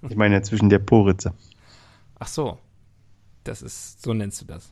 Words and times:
ich 0.09 0.15
meine 0.15 0.41
zwischen 0.41 0.69
der 0.69 0.79
Poritze. 0.79 1.33
Ach 2.19 2.27
so. 2.27 2.57
Das 3.43 3.61
ist, 3.61 4.01
so 4.01 4.13
nennst 4.13 4.41
du 4.41 4.45
das. 4.45 4.71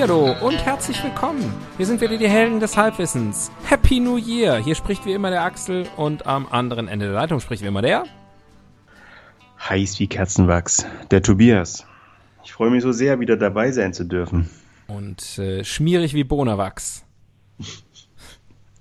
Hallihallo 0.00 0.46
und 0.46 0.56
herzlich 0.64 1.04
willkommen. 1.04 1.52
Hier 1.76 1.84
sind 1.84 2.00
wieder 2.00 2.16
die 2.16 2.28
Helden 2.28 2.58
des 2.58 2.74
Halbwissens. 2.74 3.50
Happy 3.64 4.00
New 4.00 4.16
Year. 4.16 4.56
Hier 4.56 4.74
spricht 4.74 5.04
wie 5.04 5.12
immer 5.12 5.28
der 5.28 5.42
Axel 5.42 5.86
und 5.98 6.24
am 6.24 6.46
anderen 6.46 6.88
Ende 6.88 7.04
der 7.04 7.14
Leitung 7.14 7.38
spricht 7.38 7.62
wie 7.62 7.66
immer 7.66 7.82
der. 7.82 8.04
Heiß 9.58 10.00
wie 10.00 10.06
Kerzenwachs, 10.06 10.86
der 11.10 11.20
Tobias. 11.22 11.84
Ich 12.44 12.54
freue 12.54 12.70
mich 12.70 12.82
so 12.82 12.92
sehr, 12.92 13.20
wieder 13.20 13.36
dabei 13.36 13.72
sein 13.72 13.92
zu 13.92 14.04
dürfen. 14.04 14.48
Und 14.88 15.38
äh, 15.38 15.64
schmierig 15.64 16.14
wie 16.14 16.24
Bonawachs. 16.24 17.04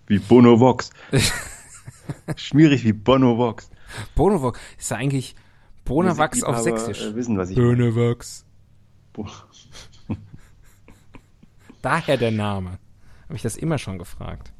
Wie 0.07 0.19
Bono 0.19 0.61
Vox. 0.61 0.89
Schmierig 2.37 2.85
wie 2.85 2.93
Bono 2.93 3.37
Vox. 3.37 3.69
Bonovox 4.15 4.57
ist 4.77 4.89
ja 4.91 4.95
eigentlich 4.95 5.35
Bonawachs 5.83 6.43
auf 6.43 6.59
Sächsisch. 6.59 7.01
Äh, 7.01 7.15
wissen, 7.15 7.37
was 7.37 7.49
ich. 7.49 7.57
Bonawachs. 7.57 8.45
Bo- 9.11 9.27
Daher 11.81 12.17
der 12.17 12.31
Name. 12.31 12.71
Habe 13.25 13.35
ich 13.35 13.41
das 13.41 13.57
immer 13.57 13.77
schon 13.77 13.97
gefragt. 13.97 14.51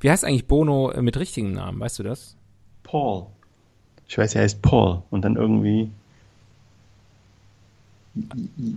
Wie 0.00 0.10
heißt 0.10 0.24
eigentlich 0.24 0.46
Bono 0.46 0.90
äh, 0.90 1.02
mit 1.02 1.16
richtigem 1.18 1.52
Namen? 1.52 1.80
Weißt 1.80 1.98
du 1.98 2.02
das? 2.02 2.36
Paul. 2.82 3.26
Ich 4.08 4.18
weiß, 4.18 4.34
er 4.34 4.42
heißt 4.42 4.60
Paul. 4.60 5.02
Und 5.10 5.22
dann 5.22 5.36
irgendwie 5.36 5.90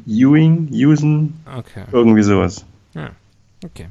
Ewing, 0.07 0.69
Usen, 0.71 1.39
Okay. 1.57 1.83
irgendwie 1.91 2.23
sowas. 2.23 2.65
Ja, 2.93 3.11
okay. 3.63 3.87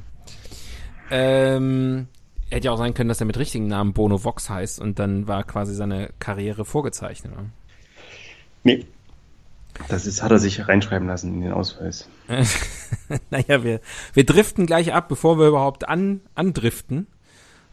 Ähm, 1.09 2.07
hätte 2.49 2.65
ja 2.65 2.71
auch 2.73 2.77
sein 2.77 2.93
können, 2.93 3.07
dass 3.07 3.21
er 3.21 3.27
mit 3.27 3.37
richtigen 3.37 3.67
Namen 3.67 3.93
Bono 3.93 4.23
Vox 4.25 4.49
heißt 4.49 4.79
und 4.81 4.99
dann 4.99 5.27
war 5.27 5.43
quasi 5.45 5.73
seine 5.73 6.09
Karriere 6.19 6.65
vorgezeichnet. 6.65 7.31
oder? 7.33 7.45
Nee. 8.63 8.85
Das 9.89 10.05
ist, 10.05 10.21
hat 10.23 10.31
er 10.31 10.39
sich 10.39 10.67
reinschreiben 10.67 11.07
lassen 11.07 11.33
in 11.35 11.41
den 11.41 11.53
Ausweis. 11.53 12.09
naja, 13.29 13.63
wir, 13.63 13.79
wir 14.13 14.25
driften 14.25 14.65
gleich 14.65 14.93
ab, 14.93 15.07
bevor 15.07 15.39
wir 15.39 15.47
überhaupt 15.47 15.87
an, 15.87 16.21
andriften. 16.35 17.07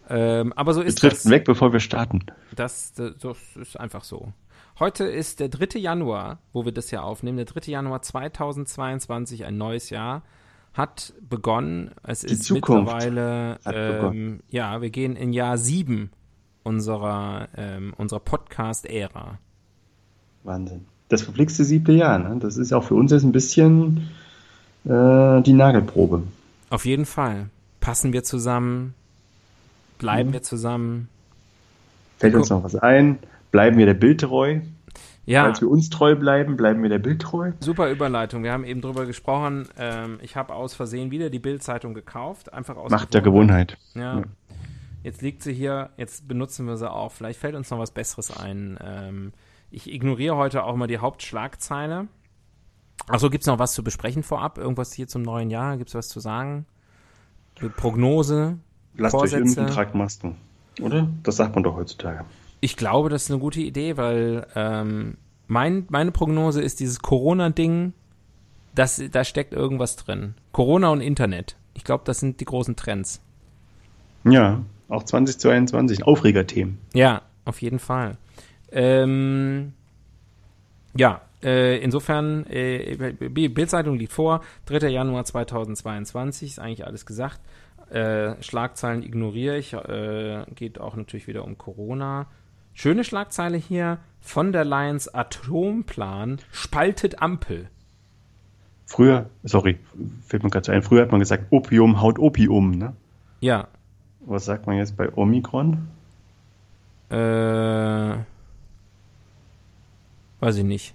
Ähm, 0.09 0.53
aber 0.53 0.75
so 0.75 0.81
Wir 0.81 0.87
ist 0.87 1.03
driften 1.03 1.31
das, 1.31 1.31
weg, 1.31 1.45
bevor 1.45 1.73
wir 1.73 1.81
starten. 1.81 2.21
das. 2.55 2.93
Das 2.95 3.39
ist 3.57 3.81
einfach 3.81 4.05
so. 4.05 4.33
Heute 4.79 5.05
ist 5.05 5.41
der 5.41 5.49
3. 5.49 5.79
Januar, 5.79 6.41
wo 6.53 6.65
wir 6.65 6.73
das 6.73 6.91
ja 6.91 7.03
aufnehmen. 7.03 7.37
Der 7.39 7.47
3. 7.47 7.71
Januar 7.71 8.03
2022, 8.03 9.45
ein 9.45 9.57
neues 9.57 9.91
Jahr, 9.91 10.23
hat 10.75 11.15
begonnen. 11.21 11.93
Es 12.03 12.21
Die 12.21 12.35
ist 12.35 12.45
Zukunft 12.45 12.93
mittlerweile, 12.93 13.59
ähm, 13.65 14.41
ja, 14.49 14.83
wir 14.83 14.91
gehen 14.91 15.17
in 15.17 15.33
Jahr 15.33 15.57
7 15.57 16.11
unserer, 16.65 17.49
ähm, 17.57 17.95
unserer 17.97 18.21
Podcast-Ära. 18.21 19.39
Wahnsinn. 20.43 20.87
Das 21.09 21.23
verflixte 21.23 21.65
siebte 21.65 21.93
Jahr, 21.93 22.19
ne? 22.19 22.37
Das 22.41 22.57
ist 22.57 22.73
auch 22.73 22.85
für 22.85 22.95
uns 22.95 23.13
jetzt 23.13 23.25
ein 23.25 23.33
bisschen 23.33 24.09
äh, 24.85 25.43
die 25.43 25.53
Nagelprobe. 25.53 26.23
Auf 26.71 26.87
jeden 26.87 27.05
Fall. 27.07 27.51
Passen 27.81 28.13
wir 28.13 28.25
zusammen? 28.25 28.95
Bleiben 29.99 30.31
Mhm. 30.31 30.33
wir 30.35 30.43
zusammen? 30.43 31.09
Fällt 32.19 32.35
uns 32.35 32.51
noch 32.51 32.65
was 32.65 32.75
ein? 32.77 33.19
Bleiben 33.51 33.77
wir 33.77 33.87
der 33.87 33.95
Bild 33.95 34.23
treu? 34.23 34.61
Ja, 35.27 35.45
Falls 35.45 35.61
wir 35.63 35.71
uns 35.71 35.89
treu 35.89 36.17
bleiben, 36.17 36.57
bleiben 36.57 36.83
wir 36.83 36.91
der 36.91 36.99
Bild 36.99 37.23
treu? 37.23 37.53
super 37.61 37.91
Überleitung. 37.91 38.43
Wir 38.43 38.53
haben 38.53 38.65
eben 38.65 38.81
drüber 38.83 39.07
gesprochen. 39.07 39.67
Ähm, 39.79 40.19
ich 40.23 40.37
habe 40.37 40.55
aus 40.55 40.75
Versehen 40.75 41.11
wieder 41.11 41.31
die 41.31 41.39
Bild-Zeitung 41.39 41.95
gekauft. 41.95 42.53
Einfach 42.53 42.77
aus 42.77 42.91
Macht 42.91 43.15
der 43.15 43.23
Gewohnheit. 43.23 43.79
Ja. 43.95 44.19
Ja. 44.21 44.23
Jetzt 45.03 45.23
liegt 45.23 45.43
sie 45.43 45.53
hier, 45.53 45.91
jetzt 45.97 46.29
benutzen 46.29 46.67
wir 46.67 46.77
sie 46.77 46.91
auch. 46.91 47.13
Vielleicht 47.13 47.39
fällt 47.39 47.55
uns 47.55 47.71
noch 47.71 47.79
was 47.79 47.91
Besseres 47.91 48.37
ein. 48.37 48.79
Ähm, 48.83 49.33
ich 49.75 49.93
ignoriere 49.93 50.37
heute 50.37 50.65
auch 50.65 50.77
mal 50.77 50.87
die 50.87 50.99
Hauptschlagzeile. 50.99 52.09
Achso, 53.09 53.29
gibt's 53.29 53.47
noch 53.47 53.59
was 53.59 53.75
zu 53.75 53.83
besprechen 53.83 54.23
vorab? 54.23 54.59
Irgendwas 54.59 54.93
hier 54.93 55.09
zum 55.09 55.23
neuen 55.23 55.51
Jahr? 55.51 55.77
Gibt's 55.77 55.95
was 55.95 56.09
zu 56.09 56.21
sagen? 56.21 56.67
Die 57.61 57.69
Prognose? 57.69 58.59
Lasst 58.97 59.15
euch 59.15 59.21
Vorsätze? 59.21 59.61
impfen, 59.61 59.67
tragt 59.67 59.95
Masken. 59.95 60.37
Oder? 60.81 61.09
Das 61.23 61.37
sagt 61.37 61.55
man 61.55 61.65
doch 61.65 61.77
heutzutage. 61.77 62.25
Ich 62.61 62.77
glaube, 62.77 63.11
das 63.11 63.25
ist 63.25 63.31
eine 63.31 63.41
gute 63.41 63.61
Idee, 63.61 63.97
weil 63.97 64.47
ähm, 64.55 65.19
mein, 65.47 65.87
meine 65.91 66.13
Prognose 66.13 66.63
ist 66.63 66.81
dieses 66.81 67.01
Corona-Ding, 67.01 67.93
das, 68.75 69.03
da 69.11 69.25
steckt 69.25 69.53
irgendwas 69.53 69.97
drin. 69.97 70.35
Corona 70.53 70.89
und 70.89 71.01
Internet. 71.01 71.57
Ich 71.75 71.85
glaube, 71.85 72.05
das 72.07 72.21
sind 72.21 72.41
die 72.41 72.45
großen 72.45 72.77
Trends. 72.77 73.21
Ja, 74.25 74.63
auch 74.89 75.03
2022, 75.03 76.05
Aufregerthemen. 76.05 76.79
Ja, 76.95 77.23
auf 77.45 77.61
jeden 77.61 77.79
Fall. 77.79 78.17
Ähm, 78.75 79.73
ja, 80.97 81.21
äh, 81.43 81.79
insofern, 81.79 82.45
äh, 82.47 83.15
Bildzeitung 83.49 83.97
liegt 83.97 84.13
vor, 84.13 84.41
3. 84.67 84.89
Januar 84.89 85.25
2022, 85.25 86.51
ist 86.51 86.59
eigentlich 86.59 86.87
alles 86.87 87.07
gesagt. 87.07 87.41
Äh, 87.91 88.43
Schlagzeilen 88.43 89.03
ignoriere 89.03 89.57
ich, 89.59 89.73
äh, 89.75 90.45
geht 90.55 90.81
auch 90.81 90.97
natürlich 90.97 91.27
wieder 91.27 91.45
um 91.45 91.57
Corona. 91.57 92.27
Schöne 92.73 93.05
Schlagzeile 93.05 93.57
hier, 93.57 93.99
von 94.21 94.53
der 94.53 94.65
Lions 94.65 95.13
Atomplan 95.15 96.39
spaltet 96.51 97.23
Ampel. 97.23 97.69
Früher, 98.87 99.31
sorry, 99.45 99.79
fällt 100.27 100.43
mir 100.43 100.51
gerade 100.51 100.67
so 100.67 100.73
ein, 100.73 100.83
früher 100.83 101.03
hat 101.03 101.11
man 101.13 101.21
gesagt, 101.21 101.47
Opium 101.51 102.01
haut 102.01 102.19
Opium, 102.19 102.73
ne? 102.73 102.95
Ja, 103.41 103.69
Was 104.27 104.45
sagt 104.47 104.67
man 104.67 104.77
jetzt 104.77 104.97
bei 104.97 105.13
Omikron? 105.15 105.89
äh, 107.11 108.17
weiß 110.45 110.57
ich 110.57 110.65
nicht. 110.65 110.95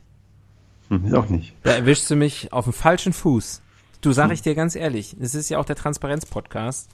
Hm, 0.90 1.06
ist 1.06 1.14
auch 1.14 1.28
nicht. 1.28 1.54
Da 1.64 1.72
erwischst 1.72 2.10
du 2.10 2.16
mich 2.16 2.54
auf 2.54 2.66
dem 2.66 2.74
falschen 2.74 3.14
Fuß. 3.14 3.62
Du, 4.02 4.12
sag 4.12 4.32
ich 4.32 4.42
dir 4.42 4.56
ganz 4.56 4.76
ehrlich, 4.76 5.16
es 5.20 5.36
ist 5.36 5.50
ja 5.50 5.58
auch 5.58 5.66
der 5.66 5.76
Transparenz-Podcast. 5.76 6.90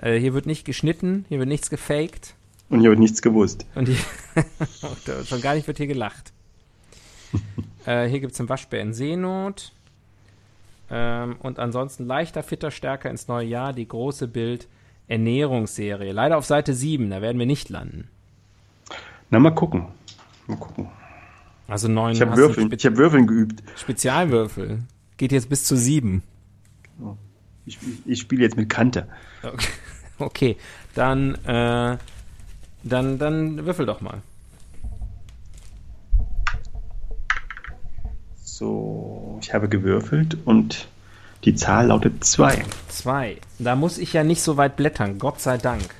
Äh, 0.00 0.18
hier 0.18 0.34
wird 0.34 0.46
nicht 0.46 0.64
geschnitten, 0.64 1.26
hier 1.28 1.38
wird 1.38 1.48
nichts 1.48 1.70
gefaked 1.70 2.34
Und 2.70 2.80
ich 2.80 2.86
habe 2.86 2.96
nichts 2.96 3.22
gewusst. 3.22 3.66
und 3.74 3.86
hier, 3.86 3.98
schon 5.26 5.40
gar 5.42 5.54
nicht 5.54 5.66
wird 5.66 5.76
hier 5.76 5.86
gelacht. 5.86 6.32
äh, 7.86 8.08
hier 8.08 8.20
gibt's 8.20 8.40
einen 8.40 8.48
Waschbär 8.48 8.80
in 8.80 8.94
Seenot. 8.94 9.72
Ähm, 10.90 11.36
und 11.40 11.58
ansonsten 11.58 12.06
leichter, 12.06 12.42
fitter, 12.42 12.70
stärker 12.70 13.10
ins 13.10 13.28
neue 13.28 13.46
Jahr, 13.46 13.72
die 13.72 13.86
große 13.86 14.26
Bild 14.26 14.66
Ernährungsserie. 15.06 16.12
Leider 16.12 16.38
auf 16.38 16.46
Seite 16.46 16.72
7, 16.72 17.10
da 17.10 17.20
werden 17.20 17.38
wir 17.38 17.46
nicht 17.46 17.68
landen. 17.68 18.08
Na, 19.28 19.38
mal 19.38 19.54
gucken. 19.54 19.86
Mal 20.46 20.56
gucken. 20.56 20.88
Also 21.70 21.86
neun 21.86 22.12
Ich 22.12 22.20
habe 22.20 22.36
Würfeln, 22.36 22.72
ich 22.72 22.84
hab 22.84 22.96
Würfeln 22.96 23.28
geübt. 23.28 23.62
Spezialwürfel. 23.76 24.80
Geht 25.16 25.30
jetzt 25.30 25.48
bis 25.48 25.64
zu 25.64 25.76
sieben. 25.76 26.24
Ich, 27.64 27.78
ich 28.04 28.18
spiele 28.18 28.42
jetzt 28.42 28.56
mit 28.56 28.68
Kante. 28.68 29.06
Okay, 29.42 29.68
okay. 30.18 30.56
dann, 30.96 31.36
äh, 31.44 31.96
dann, 32.82 33.18
dann 33.18 33.64
würfel 33.64 33.86
doch 33.86 34.00
mal. 34.00 34.20
So, 38.42 39.38
ich 39.40 39.54
habe 39.54 39.68
gewürfelt 39.68 40.38
und 40.44 40.88
die 41.44 41.54
Zahl 41.54 41.86
lautet 41.86 42.24
2. 42.24 42.64
Zwei. 42.88 43.36
Da 43.60 43.76
muss 43.76 43.96
ich 43.98 44.12
ja 44.12 44.24
nicht 44.24 44.42
so 44.42 44.56
weit 44.56 44.74
blättern, 44.74 45.20
Gott 45.20 45.40
sei 45.40 45.56
Dank. 45.56 45.94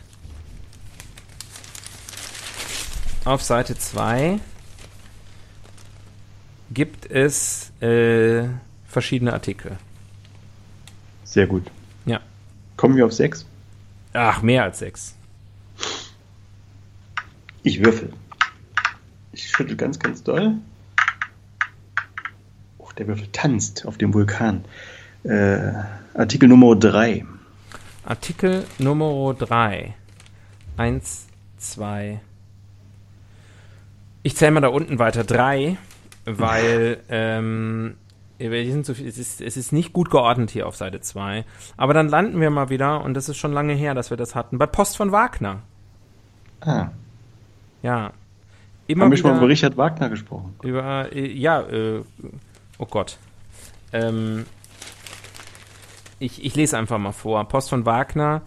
Auf 3.24 3.42
Seite 3.44 3.78
2 3.78 4.40
gibt 6.70 7.10
es 7.10 7.72
äh, 7.80 8.44
verschiedene 8.86 9.32
Artikel. 9.32 9.76
Sehr 11.24 11.46
gut. 11.46 11.70
Ja. 12.06 12.20
Kommen 12.76 12.96
wir 12.96 13.06
auf 13.06 13.12
6? 13.12 13.46
Ach, 14.12 14.42
mehr 14.42 14.64
als 14.64 14.80
sechs. 14.80 15.14
Ich 17.62 17.84
würfel. 17.84 18.12
Ich 19.32 19.48
schüttel 19.48 19.76
ganz, 19.76 19.98
ganz 19.98 20.22
doll. 20.22 20.54
Oh, 22.78 22.88
der 22.98 23.06
Würfel 23.06 23.28
tanzt 23.30 23.86
auf 23.86 23.98
dem 23.98 24.12
Vulkan. 24.12 24.64
Äh, 25.22 25.72
Artikel 26.14 26.48
Nummer 26.48 26.74
3. 26.74 27.24
Artikel 28.04 28.66
Nummer 28.78 29.34
3. 29.34 29.94
Eins, 30.76 31.26
zwei. 31.58 32.20
Ich 34.22 34.36
zähle 34.36 34.50
mal 34.52 34.60
da 34.60 34.68
unten 34.68 34.98
weiter. 34.98 35.22
Drei, 35.22 35.76
weil 36.24 36.98
ähm, 37.08 37.96
wir 38.38 38.64
sind 38.72 38.86
so 38.86 38.94
viel, 38.94 39.06
es, 39.06 39.18
ist, 39.18 39.40
es 39.40 39.56
ist 39.56 39.72
nicht 39.72 39.92
gut 39.92 40.10
geordnet 40.10 40.50
hier 40.50 40.66
auf 40.66 40.76
Seite 40.76 41.00
2. 41.00 41.44
Aber 41.76 41.92
dann 41.94 42.08
landen 42.08 42.40
wir 42.40 42.50
mal 42.50 42.70
wieder, 42.70 43.02
und 43.04 43.14
das 43.14 43.28
ist 43.28 43.36
schon 43.36 43.52
lange 43.52 43.74
her, 43.74 43.94
dass 43.94 44.10
wir 44.10 44.16
das 44.16 44.34
hatten, 44.34 44.58
bei 44.58 44.66
Post 44.66 44.96
von 44.96 45.12
Wagner. 45.12 45.60
Ah, 46.60 46.88
Ja. 47.82 48.12
Immer 48.86 49.04
haben 49.04 49.10
wir 49.12 49.18
schon 49.18 49.30
mal 49.30 49.36
über 49.38 49.48
Richard 49.48 49.76
Wagner 49.76 50.08
gesprochen? 50.08 50.56
über 50.64 51.12
äh, 51.12 51.30
ja, 51.32 51.60
äh, 51.60 52.02
oh 52.78 52.86
Gott. 52.86 53.18
Ähm, 53.92 54.46
ich, 56.18 56.44
ich 56.44 56.54
lese 56.56 56.76
einfach 56.76 56.98
mal 56.98 57.12
vor. 57.12 57.44
Post 57.46 57.70
von 57.70 57.86
Wagner. 57.86 58.42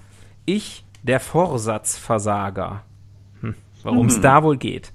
Ich, 0.45 0.83
der 1.01 1.19
Vorsatzversager. 1.21 2.83
Hm, 3.41 3.55
Worum 3.83 4.07
es 4.07 4.17
Mhm. 4.17 4.21
da 4.21 4.43
wohl 4.43 4.57
geht. 4.57 4.91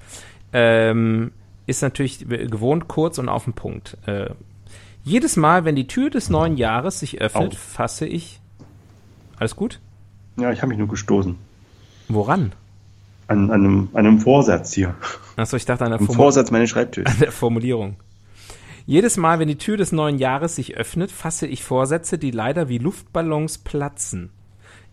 Ähm, 0.52 1.32
ist 1.68 1.82
natürlich 1.82 2.26
gewohnt 2.28 2.88
kurz 2.88 3.18
und 3.18 3.28
auf 3.28 3.44
den 3.44 3.52
Punkt. 3.52 3.96
Äh, 4.06 4.30
jedes 5.04 5.36
Mal, 5.36 5.64
wenn 5.64 5.76
die 5.76 5.86
Tür 5.86 6.10
des 6.10 6.30
neuen 6.30 6.56
Jahres 6.56 6.98
sich 7.00 7.20
öffnet, 7.20 7.52
Au. 7.52 7.56
fasse 7.56 8.06
ich. 8.06 8.40
Alles 9.38 9.54
gut? 9.54 9.80
Ja, 10.36 10.50
ich 10.50 10.60
habe 10.60 10.68
mich 10.70 10.78
nur 10.78 10.88
gestoßen. 10.88 11.36
Woran? 12.08 12.52
An, 13.26 13.50
an, 13.50 13.64
einem, 13.64 13.88
an 13.92 14.06
einem 14.06 14.20
Vorsatz 14.20 14.72
hier. 14.72 14.94
Achso, 15.36 15.56
ich 15.56 15.66
dachte 15.66 15.84
an 15.84 15.90
der 15.90 16.00
Am 16.00 16.06
Formu- 16.06 16.16
Vorsatz 16.16 16.50
meines 16.50 16.70
Schreibtischs. 16.70 17.18
der 17.20 17.32
Formulierung. 17.32 17.96
Jedes 18.86 19.18
Mal, 19.18 19.38
wenn 19.38 19.48
die 19.48 19.58
Tür 19.58 19.76
des 19.76 19.92
neuen 19.92 20.18
Jahres 20.18 20.56
sich 20.56 20.76
öffnet, 20.78 21.10
fasse 21.12 21.46
ich 21.46 21.62
Vorsätze, 21.62 22.16
die 22.16 22.30
leider 22.30 22.70
wie 22.70 22.78
Luftballons 22.78 23.58
platzen. 23.58 24.30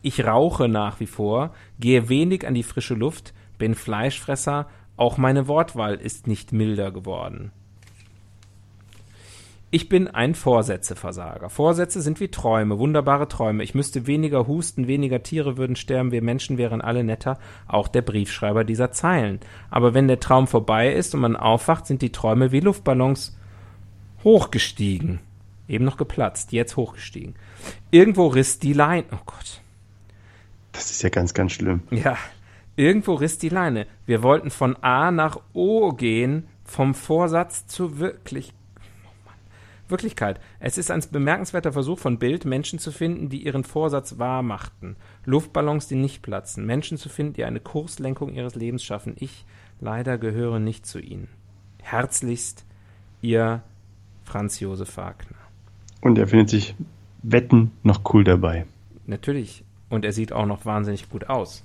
Ich 0.01 0.25
rauche 0.25 0.67
nach 0.67 0.99
wie 0.99 1.07
vor, 1.07 1.53
gehe 1.79 2.09
wenig 2.09 2.45
an 2.45 2.53
die 2.53 2.63
frische 2.63 2.93
Luft, 2.93 3.33
bin 3.57 3.73
Fleischfresser, 3.73 4.67
auch 4.97 5.17
meine 5.17 5.47
Wortwahl 5.47 5.95
ist 5.95 6.27
nicht 6.27 6.53
milder 6.53 6.91
geworden. 6.91 7.51
Ich 9.71 9.89
bin 9.89 10.07
ein 10.07 10.35
Vorsätzeversager. 10.35 11.49
Vorsätze 11.49 12.01
sind 12.01 12.21
wie 12.21 12.29
Träume, 12.29 12.79
wunderbare 12.79 13.27
Träume. 13.27 13.61
Ich 13.61 13.75
müsste 13.75 14.07
weniger 14.07 14.47
husten, 14.47 14.87
weniger 14.87 15.21
Tiere 15.21 15.57
würden 15.57 15.75
sterben, 15.75 16.11
wir 16.11 16.21
Menschen 16.21 16.57
wären 16.57 16.79
alle 16.79 17.03
netter, 17.03 17.39
auch 17.67 17.89
der 17.89 18.01
Briefschreiber 18.01 18.63
dieser 18.63 18.93
Zeilen. 18.93 19.41
Aber 19.69 19.93
wenn 19.93 20.07
der 20.07 20.21
Traum 20.21 20.47
vorbei 20.47 20.93
ist 20.93 21.13
und 21.13 21.19
man 21.19 21.35
aufwacht, 21.35 21.87
sind 21.87 22.01
die 22.01 22.13
Träume 22.13 22.53
wie 22.53 22.61
Luftballons 22.61 23.37
hochgestiegen. 24.23 25.19
Eben 25.67 25.83
noch 25.83 25.97
geplatzt, 25.97 26.53
jetzt 26.53 26.77
hochgestiegen. 26.77 27.35
Irgendwo 27.91 28.27
riss 28.27 28.59
die 28.59 28.73
Leine. 28.73 29.07
Oh 29.11 29.23
Gott. 29.25 29.61
Das 30.71 30.91
ist 30.91 31.01
ja 31.01 31.09
ganz, 31.09 31.33
ganz 31.33 31.51
schlimm. 31.51 31.81
Ja, 31.91 32.17
irgendwo 32.75 33.13
riss 33.13 33.37
die 33.37 33.49
Leine. 33.49 33.87
Wir 34.05 34.23
wollten 34.23 34.49
von 34.49 34.75
A 34.77 35.11
nach 35.11 35.39
O 35.53 35.91
gehen, 35.91 36.47
vom 36.63 36.93
Vorsatz 36.93 37.67
zur 37.67 37.99
wirklich 37.99 38.53
oh. 38.77 39.89
Wirklichkeit. 39.89 40.39
Es 40.59 40.77
ist 40.77 40.91
ein 40.91 41.03
bemerkenswerter 41.11 41.71
Versuch 41.71 41.99
von 41.99 42.17
Bild, 42.17 42.45
Menschen 42.45 42.79
zu 42.79 42.91
finden, 42.91 43.29
die 43.29 43.45
ihren 43.45 43.63
Vorsatz 43.63 44.17
wahr 44.17 44.41
machten. 44.41 44.95
Luftballons, 45.25 45.87
die 45.87 45.95
nicht 45.95 46.21
platzen. 46.21 46.65
Menschen 46.65 46.97
zu 46.97 47.09
finden, 47.09 47.33
die 47.33 47.45
eine 47.45 47.59
Kurslenkung 47.59 48.33
ihres 48.33 48.55
Lebens 48.55 48.83
schaffen. 48.83 49.15
Ich 49.19 49.45
leider 49.79 50.17
gehöre 50.17 50.59
nicht 50.59 50.85
zu 50.85 50.99
ihnen. 50.99 51.27
Herzlichst, 51.81 52.65
Ihr 53.21 53.63
Franz 54.23 54.59
Josef 54.59 54.97
Wagner. 54.97 55.37
Und 56.01 56.17
er 56.17 56.27
findet 56.27 56.49
sich 56.49 56.75
Wetten 57.23 57.71
noch 57.81 58.01
cool 58.13 58.23
dabei. 58.23 58.65
Natürlich. 59.07 59.63
Und 59.89 60.05
er 60.05 60.11
sieht 60.13 60.31
auch 60.31 60.45
noch 60.45 60.65
wahnsinnig 60.65 61.09
gut 61.09 61.29
aus. 61.29 61.63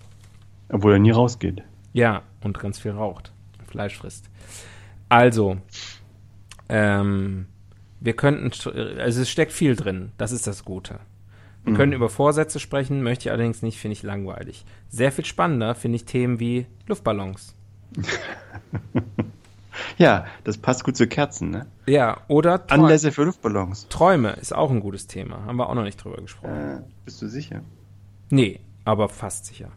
Obwohl 0.71 0.93
er 0.93 0.99
nie 0.99 1.11
rausgeht. 1.11 1.63
Ja, 1.93 2.23
und 2.43 2.59
ganz 2.59 2.79
viel 2.79 2.93
raucht 2.93 3.33
Fleisch 3.71 3.97
frisst. 3.97 4.29
Also, 5.09 5.59
ähm, 6.69 7.47
wir 8.01 8.15
könnten, 8.15 8.51
also 9.01 9.23
es 9.23 9.31
steckt 9.31 9.53
viel 9.53 9.77
drin, 9.77 10.13
das 10.19 10.33
ist 10.33 10.47
das 10.47 10.65
Gute. 10.65 11.01
Wir 11.63 11.75
können 11.75 11.93
über 11.93 12.09
Vorsätze 12.09 12.59
sprechen, 12.59 13.03
möchte 13.03 13.29
ich 13.29 13.33
allerdings 13.33 13.61
nicht, 13.61 13.79
finde 13.79 13.93
ich 13.93 14.03
langweilig. 14.03 14.65
Sehr 14.89 15.13
viel 15.13 15.27
spannender 15.27 15.75
finde 15.75 15.97
ich 15.97 16.05
Themen 16.07 16.41
wie 16.41 16.67
Luftballons. 16.87 17.55
Ja, 19.97 20.27
das 20.45 20.59
passt 20.59 20.85
gut 20.85 20.97
zu 20.97 21.07
Kerzen, 21.07 21.51
ne? 21.51 21.67
Ja, 21.87 22.19
oder 22.29 22.67
Träu 22.67 22.75
Anlässe 22.75 23.13
für 23.13 23.25
Luftballons. 23.25 23.87
Träume 23.89 24.31
ist 24.33 24.55
auch 24.55 24.71
ein 24.71 24.81
gutes 24.81 25.07
Thema. 25.07 25.45
Haben 25.45 25.57
wir 25.57 25.69
auch 25.69 25.75
noch 25.75 25.85
nicht 25.85 26.03
drüber 26.03 26.21
gesprochen. 26.21 26.55
Äh, 26.55 26.81
bist 27.05 27.23
du 27.23 27.29
sicher? 27.29 27.63
Nee, 28.31 28.61
aber 28.85 29.09
fast 29.09 29.47
sicher. 29.47 29.71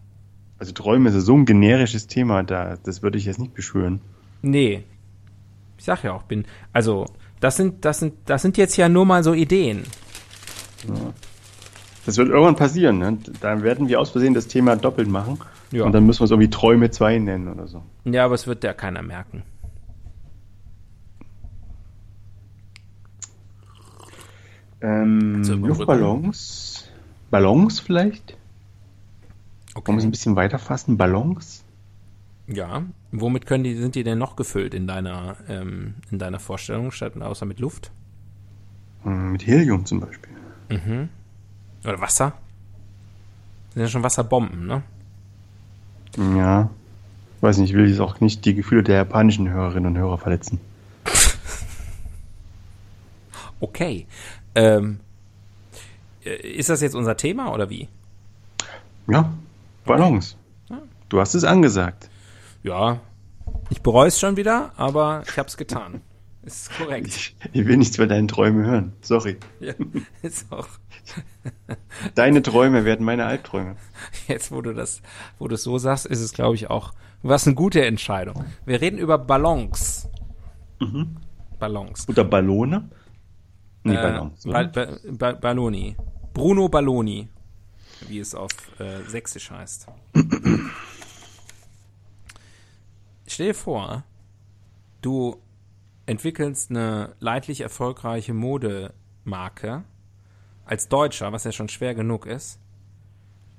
Also 0.64 0.72
Träume 0.72 1.10
ist 1.10 1.26
so 1.26 1.36
ein 1.36 1.44
generisches 1.44 2.08
Thema, 2.08 2.42
da, 2.42 2.78
das 2.82 3.04
würde 3.04 3.18
ich 3.18 3.26
jetzt 3.26 3.38
nicht 3.38 3.54
beschwören. 3.54 4.00
Nee. 4.42 4.86
Ich 5.78 5.84
sag 5.84 6.06
ja 6.06 6.14
auch, 6.14 6.24
bin, 6.24 6.46
also, 6.72 7.06
das 7.42 7.58
sind, 7.58 7.84
das 7.84 8.00
sind, 8.00 8.14
das 8.24 8.44
sind 8.44 8.56
jetzt 8.56 8.78
ja 8.78 8.88
nur 8.88 9.06
mal 9.06 9.26
so 9.26 9.34
Ideen. 9.34 9.84
Das 12.06 12.16
wird 12.18 12.30
irgendwann 12.30 12.56
passieren, 12.56 12.98
ne? 13.00 13.18
Da 13.42 13.62
werden 13.62 13.90
wir 13.90 14.00
aus 14.00 14.12
Versehen 14.12 14.34
das 14.34 14.48
Thema 14.48 14.78
doppelt 14.78 15.10
machen. 15.10 15.38
Ja. 15.74 15.84
Und 15.84 15.92
dann 15.92 16.06
müssen 16.06 16.22
wir 16.22 16.26
es 16.26 16.32
irgendwie 16.32 16.50
Träume 16.50 16.90
2 16.90 17.20
nennen 17.20 17.50
oder 17.50 17.68
so. 17.68 17.84
Ja, 18.06 18.24
aber 18.24 18.36
es 18.36 18.48
wird 18.48 18.64
ja 18.64 18.74
keiner 18.74 19.02
merken. 19.02 19.44
Ähm. 24.80 25.44
Luftballons. 25.44 26.90
Ballons 27.30 27.82
vielleicht? 27.82 28.38
Wollen 29.76 29.86
wir 29.88 29.98
es 29.98 30.04
ein 30.04 30.12
bisschen 30.12 30.36
weiter 30.36 30.60
fassen? 30.60 30.98
Ballons? 30.98 31.64
Ja. 32.48 32.84
Womit 33.12 33.46
können 33.46 33.64
die, 33.64 33.76
sind 33.76 33.96
die 33.96 34.04
denn 34.04 34.18
noch 34.18 34.36
gefüllt 34.36 34.74
in 34.74 34.88
deiner, 34.88 35.38
ähm, 35.48 35.96
in 36.12 36.20
deiner 36.20 36.40
Vorstellung, 36.40 36.92
statt 36.92 37.20
außer 37.20 37.46
mit 37.46 37.60
Luft? 37.60 37.92
Hm, 39.04 39.32
Mit 39.32 39.46
Helium 39.48 39.86
zum 39.86 40.00
Beispiel. 40.00 40.32
Oder 41.84 42.00
Wasser? 42.02 42.34
Das 43.68 43.74
sind 43.74 43.82
ja 43.84 43.88
schon 43.88 44.04
Wasserbomben, 44.04 44.66
ne? 44.66 44.84
Ja. 46.38 46.70
Weiß 47.42 47.58
nicht, 47.58 47.72
ich 47.72 47.76
will 47.76 47.90
jetzt 47.90 48.00
auch 48.00 48.20
nicht 48.22 48.46
die 48.46 48.54
Gefühle 48.56 48.84
der 48.84 48.96
japanischen 48.96 49.50
Hörerinnen 49.50 49.92
und 49.96 49.98
Hörer 49.98 50.18
verletzen. 50.18 50.60
Okay. 53.60 54.08
Ähm, 54.56 55.00
äh, 56.26 56.36
ist 56.36 56.70
das 56.70 56.82
jetzt 56.82 56.96
unser 56.96 57.16
Thema 57.16 57.54
oder 57.54 57.70
wie? 57.70 57.88
Ja, 59.08 59.32
Ballons. 59.86 60.38
Du 61.10 61.20
hast 61.20 61.36
es 61.36 61.44
angesagt. 61.44 62.10
Ja. 62.64 63.00
Ich 63.70 63.82
bereue 63.82 64.08
es 64.08 64.20
schon 64.20 64.38
wieder, 64.38 64.72
aber 64.78 65.24
ich 65.28 65.38
habe 65.38 65.48
es 65.48 65.58
getan. 65.58 66.02
Ist 66.44 66.72
korrekt. 66.78 67.08
Ich, 67.08 67.36
ich 67.54 67.66
will 67.68 67.78
nichts 67.78 67.98
mehr 67.98 68.08
deinen 68.08 68.28
Träume 68.28 68.66
hören. 68.66 68.94
Sorry. 69.02 69.38
Ja, 69.60 69.74
ist 70.22 70.52
auch. 70.52 70.68
Deine 72.16 72.42
Träume 72.42 72.84
werden 72.84 73.06
meine 73.06 73.26
Albträume. 73.26 73.76
Jetzt, 74.28 74.52
wo 74.52 74.62
du 74.62 74.74
das, 74.74 75.02
wo 75.40 75.48
du 75.48 75.56
es 75.56 75.64
so 75.64 75.78
sagst, 75.78 76.06
ist 76.06 76.20
es, 76.22 76.34
glaube 76.34 76.56
ich, 76.56 76.70
auch 76.70 76.94
was 77.22 77.46
eine 77.48 77.56
gute 77.56 77.86
Entscheidung. 77.86 78.44
Wir 78.66 78.82
reden 78.82 78.98
über 78.98 79.18
Ballons. 79.18 80.10
Ballons. 81.60 82.10
Oder 82.10 82.24
Ballone? 82.26 82.90
Nee, 83.84 83.96
Äh, 83.96 84.02
Ballons. 84.02 84.44
ba 84.44 84.50
oder? 84.50 84.64
ba 84.68 84.88
ba 85.12 85.32
Balloni. 85.34 85.96
Bruno 86.34 86.68
Balloni, 86.68 87.30
wie 88.08 88.20
es 88.20 88.36
auf 88.36 88.52
äh, 88.80 89.02
Sächsisch 89.08 89.52
heißt. 89.52 89.88
Stell 93.28 93.48
dir 93.48 93.56
vor, 93.56 94.04
du 95.02 95.38
entwickelst 96.06 96.70
eine 96.70 97.16
leidlich 97.20 97.62
erfolgreiche 97.62 98.34
Modemarke 98.34 99.84
als 100.66 100.88
Deutscher, 100.90 101.32
was 101.32 101.44
ja 101.44 101.52
schon 101.52 101.70
schwer 101.70 101.96
genug 101.96 102.26
ist. 102.26 102.60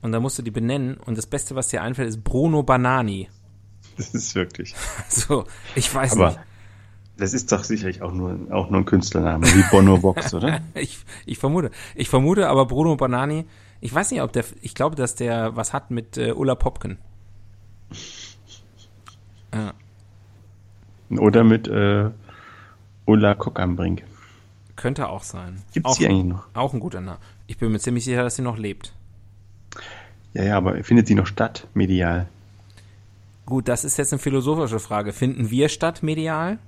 Und 0.02 0.12
da 0.12 0.20
musst 0.20 0.38
du 0.38 0.42
die 0.42 0.50
benennen. 0.50 0.96
Und 0.98 1.16
das 1.16 1.26
Beste, 1.26 1.54
was 1.54 1.68
dir 1.68 1.82
einfällt, 1.82 2.08
ist 2.08 2.22
Bruno 2.24 2.62
Banani. 2.62 3.28
Das 3.96 4.12
ist 4.12 4.34
wirklich. 4.34 4.74
So, 5.08 5.44
ich 5.76 5.94
weiß 5.94 6.14
Aber 6.14 6.30
nicht. 6.30 6.40
das 7.16 7.32
ist 7.32 7.52
doch 7.52 7.62
sicherlich 7.62 8.02
auch 8.02 8.12
nur, 8.12 8.48
auch 8.50 8.68
nur 8.68 8.80
ein 8.80 8.84
Künstlername, 8.84 9.46
wie 9.46 9.62
Bono 9.70 10.02
Vox, 10.02 10.34
oder? 10.34 10.62
Ich, 10.74 10.98
ich 11.26 11.38
vermute. 11.38 11.70
Ich 11.94 12.08
vermute, 12.08 12.48
aber 12.48 12.66
Bruno 12.66 12.96
Banani, 12.96 13.46
ich 13.80 13.94
weiß 13.94 14.10
nicht, 14.10 14.22
ob 14.22 14.32
der, 14.32 14.44
ich 14.62 14.74
glaube, 14.74 14.96
dass 14.96 15.14
der 15.14 15.56
was 15.56 15.72
hat 15.72 15.90
mit 15.90 16.16
äh, 16.16 16.32
Ulla 16.32 16.54
Popken. 16.54 16.98
Ja, 19.54 19.72
Oder 21.10 21.44
mit 21.44 21.68
äh, 21.68 22.10
Ulla 23.06 23.34
Kock 23.34 23.60
am 23.60 23.76
Brink. 23.76 24.02
könnte 24.76 25.08
auch 25.08 25.22
sein. 25.22 25.62
Gibt's 25.72 25.90
auch, 25.90 25.96
die 25.96 26.06
eigentlich 26.06 26.24
noch? 26.24 26.46
Auch 26.54 26.72
ein 26.74 26.80
guter 26.80 27.00
Name. 27.00 27.18
Ich 27.46 27.58
bin 27.58 27.70
mir 27.70 27.78
ziemlich 27.78 28.04
sicher, 28.04 28.22
dass 28.22 28.36
sie 28.36 28.42
noch 28.42 28.58
lebt. 28.58 28.92
Ja, 30.32 30.42
ja, 30.42 30.56
aber 30.56 30.82
findet 30.82 31.06
sie 31.06 31.14
noch 31.14 31.26
statt, 31.28 31.68
medial? 31.74 32.26
Gut, 33.46 33.68
das 33.68 33.84
ist 33.84 33.96
jetzt 33.98 34.12
eine 34.12 34.18
philosophische 34.18 34.80
Frage. 34.80 35.12
Finden 35.12 35.50
wir 35.50 35.68
statt 35.68 36.02
medial? 36.02 36.58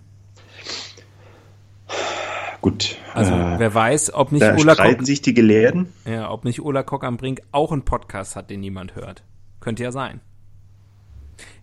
Gut. 2.60 2.96
Also, 3.14 3.32
äh, 3.32 3.58
wer 3.58 3.74
weiß, 3.74 4.14
ob 4.14 4.32
nicht 4.32 4.42
da 4.42 4.56
Ulla 4.56 4.74
streiten 4.74 4.98
Kock, 4.98 5.06
sich 5.06 5.22
die 5.22 5.34
Gelehrten. 5.34 5.92
ja, 6.04 6.30
ob 6.30 6.44
nicht 6.44 6.60
Ulla 6.60 6.82
Kock 6.82 7.04
am 7.04 7.16
Brink 7.16 7.42
auch 7.52 7.72
einen 7.72 7.82
Podcast 7.82 8.36
hat, 8.36 8.50
den 8.50 8.60
niemand 8.60 8.94
hört. 8.94 9.22
Könnte 9.60 9.82
ja 9.82 9.92
sein. 9.92 10.20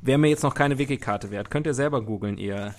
Wäre 0.01 0.17
mir 0.17 0.29
jetzt 0.29 0.43
noch 0.43 0.53
keine 0.55 0.77
Wiki-Karte 0.77 1.31
wert. 1.31 1.50
Könnt 1.50 1.65
ihr 1.65 1.73
selber 1.73 2.01
googeln, 2.03 2.38
ihr, 2.38 2.75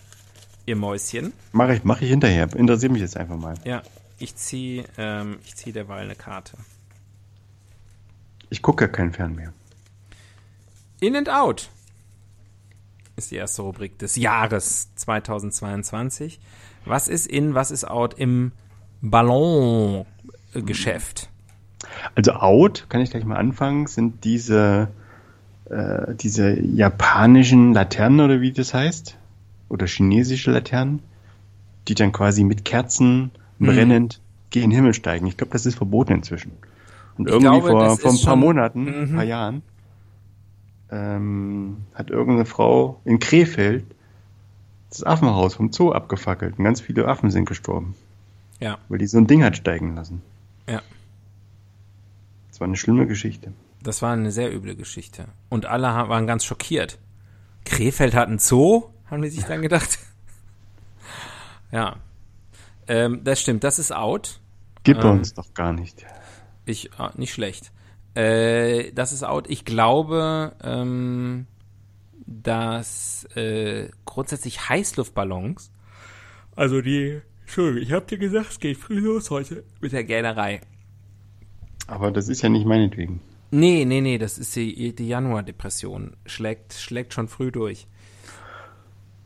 ihr 0.66 0.76
Mäuschen. 0.76 1.32
Mache 1.52 1.74
ich, 1.76 1.84
mach 1.84 2.00
ich 2.00 2.08
hinterher. 2.08 2.48
Interessiert 2.54 2.92
mich 2.92 3.00
jetzt 3.00 3.16
einfach 3.16 3.36
mal. 3.36 3.54
Ja, 3.64 3.82
ich 4.18 4.36
ziehe 4.36 4.84
ähm, 4.96 5.38
ich 5.44 5.56
zieh 5.56 5.72
derweil 5.72 6.04
eine 6.04 6.14
Karte. 6.14 6.56
Ich 8.50 8.62
gucke 8.62 8.84
ja 8.84 8.88
keinen 8.88 9.12
Fern 9.12 9.34
mehr. 9.34 9.52
In 11.00 11.16
and 11.16 11.28
Out 11.28 11.70
ist 13.16 13.30
die 13.30 13.36
erste 13.36 13.62
Rubrik 13.62 13.98
des 13.98 14.16
Jahres 14.16 14.94
2022. 14.96 16.40
Was 16.84 17.08
ist 17.08 17.26
in, 17.26 17.54
was 17.54 17.70
ist 17.70 17.88
out 17.88 18.14
im 18.14 18.52
Ballongeschäft? 19.00 21.30
Also 22.14 22.32
out, 22.32 22.86
kann 22.88 23.00
ich 23.00 23.10
gleich 23.10 23.24
mal 23.24 23.36
anfangen, 23.36 23.86
sind 23.86 24.24
diese, 24.24 24.88
äh, 25.70 26.14
diese 26.14 26.58
japanischen 26.60 27.72
Laternen 27.74 28.20
oder 28.20 28.40
wie 28.40 28.52
das 28.52 28.74
heißt. 28.74 29.16
Oder 29.68 29.86
chinesische 29.86 30.50
Laternen, 30.50 31.00
die 31.88 31.94
dann 31.94 32.12
quasi 32.12 32.44
mit 32.44 32.64
Kerzen 32.64 33.30
Mhm. 33.58 33.66
brennend 33.66 34.20
gen 34.50 34.70
Himmel 34.70 34.94
steigen. 34.94 35.26
Ich 35.26 35.36
glaube, 35.36 35.52
das 35.52 35.66
ist 35.66 35.76
verboten 35.76 36.12
inzwischen. 36.12 36.52
Und 37.18 37.26
Ich 37.28 37.32
irgendwie 37.32 37.60
glaube, 37.60 37.66
vor, 37.68 37.98
vor 37.98 38.12
ein 38.12 38.22
paar 38.22 38.36
Monaten, 38.36 38.88
ein 38.88 39.10
Mhm. 39.10 39.14
paar 39.14 39.24
Jahren, 39.24 39.62
ähm, 40.90 41.78
hat 41.94 42.10
irgendeine 42.10 42.44
Frau 42.44 43.00
in 43.04 43.18
Krefeld 43.18 43.84
das 44.94 45.04
Affenhaus 45.04 45.54
vom 45.54 45.72
Zoo 45.72 45.92
abgefackelt. 45.92 46.58
Und 46.58 46.64
ganz 46.64 46.80
viele 46.80 47.06
Affen 47.08 47.30
sind 47.30 47.46
gestorben, 47.46 47.94
Ja, 48.60 48.78
weil 48.88 48.98
die 48.98 49.06
so 49.06 49.18
ein 49.18 49.26
Ding 49.26 49.42
hat 49.44 49.56
steigen 49.56 49.94
lassen. 49.96 50.22
ja. 50.68 50.80
Das 52.48 52.60
war 52.60 52.68
eine 52.68 52.76
schlimme 52.76 53.06
Geschichte. 53.08 53.52
Das 53.82 54.00
war 54.00 54.12
eine 54.12 54.30
sehr 54.30 54.54
üble 54.54 54.76
Geschichte. 54.76 55.26
Und 55.48 55.66
alle 55.66 55.88
waren 55.88 56.26
ganz 56.28 56.44
schockiert. 56.44 56.98
Krefeld 57.64 58.14
hat 58.14 58.28
einen 58.28 58.38
Zoo, 58.38 58.84
haben 59.10 59.22
die 59.22 59.28
sich 59.28 59.42
dann 59.44 59.60
gedacht. 59.60 59.98
ja. 61.72 61.96
Ähm, 62.86 63.22
das 63.24 63.40
stimmt, 63.40 63.64
das 63.64 63.78
ist 63.80 63.92
out. 63.92 64.40
Gibt 64.84 65.02
Ähm. 65.02 65.10
uns 65.10 65.34
doch 65.34 65.52
gar 65.54 65.72
nicht. 65.72 66.04
Ich, 66.64 66.90
ah, 66.98 67.10
nicht 67.16 67.32
schlecht. 67.32 67.72
Äh, 68.14 68.92
das 68.92 69.12
ist 69.12 69.24
out. 69.24 69.50
Ich 69.50 69.64
glaube, 69.64 70.52
ähm, 70.62 71.46
dass 72.26 73.24
äh, 73.36 73.88
grundsätzlich 74.04 74.68
Heißluftballons, 74.68 75.70
also 76.56 76.80
die, 76.80 77.20
Entschuldigung, 77.42 77.82
ich 77.82 77.92
hab 77.92 78.06
dir 78.08 78.18
gesagt, 78.18 78.50
es 78.50 78.60
geht 78.60 78.76
früh 78.76 79.00
los 79.00 79.30
heute 79.30 79.64
mit 79.80 79.92
der 79.92 80.04
Gähnerei. 80.04 80.60
Aber 81.86 82.10
das 82.10 82.28
ist 82.28 82.42
ja 82.42 82.48
nicht 82.48 82.66
meinetwegen. 82.66 83.20
Nee, 83.50 83.84
nee, 83.84 84.00
nee, 84.00 84.18
das 84.18 84.38
ist 84.38 84.56
die, 84.56 84.94
die 84.94 85.08
Januardepression. 85.08 86.16
Schlägt, 86.26 86.72
schlägt 86.74 87.14
schon 87.14 87.28
früh 87.28 87.52
durch. 87.52 87.86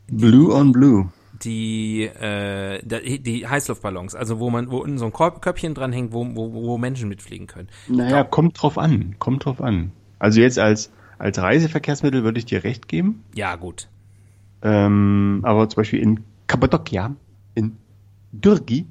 Blue 0.07 0.53
on 0.53 0.71
Blue. 0.71 1.11
Die, 1.43 2.03
äh, 2.03 2.81
die, 2.83 3.47
Heißluftballons, 3.47 4.13
also 4.13 4.39
wo 4.39 4.49
man, 4.49 4.69
wo 4.69 4.79
unten 4.79 4.97
so 4.97 5.05
ein 5.05 5.13
Korb- 5.13 5.41
Köpfchen 5.41 5.73
dran 5.73 5.93
hängt, 5.93 6.11
wo, 6.11 6.25
wo, 6.35 6.51
wo 6.51 6.77
Menschen 6.77 7.07
mitfliegen 7.07 7.47
können. 7.47 7.69
Naja, 7.87 8.23
kommt 8.25 8.61
drauf 8.61 8.77
an. 8.77 9.15
Kommt 9.19 9.45
drauf 9.45 9.61
an. 9.61 9.93
Also 10.19 10.41
jetzt 10.41 10.59
als, 10.59 10.91
als 11.19 11.37
Reiseverkehrsmittel 11.37 12.23
würde 12.23 12.39
ich 12.39 12.45
dir 12.45 12.63
recht 12.63 12.87
geben. 12.87 13.23
Ja, 13.35 13.55
gut. 13.55 13.87
Ähm, 14.61 15.41
aber 15.43 15.69
zum 15.69 15.77
Beispiel 15.77 15.99
in 15.99 16.21
Kappadokia, 16.47 17.15
in 17.55 17.77
Dürgi, 18.31 18.85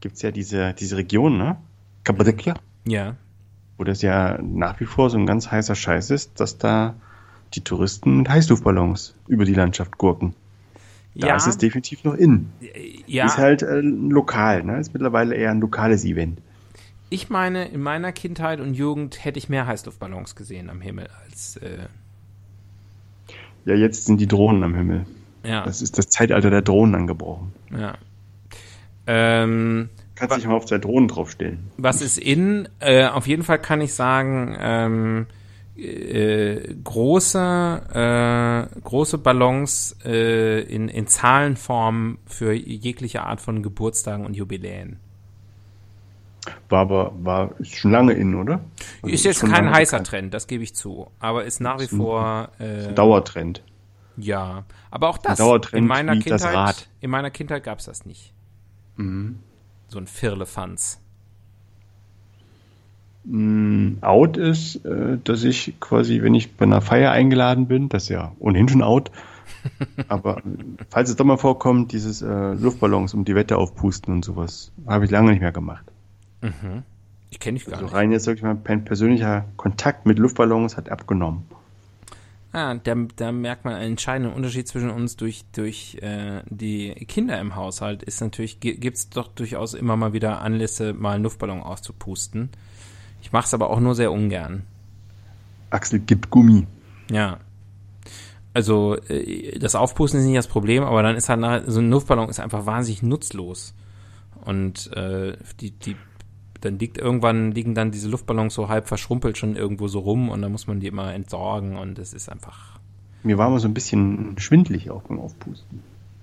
gibt's 0.00 0.22
ja 0.22 0.30
diese, 0.30 0.74
diese 0.74 0.96
Region, 0.96 1.38
ne? 1.38 1.56
Kappadokia, 2.04 2.54
Ja. 2.86 3.16
wo 3.78 3.84
das 3.84 4.02
ja 4.02 4.38
nach 4.42 4.78
wie 4.80 4.84
vor 4.84 5.08
so 5.10 5.16
ein 5.18 5.26
ganz 5.26 5.50
heißer 5.50 5.74
Scheiß 5.74 6.10
ist, 6.10 6.38
dass 6.40 6.58
da 6.58 6.94
die 7.54 7.62
Touristen 7.62 8.18
mit 8.18 8.28
Heißluftballons 8.28 9.14
über 9.28 9.44
die 9.44 9.54
Landschaft 9.54 9.96
gurken. 9.96 10.34
Da 11.14 11.28
ja, 11.28 11.36
ist 11.36 11.46
es 11.46 11.56
definitiv 11.58 12.02
noch 12.04 12.14
in. 12.14 12.50
ja. 13.06 13.26
Ist 13.26 13.38
halt 13.38 13.62
äh, 13.62 13.80
lokal, 13.80 14.64
ne? 14.64 14.80
Ist 14.80 14.92
mittlerweile 14.92 15.36
eher 15.36 15.52
ein 15.52 15.60
lokales 15.60 16.04
Event. 16.04 16.40
Ich 17.14 17.30
meine, 17.30 17.66
in 17.68 17.80
meiner 17.80 18.10
Kindheit 18.10 18.58
und 18.58 18.74
Jugend 18.74 19.24
hätte 19.24 19.38
ich 19.38 19.48
mehr 19.48 19.68
Heißluftballons 19.68 20.34
gesehen 20.34 20.68
am 20.68 20.80
Himmel 20.80 21.08
als, 21.24 21.56
äh, 21.58 21.86
Ja, 23.66 23.76
jetzt 23.76 24.06
sind 24.06 24.20
die 24.20 24.26
Drohnen 24.26 24.64
am 24.64 24.74
Himmel. 24.74 25.06
ja, 25.44 25.62
Das 25.64 25.80
ist 25.80 25.96
das 25.96 26.08
Zeitalter 26.08 26.50
der 26.50 26.62
Drohnen 26.62 26.96
angebrochen. 26.96 27.52
ja. 27.70 27.94
Ähm, 29.06 29.90
Kannst 30.16 30.36
dich 30.38 30.46
mal 30.46 30.54
auf 30.54 30.64
zwei 30.66 30.78
Drohnen 30.78 31.08
draufstellen. 31.08 31.70
was 31.76 32.00
ist 32.02 32.18
in? 32.18 32.68
Äh, 32.80 33.06
auf 33.06 33.26
jeden 33.28 33.42
Fall 33.44 33.60
kann 33.60 33.80
ich 33.80 33.92
sagen, 33.94 34.56
ähm, 34.58 35.26
äh, 35.76 36.74
große, 36.82 38.68
äh, 38.74 38.80
große 38.80 39.18
Ballons 39.18 39.96
äh, 40.04 40.62
in, 40.62 40.88
in 40.88 41.06
Zahlenform 41.06 42.18
für 42.26 42.52
jegliche 42.54 43.22
Art 43.22 43.40
von 43.40 43.62
Geburtstagen 43.62 44.24
und 44.26 44.34
Jubiläen. 44.34 44.98
War 46.68 46.80
aber, 46.80 47.12
war, 47.22 47.58
ist 47.60 47.76
schon 47.76 47.90
lange 47.90 48.12
in, 48.12 48.34
oder? 48.34 48.60
Also 49.02 49.14
Ist 49.14 49.24
jetzt 49.24 49.40
schon 49.40 49.50
kein 49.50 49.70
heißer 49.70 49.92
bekannt. 49.98 50.06
Trend, 50.08 50.34
das 50.34 50.46
gebe 50.46 50.62
ich 50.64 50.74
zu. 50.74 51.10
Aber 51.18 51.44
ist 51.44 51.60
nach 51.60 51.78
wie 51.80 51.84
Ist 51.84 51.94
vor 51.96 52.50
äh, 52.58 52.92
Dauertrend. 52.94 53.62
ja. 54.16 54.64
Aber 54.90 55.08
auch 55.08 55.18
das 55.18 55.38
Dauertrend 55.38 55.78
in 55.82 55.86
meiner 55.86 56.16
Kindheit, 56.18 56.54
Rad. 56.54 56.88
in 57.00 57.10
meiner 57.10 57.30
Kindheit 57.30 57.64
gab's 57.64 57.86
das 57.86 58.06
nicht. 58.06 58.32
Mhm. 58.96 59.40
So 59.88 59.98
ein 59.98 60.06
Firlefanz. 60.06 61.00
Mm, 63.24 63.94
Out 64.02 64.36
ist, 64.36 64.84
äh, 64.84 65.18
dass 65.24 65.44
ich 65.44 65.80
quasi, 65.80 66.22
wenn 66.22 66.34
ich 66.34 66.56
bei 66.56 66.64
einer 66.66 66.80
Feier 66.82 67.10
eingeladen 67.10 67.68
bin, 67.68 67.88
das 67.88 68.04
ist 68.04 68.08
ja 68.10 68.32
ohnehin 68.38 68.68
schon 68.68 68.82
out, 68.82 69.10
aber 70.08 70.42
falls 70.90 71.08
es 71.08 71.16
doch 71.16 71.24
mal 71.24 71.38
vorkommt, 71.38 71.92
dieses 71.92 72.20
äh, 72.22 72.52
Luftballons 72.52 73.14
um 73.14 73.24
die 73.24 73.34
Wette 73.34 73.56
aufpusten 73.56 74.12
und 74.12 74.24
sowas, 74.24 74.72
habe 74.86 75.06
ich 75.06 75.10
lange 75.10 75.30
nicht 75.30 75.40
mehr 75.40 75.52
gemacht. 75.52 75.90
Ich 77.30 77.38
kenne 77.40 77.58
dich 77.58 77.66
gar 77.66 77.74
Also 77.74 77.86
nicht. 77.86 77.94
rein 77.94 78.12
jetzt 78.12 78.26
wirklich 78.26 78.44
mein 78.44 78.84
persönlicher 78.84 79.44
Kontakt 79.56 80.06
mit 80.06 80.18
Luftballons 80.18 80.76
hat 80.76 80.90
abgenommen. 80.90 81.44
Ja, 82.52 82.74
da, 82.74 82.94
da 83.16 83.32
merkt 83.32 83.64
man 83.64 83.74
einen 83.74 83.92
entscheidenden 83.92 84.32
Unterschied 84.32 84.68
zwischen 84.68 84.90
uns 84.90 85.16
durch, 85.16 85.44
durch 85.52 85.96
äh, 86.02 86.42
die 86.48 86.92
Kinder 87.06 87.40
im 87.40 87.56
Haushalt. 87.56 88.04
Ist 88.04 88.20
natürlich, 88.20 88.60
gi- 88.60 88.76
gibt's 88.76 89.08
doch 89.08 89.26
durchaus 89.26 89.74
immer 89.74 89.96
mal 89.96 90.12
wieder 90.12 90.40
Anlässe, 90.40 90.92
mal 90.92 91.14
einen 91.16 91.24
Luftballon 91.24 91.60
auszupusten. 91.62 92.50
Ich 93.20 93.32
mache 93.32 93.46
es 93.46 93.54
aber 93.54 93.70
auch 93.70 93.80
nur 93.80 93.96
sehr 93.96 94.12
ungern. 94.12 94.62
Axel 95.70 95.98
gibt 95.98 96.30
Gummi. 96.30 96.68
Ja. 97.10 97.38
Also 98.52 98.98
äh, 99.08 99.58
das 99.58 99.74
Aufpusten 99.74 100.20
ist 100.20 100.26
nicht 100.26 100.38
das 100.38 100.46
Problem, 100.46 100.84
aber 100.84 101.02
dann 101.02 101.16
ist 101.16 101.28
halt 101.28 101.40
nachher, 101.40 101.68
so 101.68 101.80
ein 101.80 101.90
Luftballon 101.90 102.28
ist 102.28 102.38
einfach 102.38 102.66
wahnsinnig 102.66 103.02
nutzlos. 103.02 103.74
Und 104.44 104.92
äh, 104.92 105.36
die, 105.60 105.72
die, 105.72 105.96
dann 106.64 106.78
liegt 106.78 106.98
irgendwann, 106.98 107.52
liegen 107.52 107.74
dann 107.74 107.90
diese 107.90 108.08
Luftballons 108.08 108.54
so 108.54 108.68
halb 108.68 108.88
verschrumpelt 108.88 109.36
schon 109.38 109.56
irgendwo 109.56 109.88
so 109.88 109.98
rum 110.00 110.28
und 110.28 110.42
dann 110.42 110.52
muss 110.52 110.66
man 110.66 110.80
die 110.80 110.86
immer 110.86 111.12
entsorgen 111.14 111.76
und 111.76 111.98
es 111.98 112.12
ist 112.14 112.28
einfach, 112.30 112.78
Mir 113.22 113.38
war 113.38 113.50
mal 113.50 113.58
so 113.60 113.68
ein 113.68 113.74
bisschen 113.74 114.36
schwindlig 114.38 114.90
auch 114.90 115.02
beim 115.02 115.18
Aufpusten. 115.20 115.82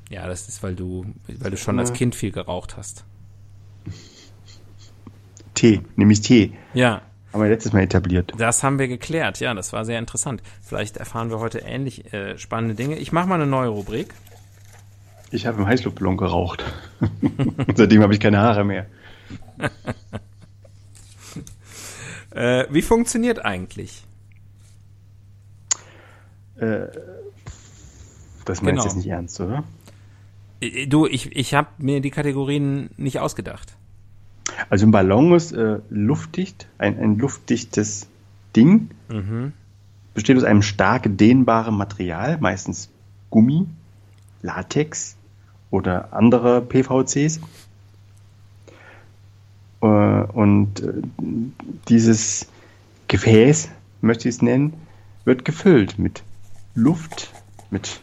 ja, 0.10 0.28
das 0.28 0.48
ist, 0.48 0.64
weil 0.64 0.76
du, 0.76 1.06
weil 1.40 1.52
du 1.52 1.58
schon 1.58 1.78
als. 1.80 1.94
Kind 1.94 2.16
viel 2.16 2.32
geraucht 2.32 2.78
hast. 2.78 3.06
Tee, 5.54 5.82
nämlich 5.96 6.22
Tee. 6.22 6.54
Ja, 6.74 7.02
Haben 7.34 7.44
wir 7.44 7.50
letztes 7.50 7.74
Mal 7.74 7.82
etabliert. 7.82 8.34
das 8.38 8.64
haben 8.64 8.80
wir 8.80 8.88
geklärt. 8.88 9.40
Ja, 9.40 9.54
das 9.54 9.74
war 9.74 9.86
sehr 9.86 10.00
interessant. 10.00 10.42
Vielleicht 10.62 10.98
erfahren 10.98 11.30
wir 11.30 11.40
heute 11.40 11.60
ähnlich 11.60 12.12
äh, 12.14 12.38
spannende 12.38 12.76
Dinge. 12.76 12.98
Ich 12.98 13.12
mache 13.12 13.28
mal 13.28 13.36
eine 13.36 13.46
neue 13.48 13.70
Rubrik. 13.70 14.14
Ich 15.30 15.46
habe 15.46 15.60
im 15.62 15.68
Heißluftballon 15.68 16.18
geraucht. 16.18 16.64
Seitdem 17.76 18.02
habe 18.02 18.14
ich 18.14 18.20
keine 18.20 18.40
Haare 18.40 18.64
mehr. 18.66 18.86
Äh, 22.32 22.66
wie 22.70 22.82
funktioniert 22.82 23.44
eigentlich? 23.44 24.04
Äh, 26.56 26.88
das 28.46 28.62
meinst 28.62 28.62
Genau. 28.62 28.82
du 28.82 28.88
jetzt 28.88 28.96
nicht 28.98 29.08
ernst, 29.08 29.40
oder? 29.42 29.64
Äh, 30.62 30.88
Du, 30.88 31.08
ich, 31.08 31.36
ich 31.36 31.54
habe 31.54 31.70
mir 31.78 32.02
die 32.02 32.12
Kategorien 32.12 32.90
nicht 32.98 33.20
ausgedacht. 33.20 33.76
Also 34.70 34.86
ein 34.86 34.92
Ballon 34.92 35.34
ist 35.34 35.52
äh, 35.54 35.80
luftdicht, 35.90 36.68
ein, 36.78 36.98
ein 37.00 37.18
luftdichtes 37.18 38.08
Ding. 38.56 38.90
Besteht 40.14 40.36
aus 40.38 40.44
einem 40.44 40.62
stark 40.62 41.04
dehnbarem 41.18 41.78
Material, 41.78 42.38
meistens 42.40 42.90
Gummi, 43.30 43.66
Latex 44.42 45.16
oder 45.70 46.12
andere 46.12 46.62
PVCs. 46.62 47.40
Äh, 49.82 49.86
und 49.86 50.82
äh, 50.82 50.94
dieses 51.88 52.48
Gefäß, 53.08 53.70
möchte 54.02 54.30
ich 54.30 54.36
es 54.36 54.42
nennen, 54.42 54.74
wird 55.26 55.46
gefüllt 55.46 56.00
mit 56.00 56.24
Luft, 56.74 57.32
mit 57.70 58.02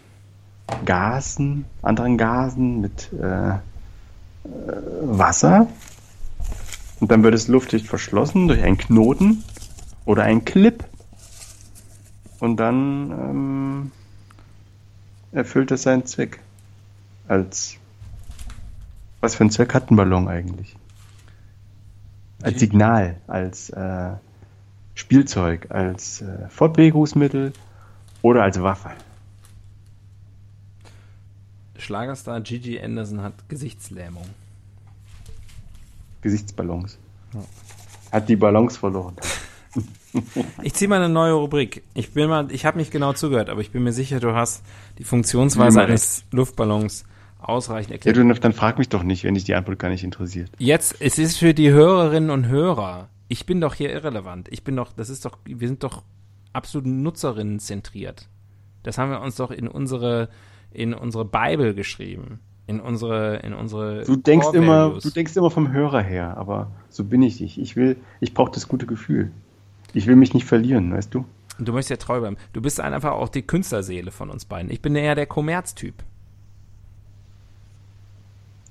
Gasen, 0.85 1.65
anderen 1.83 2.19
Gasen, 2.19 2.81
mit 2.81 3.11
äh, 3.13 3.51
äh, 3.51 3.59
Wasser. 5.03 5.67
Und 7.01 7.11
dann 7.11 7.23
wird 7.23 7.35
es 7.35 7.49
luftdicht 7.49 7.87
verschlossen 7.87 8.49
durch 8.49 8.63
einen 8.63 8.79
Knoten 8.79 9.45
oder 10.05 10.25
einen 10.25 10.45
Clip. 10.45 10.85
Und 12.41 12.59
dann 12.59 13.11
ähm, 13.11 13.93
erfüllt 15.33 15.71
es 15.71 15.83
seinen 15.83 16.07
Zweck. 16.07 16.41
Als 17.27 17.77
was 19.21 19.35
für 19.35 19.43
einen 19.43 19.51
Zweck 19.51 19.75
hat 19.75 19.91
ein 19.91 19.97
Ballon 19.97 20.29
eigentlich? 20.29 20.78
Als 22.43 22.61
Signal, 22.61 23.21
als 23.27 23.71
äh, 23.71 24.13
Spielzeug, 24.95 25.67
als 25.71 26.23
äh, 26.23 26.49
Fortbewegungsmittel 26.49 27.53
oder 28.23 28.43
als 28.43 28.63
Waffe. 28.63 28.91
Schlagerstar 31.77 32.41
Gigi 32.41 32.81
Anderson 32.81 33.23
hat 33.23 33.49
Gesichtslähmung. 33.49 34.27
Gesichtsballons. 36.21 36.99
Hat 38.11 38.29
die 38.29 38.37
Ballons 38.37 38.77
verloren. 38.77 39.17
Ich 40.63 40.73
ziehe 40.73 40.89
mal 40.89 40.97
eine 40.97 41.13
neue 41.13 41.35
Rubrik. 41.35 41.83
Ich 41.93 42.13
bin 42.13 42.31
mal, 42.31 42.51
ich 42.51 42.65
habe 42.65 42.79
nicht 42.79 42.91
genau 42.91 43.13
zugehört, 43.13 43.51
aber 43.51 43.61
ich 43.61 43.71
bin 43.71 43.85
mir 43.85 43.93
sicher, 43.93 44.21
du 44.21 44.35
hast 44.35 44.65
die 44.97 45.05
Funktionsweise 45.05 45.83
eines 45.83 46.25
Luftballons 46.33 47.05
ausreichend 47.39 47.91
Ja, 47.91 47.95
erklärt. 48.11 48.17
du, 48.17 48.41
dann 48.41 48.53
frag 48.53 48.79
mich 48.79 48.89
doch 48.89 49.03
nicht, 49.03 49.25
wenn 49.25 49.35
dich 49.35 49.45
die 49.45 49.55
Antwort 49.55 49.79
gar 49.79 49.89
nicht 49.91 50.05
interessiert. 50.05 50.51
Jetzt, 50.59 50.97
es 51.01 51.19
ist 51.19 51.37
für 51.39 51.55
die 51.55 51.71
Hörerinnen 51.71 52.31
und 52.31 52.49
Hörer. 52.49 53.09
Ich 53.29 53.47
bin 53.47 53.61
doch 53.61 53.75
hier 53.75 53.93
irrelevant. 53.93 54.49
Ich 54.51 54.65
bin 54.65 54.77
doch, 54.77 54.93
das 54.93 55.11
ist 55.11 55.25
doch, 55.25 55.39
wir 55.45 55.69
sind 55.69 55.83
doch 55.83 56.03
absolut 56.53 56.87
Nutzerinnen 56.87 57.59
zentriert. 57.61 58.29
Das 58.83 58.99
haben 58.99 59.11
wir 59.11 59.21
uns 59.21 59.37
doch 59.37 59.51
in 59.51 59.69
unsere, 59.69 60.29
in 60.73 60.95
unsere 60.95 61.25
Bible 61.25 61.75
geschrieben. 61.75 62.41
In 62.67 62.81
unsere, 62.81 63.37
in 63.37 63.55
unsere. 63.55 64.05
Du 64.05 64.17
denkst 64.17 64.49
immer, 64.53 64.99
du 65.03 65.11
denkst 65.11 65.35
immer 65.37 65.51
vom 65.51 65.73
Hörer 65.73 66.03
her, 66.03 66.37
aber 66.37 66.71
so 66.91 67.03
bin 67.05 67.23
ich 67.23 67.41
nicht. 67.41 67.57
Ich 67.59 67.77
will, 67.77 67.97
ich 68.21 68.35
brauche 68.35 68.51
das 68.53 68.69
gute 68.69 68.85
Gefühl. 68.87 69.31
Ich 69.95 70.07
will 70.07 70.17
mich 70.17 70.35
nicht 70.35 70.45
verlieren, 70.45 70.93
weißt 70.93 71.15
du? 71.15 71.25
Du 71.59 71.73
möchtest 71.73 71.91
ja 71.91 71.97
treu 71.97 72.21
bleiben. 72.21 72.37
Du 72.53 72.61
bist 72.61 72.79
einfach 72.79 73.13
auch 73.13 73.31
die 73.31 73.43
Künstlerseele 73.43 74.11
von 74.11 74.29
uns 74.29 74.45
beiden. 74.45 74.71
Ich 74.71 74.83
bin 74.83 74.95
eher 74.95 75.15
der 75.15 75.27
Kommerztyp. 75.27 75.95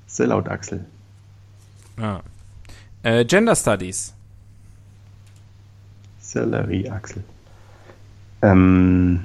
Sehr 0.07 0.27
laut, 0.27 0.47
Axel. 0.49 0.85
Ja. 1.99 2.21
Äh, 3.03 3.25
Gender 3.25 3.55
Studies. 3.55 4.13
Sellerie, 6.19 6.89
Axel. 6.89 7.23
Ähm, 8.41 9.23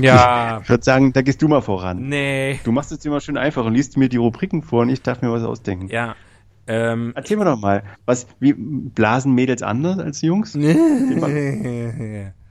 Ja. 0.00 0.60
ich 0.62 0.68
würde 0.68 0.84
sagen, 0.84 1.12
da 1.12 1.22
gehst 1.22 1.42
du 1.42 1.48
mal 1.48 1.60
voran. 1.62 2.08
nee. 2.08 2.60
Du 2.64 2.72
machst 2.72 2.92
es 2.92 3.04
immer 3.04 3.20
schön 3.20 3.36
einfach 3.36 3.64
und 3.64 3.74
liest 3.74 3.96
mir 3.96 4.08
die 4.08 4.16
Rubriken 4.16 4.62
vor 4.62 4.82
und 4.82 4.88
ich 4.88 5.02
darf 5.02 5.22
mir 5.22 5.30
was 5.32 5.42
ausdenken. 5.42 5.88
Ja. 5.88 6.14
Ähm, 6.66 7.12
Erzähl 7.16 7.36
mir 7.36 7.44
doch 7.44 7.58
mal, 7.60 7.82
was, 8.04 8.26
wie 8.38 8.52
blasen 8.54 9.34
Mädels 9.34 9.62
anders 9.62 9.98
als 9.98 10.22
Jungs? 10.22 10.54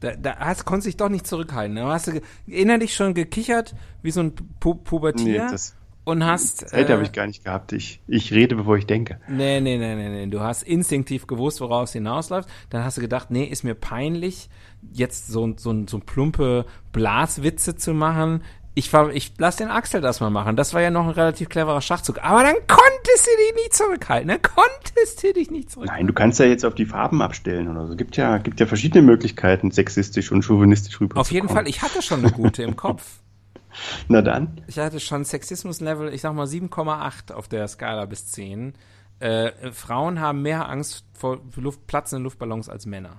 da, 0.00 0.16
da 0.16 0.36
hast, 0.38 0.64
konntest 0.64 0.88
dich 0.88 0.96
doch 0.96 1.08
nicht 1.08 1.26
zurückhalten. 1.26 1.76
Da 1.76 1.88
hast 1.88 2.08
du 2.08 2.20
innerlich 2.46 2.94
schon 2.94 3.14
gekichert, 3.14 3.74
wie 4.02 4.10
so 4.10 4.20
ein 4.20 4.34
Pu 4.34 4.74
Pubertier. 4.74 5.44
Nee, 5.44 5.50
das- 5.50 5.76
und 6.04 6.24
hast. 6.24 6.68
Zeit 6.68 6.88
äh, 6.88 6.92
habe 6.92 7.02
ich 7.02 7.12
gar 7.12 7.26
nicht 7.26 7.44
gehabt. 7.44 7.72
Ich, 7.72 8.00
ich 8.06 8.32
rede, 8.32 8.56
bevor 8.56 8.76
ich 8.76 8.86
denke. 8.86 9.20
Nee, 9.28 9.60
nee, 9.60 9.76
nee, 9.76 9.94
nee, 9.94 10.08
nee. 10.08 10.26
Du 10.26 10.40
hast 10.40 10.62
instinktiv 10.62 11.26
gewusst, 11.26 11.60
woraus 11.60 11.90
es 11.90 11.92
hinausläuft. 11.92 12.48
Dann 12.70 12.84
hast 12.84 12.96
du 12.96 13.00
gedacht, 13.00 13.30
nee, 13.30 13.44
ist 13.44 13.64
mir 13.64 13.74
peinlich, 13.74 14.48
jetzt 14.92 15.28
so, 15.28 15.54
so, 15.56 15.86
so 15.86 15.98
plumpe 15.98 16.64
Blaswitze 16.92 17.76
zu 17.76 17.94
machen. 17.94 18.42
Ich, 18.74 18.92
ich 19.12 19.32
lass 19.38 19.56
den 19.56 19.68
Axel 19.68 20.00
das 20.00 20.20
mal 20.20 20.30
machen. 20.30 20.54
Das 20.54 20.74
war 20.74 20.80
ja 20.80 20.90
noch 20.90 21.04
ein 21.04 21.10
relativ 21.10 21.48
cleverer 21.48 21.80
Schachzug. 21.80 22.22
Aber 22.22 22.42
dann 22.44 22.54
konntest 22.68 23.26
du 23.26 23.30
dich 23.36 23.54
nicht 23.56 23.74
zurückhalten. 23.74 24.28
Dann 24.28 24.42
konntest 24.42 25.22
du 25.22 25.32
dich 25.32 25.50
nicht 25.50 25.70
zurückhalten. 25.70 25.98
Nein, 26.02 26.06
du 26.06 26.12
kannst 26.12 26.38
ja 26.38 26.46
jetzt 26.46 26.64
auf 26.64 26.74
die 26.74 26.86
Farben 26.86 27.20
abstellen 27.20 27.68
oder 27.68 27.86
so. 27.86 27.96
Gibt 27.96 28.16
ja, 28.16 28.38
gibt 28.38 28.60
ja 28.60 28.66
verschiedene 28.66 29.02
Möglichkeiten, 29.02 29.72
sexistisch 29.72 30.30
und 30.30 30.42
chauvinistisch 30.42 31.00
rüber 31.00 31.20
Auf 31.20 31.32
jeden 31.32 31.48
Fall, 31.48 31.66
ich 31.66 31.82
hatte 31.82 32.00
schon 32.00 32.20
eine 32.20 32.32
gute 32.32 32.62
im 32.62 32.76
Kopf. 32.76 33.20
Na 34.08 34.22
dann. 34.22 34.60
Ich 34.66 34.78
hatte 34.78 35.00
schon 35.00 35.24
Sexismus-Level, 35.24 36.12
ich 36.12 36.20
sag 36.20 36.34
mal 36.34 36.46
7,8 36.46 37.32
auf 37.32 37.48
der 37.48 37.66
Skala 37.68 38.04
bis 38.04 38.26
10. 38.28 38.74
Äh, 39.18 39.72
Frauen 39.72 40.20
haben 40.20 40.42
mehr 40.42 40.68
Angst 40.68 41.04
vor 41.12 41.40
Luft, 41.56 41.86
platzenden 41.86 42.24
Luftballons 42.24 42.68
als 42.68 42.86
Männer. 42.86 43.18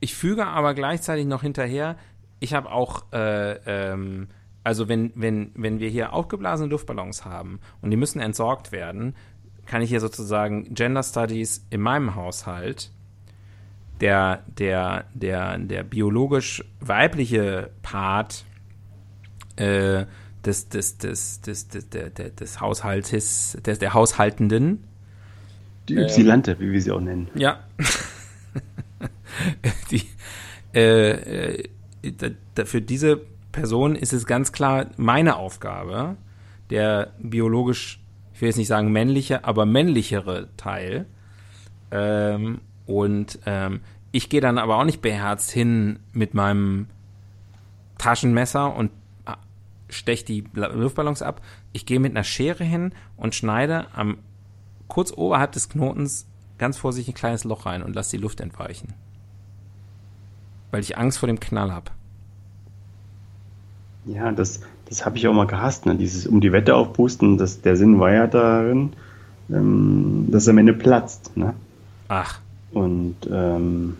Ich 0.00 0.14
füge 0.14 0.46
aber 0.46 0.74
gleichzeitig 0.74 1.26
noch 1.26 1.42
hinterher, 1.42 1.96
ich 2.40 2.54
habe 2.54 2.70
auch, 2.70 3.12
äh, 3.12 3.54
ähm, 3.66 4.28
also 4.64 4.88
wenn, 4.88 5.12
wenn, 5.14 5.50
wenn 5.54 5.80
wir 5.80 5.88
hier 5.88 6.12
aufgeblasene 6.12 6.68
Luftballons 6.68 7.24
haben 7.24 7.60
und 7.80 7.90
die 7.90 7.96
müssen 7.96 8.20
entsorgt 8.20 8.72
werden, 8.72 9.14
kann 9.66 9.82
ich 9.82 9.90
hier 9.90 10.00
sozusagen 10.00 10.74
Gender 10.74 11.02
Studies 11.02 11.66
in 11.70 11.80
meinem 11.80 12.14
Haushalt, 12.14 12.90
der, 14.00 14.42
der, 14.46 15.04
der, 15.14 15.58
der 15.58 15.82
biologisch 15.82 16.64
weibliche 16.80 17.70
Part 17.82 18.44
äh, 19.56 20.06
des, 20.44 20.68
des, 20.68 20.98
des, 20.98 21.40
des, 21.40 21.68
des, 21.68 21.88
der, 21.90 22.10
des 22.10 22.60
Haushaltes, 22.60 23.58
des, 23.64 23.78
der 23.78 23.94
Haushaltenden. 23.94 24.84
Die 25.88 25.96
Ypsilante, 25.96 26.58
wie 26.60 26.70
wir 26.70 26.80
sie 26.80 26.90
auch 26.90 27.00
nennen. 27.00 27.28
Ja. 27.34 27.60
Die, 29.90 30.02
äh, 30.74 31.60
äh, 31.60 31.68
für 32.64 32.82
diese 32.82 33.22
Person 33.52 33.96
ist 33.96 34.12
es 34.12 34.26
ganz 34.26 34.52
klar 34.52 34.86
meine 34.96 35.36
Aufgabe, 35.36 36.16
der 36.70 37.12
biologisch, 37.18 38.00
ich 38.34 38.40
will 38.40 38.48
jetzt 38.48 38.58
nicht 38.58 38.68
sagen 38.68 38.92
männliche, 38.92 39.44
aber 39.44 39.66
männlichere 39.66 40.48
Teil. 40.56 41.06
Ähm, 41.90 42.60
und 42.86 43.38
ähm, 43.46 43.80
ich 44.12 44.28
gehe 44.28 44.40
dann 44.40 44.58
aber 44.58 44.78
auch 44.78 44.84
nicht 44.84 45.02
beherzt 45.02 45.50
hin 45.50 45.98
mit 46.12 46.34
meinem 46.34 46.86
Taschenmesser 47.98 48.74
und 48.74 48.90
ah, 49.24 49.36
stech 49.88 50.24
die 50.24 50.44
Luftballons 50.54 51.22
ab. 51.22 51.42
Ich 51.72 51.84
gehe 51.86 52.00
mit 52.00 52.12
einer 52.12 52.24
Schere 52.24 52.64
hin 52.64 52.92
und 53.16 53.34
schneide 53.34 53.86
am 53.94 54.18
kurz 54.86 55.12
oberhalb 55.12 55.52
des 55.52 55.68
Knotens 55.68 56.26
ganz 56.56 56.78
vorsichtig 56.78 57.14
ein 57.14 57.18
kleines 57.18 57.44
Loch 57.44 57.66
rein 57.66 57.82
und 57.82 57.94
lasse 57.94 58.16
die 58.16 58.22
Luft 58.22 58.40
entweichen. 58.40 58.94
Weil 60.70 60.80
ich 60.80 60.96
Angst 60.96 61.18
vor 61.18 61.26
dem 61.26 61.40
Knall 61.40 61.72
habe. 61.72 61.90
Ja, 64.08 64.32
das, 64.32 64.60
das 64.88 65.04
habe 65.04 65.16
ich 65.18 65.28
auch 65.28 65.34
mal 65.34 65.46
gehasst, 65.46 65.86
ne? 65.86 65.94
Dieses 65.96 66.26
um 66.26 66.40
die 66.40 66.52
Wette 66.52 66.74
aufpusten, 66.74 67.38
das, 67.38 67.60
der 67.60 67.76
Sinn 67.76 68.00
war 68.00 68.12
ja 68.12 68.26
darin, 68.26 68.92
ähm, 69.50 70.26
dass 70.30 70.42
es 70.44 70.48
am 70.48 70.58
Ende 70.58 70.72
platzt, 70.74 71.36
ne? 71.36 71.54
Ach. 72.08 72.40
Und 72.72 73.16
ähm, 73.30 73.96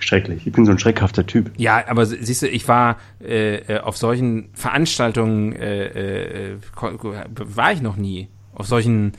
schrecklich. 0.00 0.46
Ich 0.46 0.52
bin 0.52 0.64
so 0.66 0.72
ein 0.72 0.78
schreckhafter 0.78 1.26
Typ. 1.26 1.50
Ja, 1.56 1.82
aber 1.88 2.06
sie- 2.06 2.22
siehst 2.24 2.42
du, 2.42 2.48
ich 2.48 2.68
war 2.68 2.98
äh, 3.20 3.56
äh, 3.74 3.80
auf 3.80 3.96
solchen 3.96 4.48
Veranstaltungen, 4.54 5.52
äh, 5.54 6.52
äh, 6.52 6.56
war 6.76 7.72
ich 7.72 7.82
noch 7.82 7.96
nie. 7.96 8.28
Auf 8.54 8.66
solchen 8.66 9.12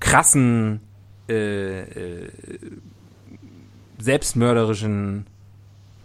krassen, 0.00 0.80
äh, 1.28 1.80
äh, 1.82 2.28
selbstmörderischen 3.98 5.26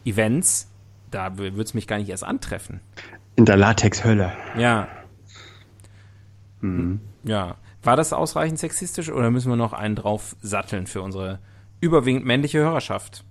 Events. 0.05 0.67
Da 1.11 1.37
würde 1.37 1.61
es 1.61 1.73
mich 1.73 1.87
gar 1.87 1.97
nicht 1.97 2.09
erst 2.09 2.23
antreffen. 2.23 2.81
In 3.35 3.45
der 3.45 3.57
Latex-Hölle. 3.57 4.31
Ja. 4.57 4.87
Ja. 7.23 7.57
War 7.83 7.95
das 7.95 8.13
ausreichend 8.13 8.59
sexistisch 8.59 9.11
oder 9.11 9.29
müssen 9.29 9.49
wir 9.49 9.57
noch 9.57 9.73
einen 9.73 9.95
drauf 9.95 10.35
satteln 10.41 10.87
für 10.87 11.01
unsere 11.01 11.39
überwiegend 11.81 12.25
männliche 12.25 12.59
Hörerschaft? 12.59 13.23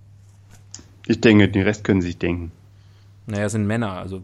Ich 1.07 1.19
denke, 1.21 1.49
den 1.49 1.63
Rest 1.63 1.83
können 1.83 2.01
Sie 2.01 2.07
sich 2.07 2.17
denken. 2.17 2.51
Naja, 3.27 3.49
sind 3.49 3.67
Männer, 3.67 3.91
also 3.91 4.23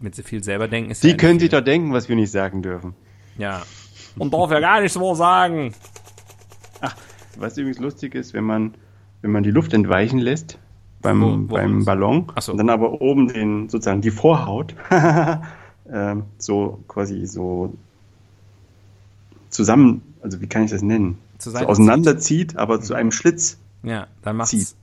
mit 0.00 0.14
so 0.14 0.22
viel 0.22 0.44
selber 0.44 0.68
denken 0.68 0.92
ist 0.92 1.00
Sie 1.00 1.10
ja 1.10 1.16
können 1.16 1.40
sich 1.40 1.50
doch 1.50 1.60
denken, 1.60 1.92
was 1.92 2.08
wir 2.08 2.14
nicht 2.14 2.30
sagen 2.30 2.62
dürfen. 2.62 2.94
Ja. 3.36 3.62
Und 4.16 4.32
darf 4.32 4.50
ja 4.50 4.60
gar 4.60 4.80
nichts 4.80 4.98
mehr 4.98 5.14
sagen. 5.14 5.74
was 7.36 7.56
übrigens 7.56 7.78
lustig 7.78 8.14
ist, 8.14 8.34
wenn 8.34 8.44
man, 8.44 8.74
wenn 9.22 9.30
man 9.30 9.42
die 9.42 9.50
Luft 9.50 9.72
entweichen 9.72 10.18
lässt 10.18 10.58
beim, 11.12 11.20
Wo- 11.48 11.50
wo 11.50 11.54
beim? 11.56 11.84
Ballon 11.84 12.26
so. 12.40 12.52
und 12.52 12.58
dann 12.58 12.70
aber 12.70 13.00
oben 13.00 13.28
den, 13.28 13.68
sozusagen 13.68 14.00
die 14.00 14.10
Vorhaut 14.10 14.74
ähm, 15.92 16.22
so 16.38 16.82
quasi 16.88 17.26
so 17.26 17.74
zusammen, 19.50 20.02
also 20.22 20.40
wie 20.40 20.46
kann 20.46 20.64
ich 20.64 20.70
das 20.70 20.82
nennen? 20.82 21.18
So 21.38 21.52
auseinanderzieht, 21.56 22.56
aber 22.56 22.80
zu 22.80 22.94
einem 22.94 23.12
Schlitz. 23.12 23.58
Ja, 23.82 24.06
dann 24.22 24.36
macht's 24.36 24.50
Zieht. 24.50 24.74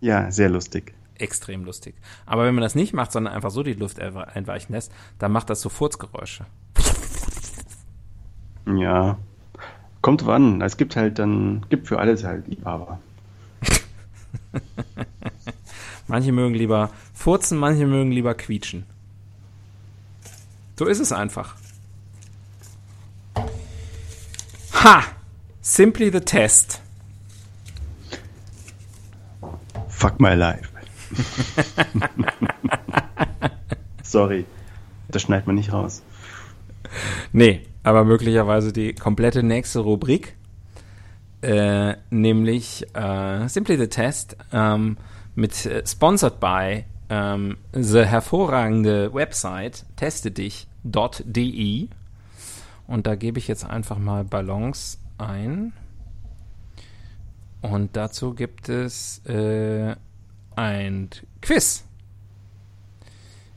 Ja, 0.00 0.30
sehr 0.30 0.48
lustig. 0.48 0.94
extrem 1.18 1.64
lustig. 1.64 1.94
Aber 2.26 2.44
wenn 2.44 2.54
man 2.54 2.62
das 2.62 2.74
nicht 2.74 2.92
macht, 2.94 3.10
sondern 3.12 3.32
einfach 3.34 3.50
so 3.50 3.62
die 3.62 3.72
Luft 3.74 4.00
einwe- 4.00 4.24
einweichen 4.34 4.72
lässt, 4.74 4.92
dann 5.18 5.32
macht 5.32 5.50
das 5.50 5.60
so 5.60 5.68
Furzgeräusche. 5.68 6.44
Ja. 8.66 9.18
Kommt 10.00 10.22
an. 10.28 10.60
Es 10.60 10.76
gibt 10.76 10.96
halt 10.96 11.18
dann, 11.18 11.64
gibt 11.70 11.88
für 11.88 11.98
alles 11.98 12.24
halt 12.24 12.46
Liebhaber. 12.48 13.00
Manche 16.06 16.32
mögen 16.32 16.54
lieber 16.54 16.90
furzen, 17.14 17.58
manche 17.58 17.86
mögen 17.86 18.12
lieber 18.12 18.34
quietschen. 18.34 18.84
So 20.78 20.86
ist 20.86 21.00
es 21.00 21.12
einfach. 21.12 21.56
Ha! 24.72 25.04
Simply 25.62 26.12
the 26.12 26.20
test. 26.20 26.82
Fuck 29.88 30.20
my 30.20 30.34
life. 30.34 30.68
Sorry. 34.02 34.44
Das 35.08 35.22
schneidet 35.22 35.46
man 35.46 35.56
nicht 35.56 35.72
raus. 35.72 36.02
Nee, 37.32 37.62
aber 37.82 38.04
möglicherweise 38.04 38.72
die 38.72 38.94
komplette 38.94 39.42
nächste 39.42 39.80
Rubrik, 39.80 40.36
äh, 41.44 41.96
nämlich 42.10 42.86
äh, 42.94 43.48
Simply 43.48 43.76
the 43.76 43.88
Test, 43.88 44.36
ähm, 44.52 44.96
mit 45.34 45.66
äh, 45.66 45.86
sponsored 45.86 46.40
by 46.40 46.84
ähm, 47.08 47.58
the 47.72 48.04
hervorragende 48.04 49.12
Website 49.12 49.84
testedich.de 49.96 51.88
und 52.86 53.06
da 53.06 53.14
gebe 53.14 53.38
ich 53.38 53.48
jetzt 53.48 53.64
einfach 53.64 53.98
mal 53.98 54.24
Ballons 54.24 54.98
ein. 55.18 55.72
Und 57.62 57.96
dazu 57.96 58.34
gibt 58.34 58.68
es 58.68 59.24
äh, 59.26 59.96
ein 60.54 61.10
Quiz. 61.40 61.84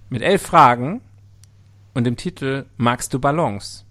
Mit 0.09 0.21
elf 0.21 0.41
Fragen. 0.41 1.01
Und 1.93 2.05
dem 2.05 2.15
Titel 2.15 2.67
Magst 2.77 3.13
du 3.13 3.19
Ballons? 3.19 3.86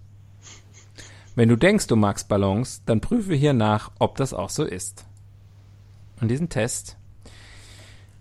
Wenn 1.36 1.50
du 1.50 1.56
denkst, 1.56 1.86
du 1.86 1.96
magst 1.96 2.28
Ballons, 2.28 2.82
dann 2.86 3.02
prüfe 3.02 3.34
hier 3.34 3.52
nach, 3.52 3.92
ob 3.98 4.16
das 4.16 4.32
auch 4.32 4.48
so 4.48 4.64
ist. 4.64 5.06
Und 6.20 6.28
diesen 6.28 6.48
Test 6.48 6.96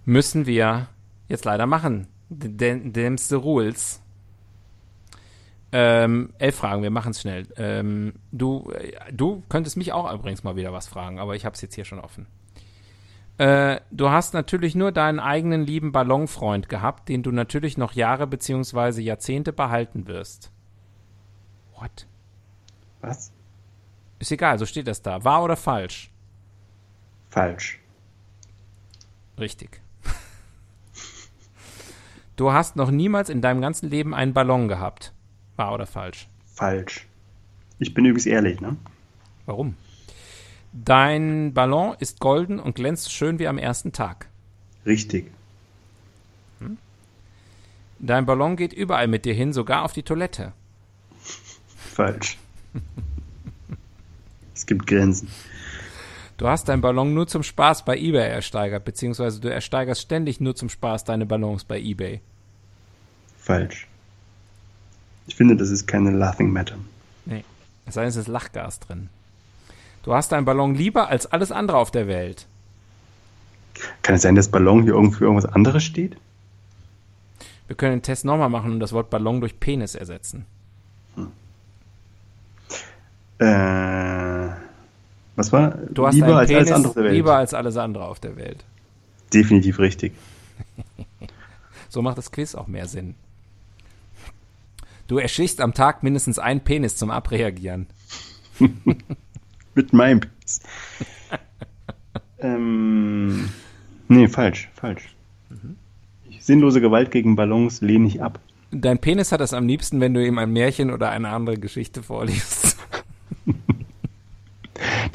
müssen 0.03 0.45
wir 0.45 0.89
jetzt 1.29 1.45
leider 1.45 1.65
machen. 1.65 2.07
Them's 2.29 3.29
the 3.29 3.35
rules. 3.35 4.01
Ähm, 5.71 6.33
elf 6.39 6.55
Fragen, 6.55 6.83
wir 6.83 6.89
machen 6.89 7.11
es 7.11 7.21
schnell. 7.21 7.47
Ähm, 7.55 8.15
du, 8.33 8.69
äh, 8.71 8.91
du 9.13 9.43
könntest 9.47 9.77
mich 9.77 9.93
auch 9.93 10.13
übrigens 10.13 10.43
mal 10.43 10.57
wieder 10.57 10.73
was 10.73 10.87
fragen, 10.87 11.17
aber 11.17 11.35
ich 11.35 11.45
habe 11.45 11.55
es 11.55 11.61
jetzt 11.61 11.75
hier 11.75 11.85
schon 11.85 11.99
offen. 11.99 12.27
Äh, 13.37 13.79
du 13.91 14.09
hast 14.09 14.33
natürlich 14.33 14.75
nur 14.75 14.91
deinen 14.91 15.19
eigenen 15.21 15.65
lieben 15.65 15.93
Ballonfreund 15.93 16.67
gehabt, 16.67 17.07
den 17.07 17.23
du 17.23 17.31
natürlich 17.31 17.77
noch 17.77 17.93
Jahre 17.93 18.27
beziehungsweise 18.27 19.01
Jahrzehnte 19.01 19.53
behalten 19.53 20.07
wirst. 20.07 20.51
What? 21.77 22.07
Was? 23.05 23.31
Ist 24.17 24.31
egal, 24.31 24.57
so 24.57 24.65
steht 24.65 24.87
das 24.87 25.01
da. 25.03 25.23
Wahr 25.23 25.43
oder 25.43 25.55
falsch? 25.55 26.09
Falsch. 27.29 27.79
Richtig. 29.37 29.79
Du 32.35 32.51
hast 32.51 32.75
noch 32.75 32.89
niemals 32.89 33.29
in 33.29 33.41
deinem 33.41 33.61
ganzen 33.61 33.89
Leben 33.89 34.13
einen 34.13 34.33
Ballon 34.33 34.67
gehabt. 34.67 35.13
Wahr 35.55 35.73
oder 35.73 35.85
falsch? 35.85 36.27
Falsch. 36.53 37.05
Ich 37.77 37.93
bin 37.93 38.05
übrigens 38.05 38.25
ehrlich, 38.25 38.59
ne? 38.59 38.75
Warum? 39.45 39.77
Dein 40.73 41.53
Ballon 41.53 41.95
ist 41.99 42.19
golden 42.19 42.59
und 42.59 42.75
glänzt 42.75 43.11
schön 43.11 43.37
wie 43.39 43.47
am 43.47 43.57
ersten 43.57 43.91
Tag. 43.91 44.27
Richtig. 44.85 45.31
Dein 47.99 48.25
Ballon 48.25 48.55
geht 48.55 48.73
überall 48.73 49.07
mit 49.07 49.25
dir 49.25 49.33
hin, 49.33 49.53
sogar 49.53 49.83
auf 49.83 49.93
die 49.93 50.03
Toilette. 50.03 50.51
Falsch. 51.93 52.37
Es 54.53 54.65
gibt 54.65 54.87
Grenzen. 54.87 55.27
Du 56.37 56.47
hast 56.47 56.67
deinen 56.67 56.81
Ballon 56.81 57.13
nur 57.13 57.27
zum 57.27 57.43
Spaß 57.43 57.85
bei 57.85 57.97
eBay 57.97 58.29
ersteigert, 58.29 58.83
beziehungsweise 58.83 59.39
du 59.39 59.49
ersteigerst 59.49 60.01
ständig 60.01 60.41
nur 60.41 60.55
zum 60.55 60.69
Spaß 60.69 61.05
deine 61.05 61.25
Ballons 61.25 61.63
bei 61.63 61.79
eBay. 61.79 62.19
Falsch. 63.37 63.87
Ich 65.27 65.35
finde, 65.35 65.55
das 65.55 65.69
ist 65.69 65.87
keine 65.87 66.11
Laughing 66.11 66.51
Matter. 66.51 66.75
Nee. 67.25 67.43
Es 67.85 67.93
sei 67.93 68.01
denn, 68.01 68.09
es 68.09 68.15
ist 68.15 68.27
Lachgas 68.27 68.79
drin. 68.79 69.09
Du 70.03 70.13
hast 70.13 70.31
deinen 70.31 70.45
Ballon 70.45 70.75
lieber 70.75 71.07
als 71.07 71.25
alles 71.25 71.51
andere 71.51 71.77
auf 71.77 71.91
der 71.91 72.07
Welt. 72.07 72.47
Kann 74.01 74.15
es 74.15 74.21
sein, 74.21 74.35
dass 74.35 74.49
Ballon 74.49 74.83
hier 74.83 74.93
irgendwo 74.93 75.17
für 75.17 75.25
irgendwas 75.25 75.51
anderes 75.51 75.83
steht? 75.83 76.17
Wir 77.67 77.75
können 77.75 77.97
den 77.97 78.01
Test 78.03 78.25
nochmal 78.25 78.49
machen 78.49 78.73
und 78.73 78.79
das 78.79 78.93
Wort 78.93 79.09
Ballon 79.09 79.39
durch 79.39 79.59
Penis 79.59 79.95
ersetzen. 79.95 80.45
Äh, 83.39 84.49
was 85.35 85.51
war? 85.51 85.77
Du 85.89 86.07
hast 86.07 86.15
lieber 86.15 86.37
als 86.37 86.49
Penis 86.49 86.71
alles 86.71 86.75
andere 86.75 86.87
auf 86.87 86.93
der 86.95 87.03
Welt. 87.03 87.13
lieber 87.13 87.35
als 87.35 87.53
alles 87.53 87.77
andere 87.77 88.05
auf 88.05 88.19
der 88.19 88.35
Welt. 88.37 88.65
Definitiv 89.33 89.79
richtig. 89.79 90.13
So 91.87 92.01
macht 92.01 92.17
das 92.17 92.31
Quiz 92.31 92.55
auch 92.55 92.67
mehr 92.67 92.87
Sinn. 92.87 93.15
Du 95.07 95.17
erstichst 95.17 95.61
am 95.61 95.73
Tag 95.73 96.03
mindestens 96.03 96.39
einen 96.39 96.59
Penis 96.59 96.97
zum 96.97 97.09
Abreagieren. 97.09 97.87
Mit 99.75 99.93
meinem 99.93 100.19
Penis. 100.19 100.59
ähm, 102.39 103.47
nee, 104.09 104.27
falsch, 104.27 104.69
falsch. 104.73 105.15
Sinnlose 106.39 106.81
Gewalt 106.81 107.11
gegen 107.11 107.37
Ballons 107.37 107.79
lehne 107.79 108.07
ich 108.07 108.21
ab. 108.21 108.39
Dein 108.71 108.99
Penis 108.99 109.31
hat 109.31 109.39
es 109.39 109.53
am 109.53 109.67
liebsten, 109.67 110.01
wenn 110.01 110.13
du 110.13 110.25
ihm 110.25 110.37
ein 110.37 110.51
Märchen 110.51 110.91
oder 110.91 111.11
eine 111.11 111.29
andere 111.29 111.57
Geschichte 111.57 112.03
vorliest. 112.03 112.74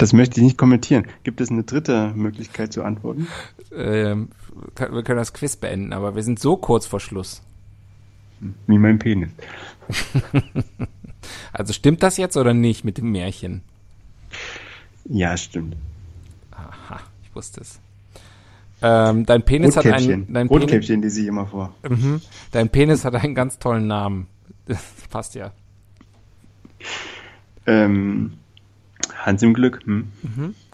Das 0.01 0.13
möchte 0.13 0.39
ich 0.39 0.43
nicht 0.43 0.57
kommentieren. 0.57 1.05
Gibt 1.23 1.41
es 1.41 1.51
eine 1.51 1.63
dritte 1.63 2.11
Möglichkeit 2.15 2.73
zu 2.73 2.83
antworten? 2.83 3.27
ähm, 3.75 4.29
wir 4.75 5.03
können 5.03 5.17
das 5.17 5.33
Quiz 5.33 5.55
beenden, 5.55 5.93
aber 5.93 6.15
wir 6.15 6.23
sind 6.23 6.39
so 6.39 6.57
kurz 6.57 6.85
vor 6.85 6.99
Schluss. 6.99 7.41
Wie 8.67 8.77
mein 8.77 8.99
Penis. 8.99 9.29
Also 11.53 11.73
stimmt 11.73 12.01
das 12.01 12.17
jetzt 12.17 12.35
oder 12.35 12.53
nicht 12.53 12.83
mit 12.83 12.97
dem 12.97 13.11
Märchen? 13.11 13.61
Ja, 15.05 15.37
stimmt. 15.37 15.75
Aha, 16.51 16.99
ich 17.23 17.35
wusste 17.35 17.61
es. 17.61 17.79
Ähm, 18.81 19.25
dein 19.25 19.43
Penis 19.43 19.77
hat 19.77 19.85
einen, 19.85 20.33
dein 20.33 20.47
Penis, 20.47 20.63
Rotkäppchen, 20.63 21.01
die 21.01 21.09
sehe 21.09 21.23
ich 21.23 21.29
immer 21.29 21.45
vor. 21.45 21.75
mhm, 21.87 22.21
dein 22.51 22.69
Penis 22.69 23.05
hat 23.05 23.13
einen 23.15 23.35
ganz 23.35 23.59
tollen 23.59 23.87
Namen. 23.87 24.27
Das 24.65 24.79
passt 25.09 25.35
ja. 25.35 25.51
Ähm, 27.65 28.33
Hans 29.15 29.43
im 29.43 29.53
Glück. 29.53 29.81
Hm? 29.85 30.11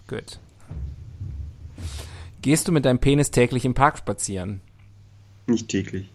Gut. 0.08 0.40
Gehst 2.42 2.68
du 2.68 2.72
mit 2.72 2.86
deinem 2.86 3.00
Penis 3.00 3.32
täglich 3.32 3.66
im 3.66 3.74
Park 3.74 3.98
spazieren? 3.98 4.62
Nicht 5.48 5.70
täglich. 5.70 6.10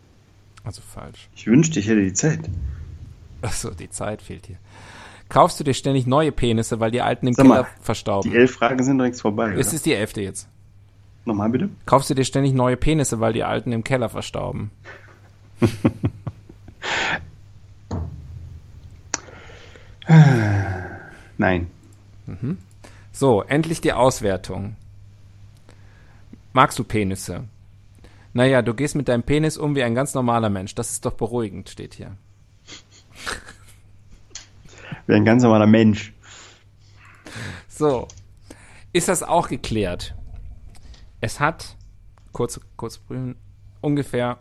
Also 0.64 0.80
falsch. 0.82 1.28
Ich 1.34 1.46
wünschte, 1.46 1.80
ich 1.80 1.88
hätte 1.88 2.02
die 2.02 2.12
Zeit. 2.12 2.40
Achso, 3.42 3.70
die 3.70 3.90
Zeit 3.90 4.22
fehlt 4.22 4.46
hier. 4.46 4.58
Kaufst 5.28 5.58
du 5.58 5.64
dir 5.64 5.74
ständig 5.74 6.06
neue 6.06 6.30
Penisse, 6.30 6.78
weil 6.78 6.90
die 6.90 7.00
alten 7.00 7.26
im 7.26 7.34
Sag 7.34 7.46
mal, 7.46 7.64
Keller 7.64 7.68
verstauben? 7.80 8.30
Die 8.30 8.36
elf 8.36 8.52
Fragen 8.52 8.84
sind 8.84 8.98
längst 8.98 9.22
vorbei. 9.22 9.54
Es 9.54 9.68
Oder? 9.68 9.76
ist 9.76 9.86
die 9.86 9.94
elfte 9.94 10.20
jetzt. 10.20 10.48
Nochmal 11.24 11.48
bitte? 11.50 11.70
Kaufst 11.86 12.10
du 12.10 12.14
dir 12.14 12.24
ständig 12.24 12.52
neue 12.52 12.76
Penisse, 12.76 13.20
weil 13.20 13.32
die 13.32 13.44
alten 13.44 13.72
im 13.72 13.82
Keller 13.84 14.08
verstauben? 14.08 14.70
Nein. 21.38 21.68
So, 23.12 23.42
endlich 23.42 23.80
die 23.80 23.92
Auswertung. 23.92 24.76
Magst 26.52 26.78
du 26.78 26.84
Penisse? 26.84 27.44
Naja, 28.32 28.62
du 28.62 28.74
gehst 28.74 28.94
mit 28.94 29.08
deinem 29.08 29.22
Penis 29.22 29.58
um 29.58 29.74
wie 29.74 29.82
ein 29.82 29.94
ganz 29.94 30.14
normaler 30.14 30.48
Mensch. 30.48 30.74
Das 30.74 30.90
ist 30.90 31.04
doch 31.04 31.12
beruhigend, 31.12 31.68
steht 31.68 31.94
hier. 31.94 32.16
Wäre 35.06 35.18
ein 35.18 35.24
ganz 35.24 35.42
normaler 35.42 35.66
Mensch. 35.66 36.12
So, 37.68 38.08
ist 38.92 39.08
das 39.08 39.22
auch 39.22 39.48
geklärt? 39.48 40.14
Es 41.20 41.40
hat, 41.40 41.76
kurz, 42.32 42.60
kurz 42.76 42.98
prüfen, 42.98 43.36
ungefähr, 43.80 44.38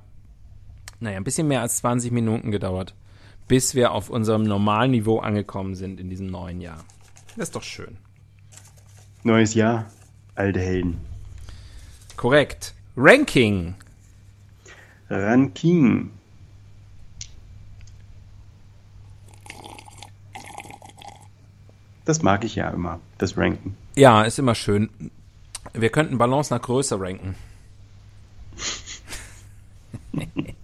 naja, 0.99 1.17
ein 1.17 1.23
bisschen 1.23 1.47
mehr 1.47 1.61
als 1.61 1.77
20 1.77 2.11
Minuten 2.11 2.51
gedauert, 2.51 2.95
bis 3.47 3.75
wir 3.75 3.91
auf 3.91 4.09
unserem 4.09 4.43
normalen 4.43 4.91
Niveau 4.91 5.19
angekommen 5.19 5.75
sind 5.75 5.99
in 5.99 6.09
diesem 6.09 6.27
neuen 6.27 6.61
Jahr. 6.61 6.83
Das 7.35 7.49
ist 7.49 7.55
doch 7.55 7.63
schön. 7.63 7.97
Neues 9.23 9.53
Jahr, 9.53 9.85
alte 10.35 10.59
Helden. 10.59 10.99
Korrekt. 12.17 12.73
Ranking. 12.97 13.75
Ranking. 15.09 16.11
Das 22.05 22.21
mag 22.21 22.43
ich 22.43 22.55
ja 22.55 22.69
immer, 22.69 22.99
das 23.17 23.37
Ranken. 23.37 23.77
Ja, 23.95 24.23
ist 24.23 24.39
immer 24.39 24.55
schön. 24.55 24.89
Wir 25.73 25.89
könnten 25.89 26.17
Balance 26.17 26.53
nach 26.53 26.61
Größe 26.61 26.99
ranken. 26.99 27.35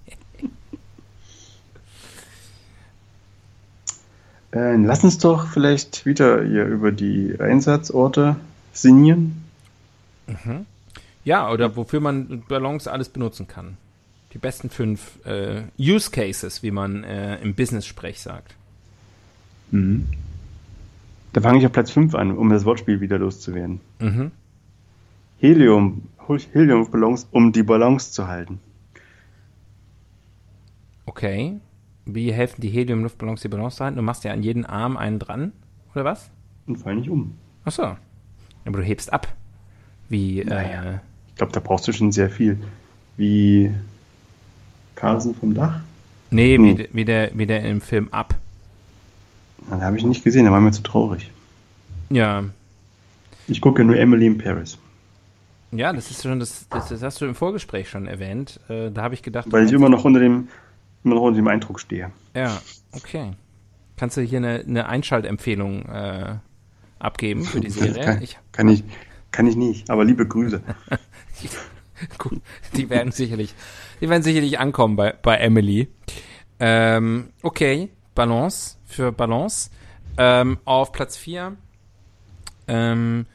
Äh, 4.58 4.76
lass 4.78 5.04
uns 5.04 5.20
doch 5.20 5.48
vielleicht 5.48 6.08
wieder 6.08 6.44
hier 6.44 6.66
über 6.66 6.92
die 6.92 7.36
Einsatzorte 7.40 8.38
sinnieren. 8.74 9.44
Ja, 11.24 11.52
oder 11.52 11.76
wofür 11.76 12.00
man 12.00 12.44
Balance 12.48 12.92
alles 12.92 13.10
benutzen 13.10 13.48
kann. 13.48 13.78
Die 14.34 14.40
besten 14.40 14.72
fünf 14.72 15.24
äh, 15.26 15.62
Use 15.78 16.10
Cases, 16.10 16.64
wie 16.64 16.72
man 16.72 17.04
äh, 17.04 17.38
im 17.38 17.54
Business-Sprech 17.54 18.20
sagt. 18.20 18.56
Da 21.34 21.42
fange 21.42 21.60
ich 21.60 21.66
auf 21.66 21.72
Platz 21.72 21.92
5 21.92 22.16
an, 22.16 22.36
um 22.36 22.50
das 22.50 22.66
Wortspiel 22.66 23.00
wieder 23.00 23.20
loszuwerden. 23.20 23.80
Mhm. 24.00 24.32
Helium, 25.40 26.04
Heliumballons, 26.54 27.28
um 27.30 27.52
die 27.52 27.64
Balance 27.64 28.12
zu 28.12 28.28
halten. 28.28 28.60
Okay. 31.06 31.60
Wie 32.10 32.32
helfen 32.32 32.62
die 32.62 32.70
Helium-Luftballons, 32.70 33.42
die 33.42 33.48
Balance 33.50 33.78
zu 33.78 33.84
halten? 33.84 33.98
Du 33.98 34.02
machst 34.02 34.24
ja 34.24 34.32
an 34.32 34.42
jeden 34.44 34.66
Arm 34.66 34.96
einen 34.98 35.20
dran, 35.20 35.52
oder 35.94 36.06
was? 36.06 36.30
Und 36.66 36.78
fall 36.78 36.96
nicht 36.96 37.10
um. 37.10 37.36
Ach 37.66 37.72
so. 37.72 37.84
Aber 37.84 38.78
du 38.80 38.84
hebst 38.84 39.12
ab. 39.12 39.28
Wie, 40.10 40.44
Naja. 40.44 40.84
äh, 40.84 40.98
Ich 41.30 41.36
glaube, 41.36 41.52
da 41.54 41.60
brauchst 41.60 41.88
du 41.88 41.92
schon 41.94 42.12
sehr 42.12 42.30
viel. 42.30 42.58
Wie 43.18 43.72
Carlsen 44.96 45.36
vom 45.36 45.54
Dach? 45.54 45.82
nee, 46.32 46.56
Hm. 46.58 46.78
wie, 46.78 46.90
wie, 46.94 47.06
der, 47.06 47.32
wie 47.38 47.46
der 47.46 47.64
im 47.66 47.82
Film 47.82 48.08
ab. 48.12 48.36
Den 49.70 49.82
habe 49.82 49.98
ich 49.98 50.04
nicht 50.06 50.24
gesehen, 50.24 50.46
da 50.46 50.52
war 50.52 50.62
mir 50.62 50.72
zu 50.72 50.84
traurig. 50.84 51.30
Ja. 52.10 52.44
Ich 53.48 53.60
gucke 53.62 53.84
nur 53.84 53.98
Emily 53.98 54.28
in 54.28 54.38
Paris. 54.38 54.78
Ja, 55.72 55.92
das 55.92 56.10
ist 56.12 56.24
schon, 56.24 56.40
das, 56.40 56.68
das, 56.70 56.88
das 56.90 57.02
hast 57.04 57.20
du 57.20 57.26
im 57.26 57.36
Vorgespräch 57.36 57.90
schon 57.90 58.08
erwähnt. 58.08 58.60
Äh, 58.70 58.92
da 58.92 59.04
habe 59.04 59.14
ich 59.14 59.22
gedacht, 59.24 59.48
Weil 59.52 59.66
ich 59.66 59.74
immer 59.74 59.90
noch 59.90 60.06
unter 60.06 60.20
dem, 60.22 60.48
immer 61.08 61.16
noch 61.16 61.24
unter 61.24 61.38
dem 61.38 61.48
Eindruck 61.48 61.80
stehe. 61.80 62.12
Ja, 62.36 62.62
okay. 62.92 63.32
Kannst 63.96 64.18
du 64.18 64.22
hier 64.22 64.38
eine, 64.38 64.60
eine 64.60 64.88
Einschaltempfehlung 64.88 65.86
äh, 65.86 66.36
abgeben 67.00 67.44
für 67.44 67.60
die 67.60 67.70
Serie? 67.70 68.04
Kann, 68.04 68.22
Ich, 68.22 68.38
kann, 68.52 68.68
ich, 68.68 68.84
kann 69.32 69.48
ich 69.48 69.56
nicht, 69.56 69.90
aber 69.90 70.06
liebe 70.06 70.28
Grüße. 70.28 70.62
gut, 72.18 72.42
die 72.76 72.90
werden 72.90 73.12
sicherlich, 73.12 73.56
die 74.02 74.10
werden 74.10 74.24
sicherlich 74.24 74.60
ankommen 74.60 74.96
bei, 74.96 75.14
bei 75.14 75.38
Emily. 75.38 75.88
Ähm, 76.60 77.30
okay, 77.42 77.90
Balance 78.14 78.78
für 78.86 79.12
Balance. 79.12 79.72
Ähm, 80.20 80.58
auf 80.66 80.92
Platz 80.92 81.16
4 81.16 81.56
ähm, 82.68 83.26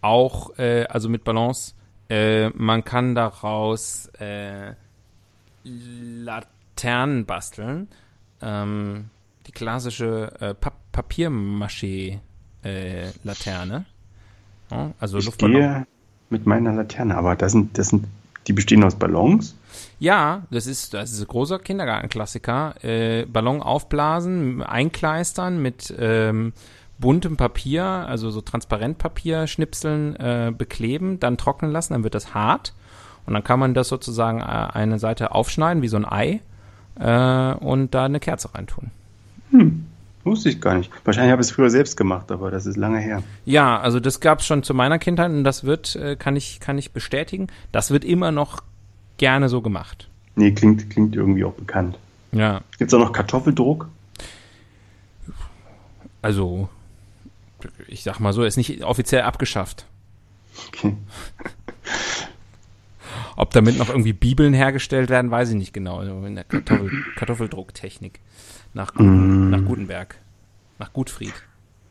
auch, 0.00 0.58
äh, 0.58 0.84
also 0.84 1.08
mit 1.08 1.24
Balance, 1.24 1.74
äh, 2.08 2.48
man 2.50 2.84
kann 2.84 3.14
daraus 3.14 4.06
äh, 4.18 4.74
Laternen 6.78 7.26
basteln. 7.26 7.88
Ähm, 8.40 9.10
die 9.46 9.52
klassische 9.52 10.32
äh, 10.40 10.54
Pa 10.54 10.72
Papier-Maché-Laterne. 12.64 13.84
ja, 14.70 14.90
also 15.00 15.18
Ich 15.18 15.24
Luftballon. 15.26 15.56
gehe 15.60 15.86
mit 16.30 16.46
meiner 16.46 16.72
Laterne, 16.72 17.16
aber 17.16 17.36
das 17.36 17.52
sind, 17.52 17.78
das 17.78 17.88
sind, 17.88 18.06
die 18.46 18.52
bestehen 18.52 18.82
aus 18.84 18.94
Ballons. 18.96 19.56
Ja, 20.00 20.42
das 20.50 20.66
ist, 20.66 20.92
das 20.94 21.12
ist 21.12 21.20
ein 21.20 21.28
großer 21.28 21.58
Kindergartenklassiker. 21.60 22.74
Äh, 22.84 23.26
Ballon 23.26 23.62
aufblasen, 23.62 24.62
einkleistern 24.62 25.60
mit 25.62 25.94
ähm, 25.98 26.52
buntem 26.98 27.36
Papier, 27.36 27.84
also 27.84 28.30
so 28.30 28.40
Transparentpapier, 28.40 29.46
Schnipseln 29.46 30.16
äh, 30.16 30.52
bekleben, 30.56 31.20
dann 31.20 31.36
trocknen 31.38 31.70
lassen, 31.70 31.92
dann 31.92 32.02
wird 32.04 32.14
das 32.14 32.34
hart. 32.34 32.72
Und 33.26 33.34
dann 33.34 33.44
kann 33.44 33.60
man 33.60 33.74
das 33.74 33.88
sozusagen 33.88 34.40
äh, 34.40 34.44
eine 34.44 34.98
Seite 34.98 35.32
aufschneiden, 35.32 35.82
wie 35.82 35.88
so 35.88 35.96
ein 35.96 36.06
Ei, 36.06 36.40
äh, 36.98 37.52
und 37.54 37.94
da 37.94 38.04
eine 38.04 38.20
Kerze 38.20 38.54
reintun. 38.54 38.90
Wusste 40.24 40.50
ich 40.50 40.60
gar 40.60 40.74
nicht. 40.74 40.90
Wahrscheinlich 41.04 41.32
habe 41.32 41.42
ich 41.42 41.48
es 41.48 41.54
früher 41.54 41.70
selbst 41.70 41.96
gemacht, 41.96 42.30
aber 42.30 42.50
das 42.50 42.66
ist 42.66 42.76
lange 42.76 42.98
her. 42.98 43.22
Ja, 43.44 43.80
also 43.80 43.98
das 44.00 44.20
gab 44.20 44.40
es 44.40 44.46
schon 44.46 44.62
zu 44.62 44.74
meiner 44.74 44.98
Kindheit 44.98 45.30
und 45.30 45.44
das 45.44 45.64
wird, 45.64 45.96
äh, 45.96 46.16
kann 46.16 46.36
ich, 46.36 46.60
kann 46.60 46.76
ich 46.76 46.92
bestätigen, 46.92 47.46
das 47.72 47.90
wird 47.90 48.04
immer 48.04 48.30
noch 48.30 48.62
gerne 49.16 49.48
so 49.48 49.62
gemacht. 49.62 50.08
Nee, 50.36 50.52
klingt, 50.52 50.90
klingt 50.90 51.16
irgendwie 51.16 51.44
auch 51.44 51.54
bekannt. 51.54 51.98
Ja, 52.32 52.60
Gibt 52.78 52.90
es 52.90 52.94
auch 52.94 53.00
noch 53.00 53.12
Kartoffeldruck? 53.12 53.88
also 56.22 56.68
ich 57.86 58.02
sag 58.02 58.20
mal 58.20 58.32
so, 58.32 58.44
ist 58.44 58.56
nicht 58.56 58.84
offiziell 58.84 59.22
abgeschafft. 59.22 59.86
Okay. 60.68 60.94
Ob 63.38 63.52
damit 63.52 63.78
noch 63.78 63.88
irgendwie 63.88 64.12
Bibeln 64.12 64.52
hergestellt 64.52 65.10
werden, 65.10 65.30
weiß 65.30 65.50
ich 65.50 65.54
nicht 65.54 65.72
genau. 65.72 65.98
Also 65.98 66.12
in 66.26 66.34
der 66.34 66.42
Kartoffel, 66.44 66.90
Kartoffeldrucktechnik 67.16 68.18
nach, 68.74 68.92
Mm. 68.96 69.50
nach 69.50 69.64
Gutenberg, 69.64 70.16
nach 70.80 70.92
Gutfried. 70.92 71.32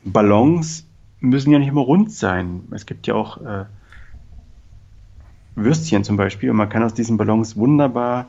Ballons 0.03 0.85
müssen 1.21 1.51
ja 1.51 1.59
nicht 1.59 1.69
immer 1.69 1.81
rund 1.81 2.11
sein. 2.11 2.63
Es 2.71 2.85
gibt 2.85 3.07
ja 3.07 3.15
auch 3.15 3.37
äh, 3.41 3.65
Würstchen 5.55 6.03
zum 6.03 6.17
Beispiel 6.17 6.49
und 6.51 6.57
man 6.57 6.69
kann 6.69 6.83
aus 6.83 6.93
diesen 6.93 7.17
Ballons 7.17 7.55
wunderbar 7.55 8.27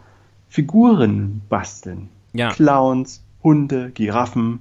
Figuren 0.49 1.43
basteln. 1.49 2.09
Ja, 2.33 2.51
Clowns, 2.51 3.23
Hunde, 3.43 3.91
Giraffen, 3.91 4.61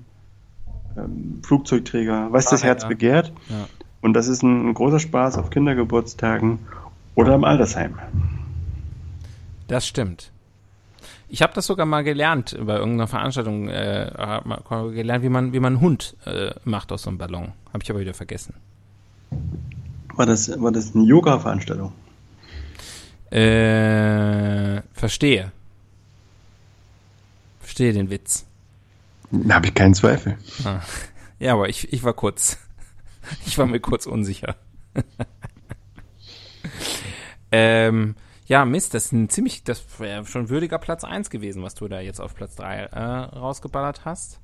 ähm, 0.97 1.41
Flugzeugträger, 1.43 2.27
was 2.31 2.45
das 2.49 2.63
Herz 2.63 2.83
Fahrräder. 2.83 2.95
begehrt. 2.97 3.33
Ja. 3.49 3.67
Und 4.01 4.13
das 4.13 4.27
ist 4.27 4.41
ein, 4.43 4.73
großer 4.73 4.99
Spaß 4.99 5.37
auf 5.37 5.49
Kindergeburtstagen 5.49 6.59
oder 7.15 7.35
im 7.35 7.43
Altersheim. 7.43 7.99
Das 9.67 9.87
stimmt. 9.87 10.31
Ich 11.29 11.41
habe 11.41 11.53
das 11.53 11.65
sogar 11.65 11.85
mal 11.85 12.03
gelernt 12.03 12.57
bei 12.59 12.75
irgendeiner 12.77 13.07
Veranstaltung, 13.07 13.67
äh, 13.67 14.11
gelernt, 14.93 15.23
wie 15.23 15.29
man, 15.29 15.53
wie 15.53 15.59
man 15.59 15.73
einen 15.73 15.81
Hund 15.81 16.15
äh, 16.25 16.51
macht 16.63 16.91
aus 16.91 17.03
so 17.03 17.09
einem 17.09 17.17
Ballon. 17.17 17.53
Habe 17.73 17.83
ich 17.83 17.89
aber 17.89 17.99
wieder 17.99 18.13
vergessen. 18.13 18.55
War 20.15 20.25
das, 20.25 20.49
war 20.59 20.71
das 20.71 20.95
eine 20.95 21.03
Yoga-Veranstaltung? 21.03 21.91
Äh, 23.29 24.81
verstehe. 24.93 25.51
Verstehe 27.59 27.91
den 27.91 28.09
Witz. 28.09 28.45
Da 29.31 29.55
habe 29.55 29.67
ich 29.67 29.73
keinen 29.73 29.93
Zweifel. 29.93 30.37
Ja, 31.39 31.53
aber 31.53 31.67
ich, 31.67 31.91
ich 31.91 32.03
war 32.03 32.13
kurz, 32.13 32.57
ich 33.45 33.57
war 33.57 33.65
mir 33.65 33.81
kurz 33.81 34.05
unsicher. 34.05 34.55
ähm, 37.51 38.15
ja, 38.47 38.63
Mist, 38.63 38.93
das 38.93 39.07
ist 39.07 39.11
ein 39.11 39.29
ziemlich, 39.29 39.63
das 39.65 39.99
wäre 39.99 40.25
schon 40.25 40.49
würdiger 40.49 40.79
Platz 40.79 41.03
1 41.03 41.29
gewesen, 41.29 41.63
was 41.63 41.75
du 41.75 41.87
da 41.89 41.99
jetzt 41.99 42.21
auf 42.21 42.33
Platz 42.33 42.55
3 42.55 42.75
äh, 42.77 42.99
rausgeballert 43.37 44.05
hast. 44.05 44.39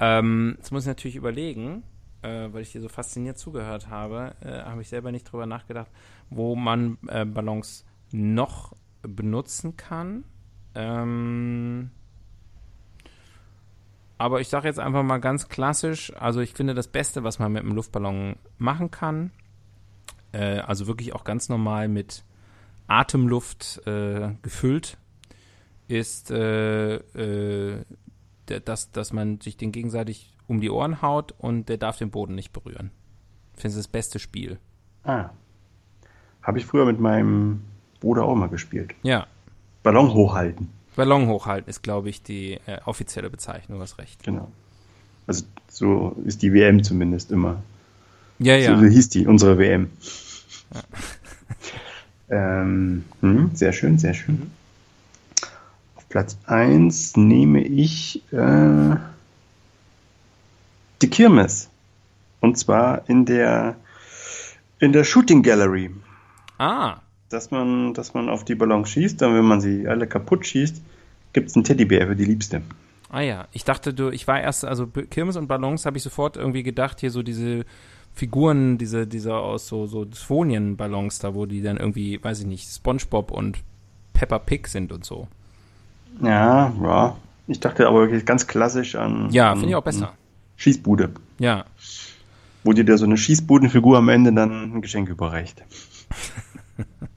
Ähm, 0.00 0.54
jetzt 0.56 0.72
muss 0.72 0.84
ich 0.84 0.88
natürlich 0.88 1.16
überlegen, 1.16 1.82
äh, 2.22 2.48
weil 2.50 2.62
ich 2.62 2.72
dir 2.72 2.80
so 2.80 2.88
fasziniert 2.88 3.36
zugehört 3.38 3.88
habe, 3.88 4.34
äh, 4.40 4.62
habe 4.62 4.80
ich 4.80 4.88
selber 4.88 5.12
nicht 5.12 5.30
drüber 5.30 5.44
nachgedacht, 5.44 5.90
wo 6.30 6.56
man 6.56 6.96
äh, 7.08 7.26
Ballons 7.26 7.84
noch 8.10 8.72
benutzen 9.02 9.76
kann. 9.76 10.24
Ähm, 10.74 11.90
aber 14.16 14.40
ich 14.40 14.48
sage 14.48 14.66
jetzt 14.66 14.78
einfach 14.78 15.02
mal 15.02 15.18
ganz 15.18 15.48
klassisch, 15.48 16.10
also 16.16 16.40
ich 16.40 16.54
finde 16.54 16.72
das 16.72 16.88
Beste, 16.88 17.22
was 17.22 17.38
man 17.38 17.52
mit 17.52 17.64
einem 17.64 17.74
Luftballon 17.74 18.36
machen 18.56 18.90
kann, 18.90 19.30
äh, 20.32 20.60
also 20.60 20.86
wirklich 20.86 21.14
auch 21.14 21.24
ganz 21.24 21.50
normal 21.50 21.88
mit 21.88 22.24
Atemluft 22.90 23.80
äh, 23.86 24.30
gefüllt, 24.42 24.98
ist, 25.88 26.30
äh, 26.30 26.96
äh, 26.96 27.84
dass, 28.64 28.90
dass 28.90 29.12
man 29.12 29.40
sich 29.40 29.56
den 29.56 29.72
gegenseitig 29.72 30.36
um 30.46 30.60
die 30.60 30.70
Ohren 30.70 31.02
haut 31.02 31.32
und 31.38 31.68
der 31.68 31.76
darf 31.78 31.98
den 31.98 32.10
Boden 32.10 32.34
nicht 32.34 32.52
berühren. 32.52 32.90
Ich 33.54 33.62
finde 33.62 33.76
es 33.76 33.84
das 33.84 33.88
beste 33.88 34.18
Spiel. 34.18 34.58
Ah. 35.04 35.30
Habe 36.42 36.58
ich 36.58 36.66
früher 36.66 36.84
mit 36.84 36.98
meinem 36.98 37.62
Bruder 38.00 38.24
auch 38.24 38.34
mal 38.34 38.48
gespielt. 38.48 38.94
Ja, 39.02 39.26
Ballon 39.82 40.12
hochhalten. 40.12 40.68
Ballon 40.96 41.28
hochhalten 41.28 41.70
ist, 41.70 41.82
glaube 41.82 42.10
ich, 42.10 42.22
die 42.22 42.58
äh, 42.66 42.80
offizielle 42.84 43.30
Bezeichnung, 43.30 43.78
du 43.78 43.82
hast 43.82 43.98
recht. 43.98 44.22
Genau. 44.22 44.50
Also 45.26 45.44
so 45.68 46.16
ist 46.24 46.42
die 46.42 46.52
WM 46.52 46.82
zumindest 46.82 47.30
immer. 47.30 47.62
Ja, 48.38 48.56
ja. 48.56 48.78
So 48.78 48.84
hieß 48.84 49.08
die, 49.10 49.26
unsere 49.26 49.58
WM. 49.58 49.90
Ähm, 52.30 53.04
hm, 53.20 53.50
sehr 53.54 53.72
schön, 53.72 53.98
sehr 53.98 54.14
schön. 54.14 54.50
Auf 55.96 56.08
Platz 56.08 56.38
1 56.46 57.16
nehme 57.16 57.62
ich 57.62 58.22
äh, 58.32 58.96
die 61.02 61.10
Kirmes. 61.10 61.68
Und 62.40 62.56
zwar 62.58 63.08
in 63.08 63.26
der 63.26 63.76
In 64.78 64.92
der 64.92 65.04
Shooting 65.04 65.42
Gallery. 65.42 65.90
Ah, 66.58 66.98
Dass 67.28 67.50
man, 67.50 67.94
dass 67.94 68.14
man 68.14 68.28
auf 68.28 68.44
die 68.44 68.54
Ballons 68.54 68.88
schießt, 68.90 69.20
dann 69.20 69.34
wenn 69.34 69.44
man 69.44 69.60
sie 69.60 69.86
alle 69.86 70.06
kaputt 70.06 70.46
schießt, 70.46 70.80
gibt 71.32 71.48
es 71.50 71.54
einen 71.54 71.64
Teddybär 71.64 72.06
für 72.06 72.16
die 72.16 72.24
Liebste. 72.24 72.62
ah 73.10 73.20
ja. 73.20 73.46
Ich 73.52 73.64
dachte, 73.64 73.92
du, 73.94 74.10
ich 74.10 74.26
war 74.26 74.40
erst, 74.40 74.64
also 74.64 74.86
Kirmes 74.86 75.36
und 75.36 75.46
Ballons 75.48 75.84
habe 75.86 75.96
ich 75.96 76.02
sofort 76.02 76.36
irgendwie 76.36 76.62
gedacht, 76.62 77.00
hier 77.00 77.10
so 77.10 77.22
diese 77.22 77.64
Figuren, 78.14 78.76
diese, 78.78 79.06
diese 79.06 79.34
aus 79.34 79.66
so, 79.66 79.86
so 79.86 80.06
Sphonien-Ballons 80.12 81.20
da, 81.20 81.34
wo 81.34 81.46
die 81.46 81.62
dann 81.62 81.76
irgendwie, 81.76 82.22
weiß 82.22 82.40
ich 82.40 82.46
nicht, 82.46 82.68
Spongebob 82.68 83.30
und 83.30 83.58
Peppa 84.12 84.38
Pig 84.38 84.68
sind 84.68 84.92
und 84.92 85.04
so. 85.04 85.28
Ja, 86.22 86.72
ja. 86.82 87.16
Ich 87.46 87.60
dachte 87.60 87.88
aber 87.88 88.00
wirklich 88.00 88.26
ganz 88.26 88.46
klassisch 88.46 88.94
an, 88.94 89.30
Ja, 89.30 89.52
finde 89.52 89.68
ich 89.68 89.74
auch 89.74 89.82
besser. 89.82 90.12
Schießbude, 90.56 91.10
Ja, 91.38 91.64
wo 92.62 92.72
dir 92.72 92.84
da 92.84 92.96
so 92.96 93.06
eine 93.06 93.16
Schießbudenfigur 93.16 93.98
am 93.98 94.08
Ende 94.08 94.32
dann 94.32 94.74
ein 94.74 94.82
Geschenk 94.82 95.08
überreicht. 95.08 95.64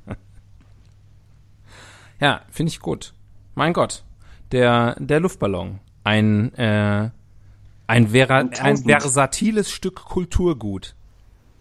ja, 2.19 2.41
finde 2.49 2.69
ich 2.69 2.79
gut. 2.79 3.13
Mein 3.55 3.73
Gott, 3.73 4.03
der, 4.51 4.95
der 4.99 5.19
Luftballon. 5.19 5.79
Ein, 6.03 6.53
äh, 6.55 7.09
ein, 7.93 8.07
vera 8.09 8.39
Ein 8.39 8.77
versatiles 8.77 9.71
Stück 9.71 10.03
Kulturgut. 10.03 10.95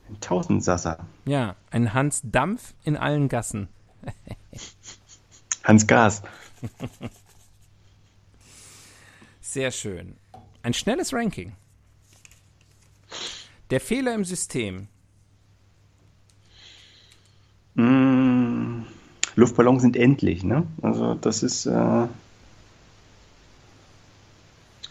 Ein 0.09 0.19
Tausendsasser. 0.21 1.07
Ja, 1.27 1.57
ein 1.71 1.93
Hans 1.93 2.23
Dampf 2.25 2.75
in 2.85 2.97
allen 2.97 3.29
Gassen. 3.29 3.69
Hans 5.65 5.87
Gas. 5.87 6.23
Sehr 9.41 9.71
schön. 9.71 10.17
Ein 10.63 10.73
schnelles 10.75 11.13
Ranking. 11.13 11.53
Der 13.71 13.81
Fehler 13.81 14.15
im 14.15 14.25
System. 14.25 14.89
Mm, 17.75 18.83
Luftballons 19.35 19.83
sind 19.83 19.97
endlich, 19.97 20.45
ne? 20.45 20.67
Also 20.81 21.15
das 21.15 21.43
ist, 21.43 21.67
äh, 21.67 22.07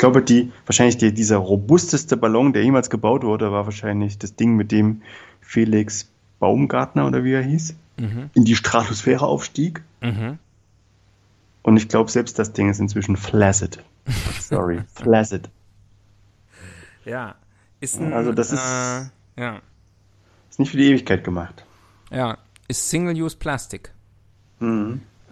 glaube, 0.02 0.22
die 0.22 0.52
wahrscheinlich 0.66 0.98
die, 0.98 1.14
dieser 1.14 1.38
robusteste 1.38 2.18
Ballon, 2.18 2.52
der 2.54 2.64
jemals 2.64 2.90
gebaut 2.90 3.24
wurde, 3.24 3.52
war 3.52 3.66
wahrscheinlich 3.66 4.18
das 4.18 4.36
Ding, 4.36 4.56
mit 4.56 4.72
dem 4.74 5.02
Felix 5.40 6.10
Baumgartner 6.40 7.06
oder 7.08 7.24
wie 7.24 7.32
er 7.34 7.42
hieß, 7.44 7.76
in 8.34 8.46
die 8.46 8.56
Stratosphäre 8.56 9.26
aufstieg. 9.26 9.84
Mhm. 10.02 10.40
Und 11.62 11.78
ich 11.78 11.88
glaube, 11.88 12.10
selbst 12.10 12.40
das 12.40 12.52
Ding 12.54 12.68
ist 12.70 12.80
inzwischen 12.80 13.16
flaccid. 13.16 13.84
Sorry, 14.40 14.82
flaccid. 14.96 15.50
Ja. 17.06 17.36
Ist 17.80 18.00
ein, 18.00 18.12
Also 18.14 18.32
das 18.34 18.52
ist- 18.52 18.60
Äh, 19.38 19.42
ja. 19.42 19.62
Ist 20.50 20.60
nicht 20.60 20.72
für 20.72 20.78
die 20.78 20.90
Ewigkeit 20.90 21.24
gemacht. 21.24 21.64
Ja. 22.12 22.38
Ist 22.68 22.90
Single-Use-Plastik. 22.90 23.94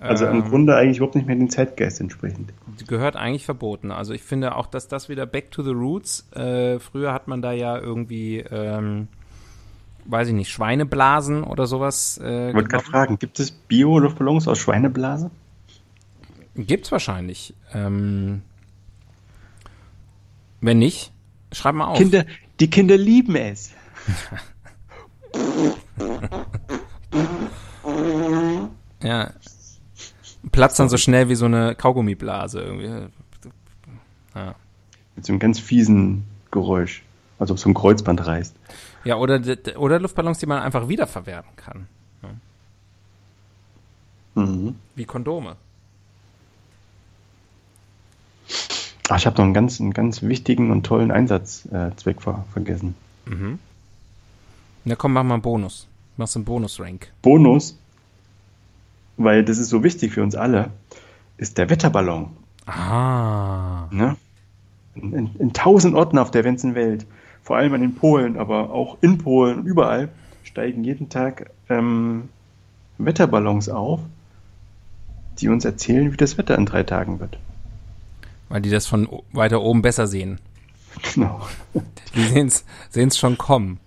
Also 0.01 0.25
im 0.27 0.37
Ähm. 0.37 0.49
Grunde 0.49 0.75
eigentlich 0.75 0.97
überhaupt 0.97 1.15
nicht 1.15 1.27
mehr 1.27 1.35
den 1.35 1.49
Zeitgeist 1.49 1.99
entsprechend. 1.99 2.53
Gehört 2.87 3.15
eigentlich 3.15 3.45
verboten. 3.45 3.91
Also 3.91 4.13
ich 4.13 4.23
finde 4.23 4.55
auch, 4.55 4.67
dass 4.67 4.87
das 4.87 5.09
wieder 5.09 5.25
back 5.25 5.51
to 5.51 5.61
the 5.63 5.71
roots. 5.71 6.31
Äh, 6.31 6.79
früher 6.79 7.13
hat 7.13 7.27
man 7.27 7.41
da 7.41 7.51
ja 7.51 7.77
irgendwie, 7.77 8.37
ähm, 8.39 9.07
weiß 10.05 10.29
ich 10.29 10.33
nicht, 10.33 10.49
Schweineblasen 10.51 11.43
oder 11.43 11.67
sowas. 11.67 12.19
Äh, 12.23 12.49
Ich 12.49 12.55
wollte 12.55 12.69
gerade 12.69 12.83
fragen, 12.85 13.19
gibt 13.19 13.39
es 13.39 13.51
Bio-Luftballons 13.51 14.47
aus 14.47 14.57
Schweineblase? 14.59 15.31
Gibt's 16.55 16.91
wahrscheinlich. 16.91 17.53
Ähm, 17.73 18.41
wenn 20.61 20.79
nicht, 20.79 21.11
schreib 21.51 21.75
mal 21.75 21.85
auf. 21.87 21.97
Kinder, 21.97 22.25
die 22.59 22.69
Kinder 22.69 22.97
lieben 22.97 23.35
es. 23.35 23.71
Ja. 29.01 29.31
Platzt 30.51 30.79
dann 30.79 30.89
so 30.89 30.97
schnell 30.97 31.29
wie 31.29 31.35
so 31.35 31.45
eine 31.45 31.75
Kaugummiblase 31.75 32.61
irgendwie. 32.61 33.09
Ja. 34.35 34.55
Mit 35.15 35.25
so 35.25 35.33
einem 35.33 35.39
ganz 35.39 35.59
fiesen 35.59 36.23
Geräusch. 36.51 37.03
Als 37.39 37.51
ob 37.51 37.59
so 37.59 37.69
ein 37.69 37.73
Kreuzband 37.73 38.25
reißt. 38.25 38.55
Ja, 39.05 39.15
oder, 39.15 39.41
oder 39.77 39.99
Luftballons, 39.99 40.39
die 40.39 40.45
man 40.45 40.61
einfach 40.61 40.87
wiederverwerten 40.89 41.55
kann. 41.55 41.87
Mhm. 44.35 44.75
Wie 44.95 45.05
Kondome. 45.05 45.55
Ach, 49.09 49.17
ich 49.17 49.25
habe 49.25 49.37
noch 49.37 49.45
einen 49.45 49.53
ganz, 49.53 49.79
einen 49.79 49.91
ganz 49.91 50.21
wichtigen 50.21 50.71
und 50.71 50.85
tollen 50.85 51.11
Einsatzzweck 51.11 52.17
äh, 52.17 52.21
ver 52.21 52.45
vergessen. 52.53 52.95
Na 54.85 54.95
komm, 54.95 55.13
mach 55.13 55.23
mal 55.23 55.35
einen 55.35 55.41
Bonus. 55.41 55.87
Machst 56.17 56.35
einen 56.35 56.45
Bonus-Rank. 56.45 57.11
Bonus, 57.21 57.77
weil 59.19 59.43
das 59.43 59.57
ist 59.57 59.69
so 59.69 59.83
wichtig 59.83 60.13
für 60.13 60.23
uns 60.23 60.33
alle, 60.33 60.71
ist 61.37 61.57
der 61.57 61.69
Wetterballon. 61.69 62.31
Ah. 62.65 63.87
Ne? 63.91 64.15
In, 64.95 65.13
in, 65.13 65.29
in 65.37 65.53
tausend 65.53 65.93
Orten 65.93 66.17
auf 66.17 66.31
der 66.31 66.41
ganzen 66.41 66.73
Welt, 66.73 67.05
vor 67.43 67.57
allem 67.57 67.73
in 67.75 67.95
Polen, 67.95 68.37
aber 68.37 68.71
auch 68.71 68.97
in 69.01 69.17
Polen 69.17 69.59
und 69.59 69.65
überall, 69.65 70.09
steigen 70.43 70.83
jeden 70.83 71.09
Tag 71.09 71.51
ähm, 71.69 72.29
Wetterballons 72.97 73.69
auf, 73.69 73.99
die 75.39 75.49
uns 75.49 75.65
erzählen, 75.65 76.11
wie 76.11 76.17
das 76.17 76.37
Wetter 76.37 76.57
in 76.57 76.65
drei 76.65 76.83
Tagen 76.83 77.19
wird. 77.19 77.37
Weil 78.47 78.61
die 78.61 78.69
das 78.69 78.87
von 78.87 79.07
weiter 79.31 79.61
oben 79.61 79.81
besser 79.81 80.07
sehen. 80.07 80.39
Genau. 81.13 81.41
Die 82.15 82.23
sehen's, 82.23 82.65
sehen's 82.89 83.17
schon 83.19 83.37
kommen. 83.37 83.79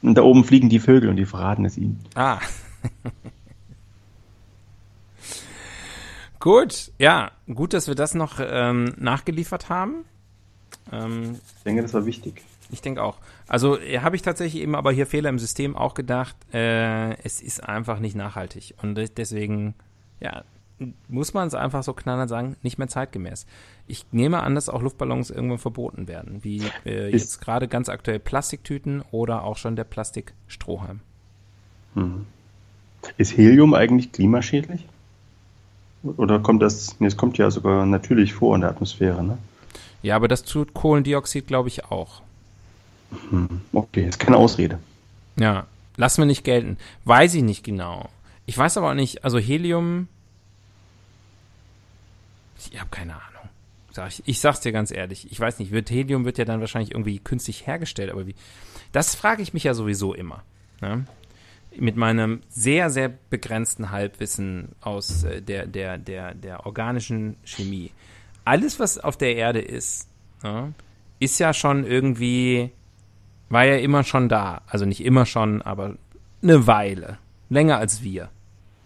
Und 0.00 0.14
da 0.14 0.22
oben 0.22 0.44
fliegen 0.44 0.70
die 0.70 0.78
Vögel 0.78 1.10
und 1.10 1.16
die 1.16 1.26
verraten 1.26 1.66
es 1.66 1.76
ihnen. 1.76 2.00
Ah. 2.14 2.38
Gut, 6.48 6.92
ja, 6.98 7.30
gut, 7.52 7.74
dass 7.74 7.88
wir 7.88 7.94
das 7.94 8.14
noch 8.14 8.40
ähm, 8.40 8.94
nachgeliefert 8.96 9.68
haben. 9.68 10.06
Ähm, 10.90 11.34
Ich 11.58 11.62
denke, 11.64 11.82
das 11.82 11.92
war 11.92 12.06
wichtig. 12.06 12.42
ich 12.70 12.80
denke 12.80 13.02
auch. 13.02 13.18
Also 13.48 13.78
äh, 13.78 13.98
habe 13.98 14.16
ich 14.16 14.22
tatsächlich 14.22 14.62
eben 14.62 14.74
aber 14.74 14.90
hier 14.90 15.06
Fehler 15.06 15.28
im 15.28 15.38
System 15.38 15.76
auch 15.76 15.92
gedacht. 15.92 16.36
Äh, 16.54 17.18
es 17.22 17.42
ist 17.42 17.62
einfach 17.62 17.98
nicht 17.98 18.16
nachhaltig. 18.16 18.72
Und 18.80 18.94
de- 18.94 19.10
deswegen, 19.14 19.74
ja, 20.20 20.42
muss 21.08 21.34
man 21.34 21.48
es 21.48 21.54
einfach 21.54 21.82
so 21.82 21.92
knallhart 21.92 22.30
sagen, 22.30 22.56
nicht 22.62 22.78
mehr 22.78 22.88
zeitgemäß. 22.88 23.44
Ich 23.86 24.06
nehme 24.12 24.42
an, 24.42 24.54
dass 24.54 24.70
auch 24.70 24.80
Luftballons 24.80 25.28
irgendwann 25.28 25.58
verboten 25.58 26.08
werden, 26.08 26.44
wie 26.44 26.62
äh, 26.86 27.10
jetzt 27.10 27.42
gerade 27.42 27.68
ganz 27.68 27.90
aktuell 27.90 28.20
Plastiktüten 28.20 29.02
oder 29.10 29.42
auch 29.44 29.58
schon 29.58 29.76
der 29.76 29.84
Plastikstrohhalm. 29.84 31.00
Ist 33.18 33.36
Helium 33.36 33.74
eigentlich 33.74 34.12
klimaschädlich? 34.12 34.86
Oder 36.16 36.38
kommt 36.38 36.62
das, 36.62 36.98
nee, 37.00 37.06
es 37.06 37.16
kommt 37.16 37.38
ja 37.38 37.50
sogar 37.50 37.86
natürlich 37.86 38.34
vor 38.34 38.54
in 38.54 38.62
der 38.62 38.70
Atmosphäre, 38.70 39.22
ne? 39.22 39.38
Ja, 40.02 40.16
aber 40.16 40.28
das 40.28 40.44
tut 40.44 40.74
Kohlendioxid, 40.74 41.46
glaube 41.46 41.68
ich, 41.68 41.86
auch. 41.86 42.22
Okay, 43.72 44.06
ist 44.06 44.18
keine 44.18 44.36
Ausrede. 44.36 44.78
Ja, 45.36 45.66
lassen 45.96 46.22
wir 46.22 46.26
nicht 46.26 46.44
gelten. 46.44 46.76
Weiß 47.04 47.34
ich 47.34 47.42
nicht 47.42 47.64
genau. 47.64 48.08
Ich 48.46 48.56
weiß 48.56 48.76
aber 48.76 48.90
auch 48.90 48.94
nicht, 48.94 49.24
also 49.24 49.38
Helium. 49.38 50.08
Ich 52.58 52.78
habe 52.78 52.90
keine 52.90 53.14
Ahnung. 53.14 53.48
Sag 53.92 54.08
ich, 54.08 54.22
ich 54.26 54.40
sag's 54.40 54.60
dir 54.60 54.72
ganz 54.72 54.90
ehrlich. 54.90 55.30
Ich 55.30 55.40
weiß 55.40 55.58
nicht, 55.58 55.72
wird 55.72 55.90
Helium 55.90 56.24
wird 56.24 56.38
ja 56.38 56.44
dann 56.44 56.60
wahrscheinlich 56.60 56.92
irgendwie 56.92 57.18
künstlich 57.18 57.66
hergestellt, 57.66 58.10
aber 58.10 58.26
wie? 58.26 58.34
Das 58.92 59.14
frage 59.14 59.42
ich 59.42 59.54
mich 59.54 59.64
ja 59.64 59.74
sowieso 59.74 60.14
immer. 60.14 60.42
Ne? 60.80 61.04
Mit 61.76 61.96
meinem 61.96 62.40
sehr, 62.48 62.90
sehr 62.90 63.08
begrenzten 63.08 63.90
Halbwissen 63.90 64.70
aus 64.80 65.24
äh, 65.24 65.42
der, 65.42 65.66
der, 65.66 65.98
der, 65.98 66.34
der 66.34 66.66
organischen 66.66 67.36
Chemie. 67.44 67.92
Alles, 68.44 68.80
was 68.80 68.98
auf 68.98 69.16
der 69.16 69.36
Erde 69.36 69.60
ist, 69.60 70.08
ja, 70.42 70.68
ist 71.20 71.38
ja 71.38 71.52
schon 71.52 71.84
irgendwie 71.84 72.72
war 73.48 73.64
ja 73.64 73.76
immer 73.76 74.04
schon 74.04 74.28
da. 74.28 74.62
Also 74.66 74.84
nicht 74.84 75.04
immer 75.04 75.26
schon, 75.26 75.62
aber 75.62 75.94
eine 76.42 76.66
Weile. 76.66 77.18
Länger 77.48 77.78
als 77.78 78.02
wir. 78.02 78.28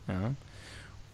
Ja. 0.09 0.34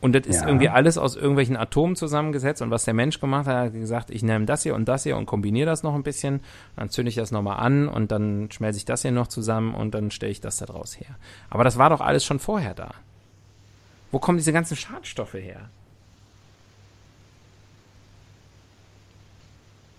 Und 0.01 0.13
das 0.15 0.27
ist 0.27 0.43
Ja. 0.43 0.47
irgendwie 0.47 0.69
alles 0.69 0.97
aus 0.97 1.17
irgendwelchen 1.17 1.57
Atomen 1.57 1.97
zusammengesetzt. 1.97 2.63
Und 2.63 2.71
was 2.71 2.85
der 2.85 2.95
Mensch 2.95 3.19
gemacht 3.19 3.47
hat, 3.49 3.57
hat 3.57 3.73
gesagt, 3.73 4.11
ich 4.11 4.23
nehme 4.23 4.45
das 4.45 4.63
hier 4.63 4.77
und 4.77 4.85
das 4.87 5.03
hier 5.03 5.17
und 5.17 5.27
kombiniere 5.27 5.67
das 5.67 5.83
noch 5.83 5.95
ein 5.95 6.05
bisschen. 6.05 6.41
Dann 6.77 6.89
zünde 6.89 7.09
ich 7.09 7.17
das 7.17 7.33
nochmal 7.33 7.59
an 7.59 7.89
und 7.89 8.13
dann 8.13 8.49
schmelze 8.53 8.77
ich 8.79 8.85
das 8.85 9.03
hier 9.03 9.11
noch 9.11 9.27
zusammen 9.27 9.75
und 9.75 9.95
dann 9.95 10.13
stelle 10.13 10.31
ich 10.31 10.41
das 10.41 10.59
da 10.59 10.67
draus 10.67 11.01
her. 11.01 11.17
Aber 11.51 11.65
das 11.65 11.79
war 11.79 11.91
doch 11.91 12.01
alles 12.01 12.25
schon 12.25 12.39
vorher 12.39 12.75
da. 12.75 12.93
Wo 14.13 14.21
kommen 14.21 14.39
diese 14.39 14.53
ganzen 14.53 14.77
Schadstoffe 14.77 15.35
her? 15.35 15.69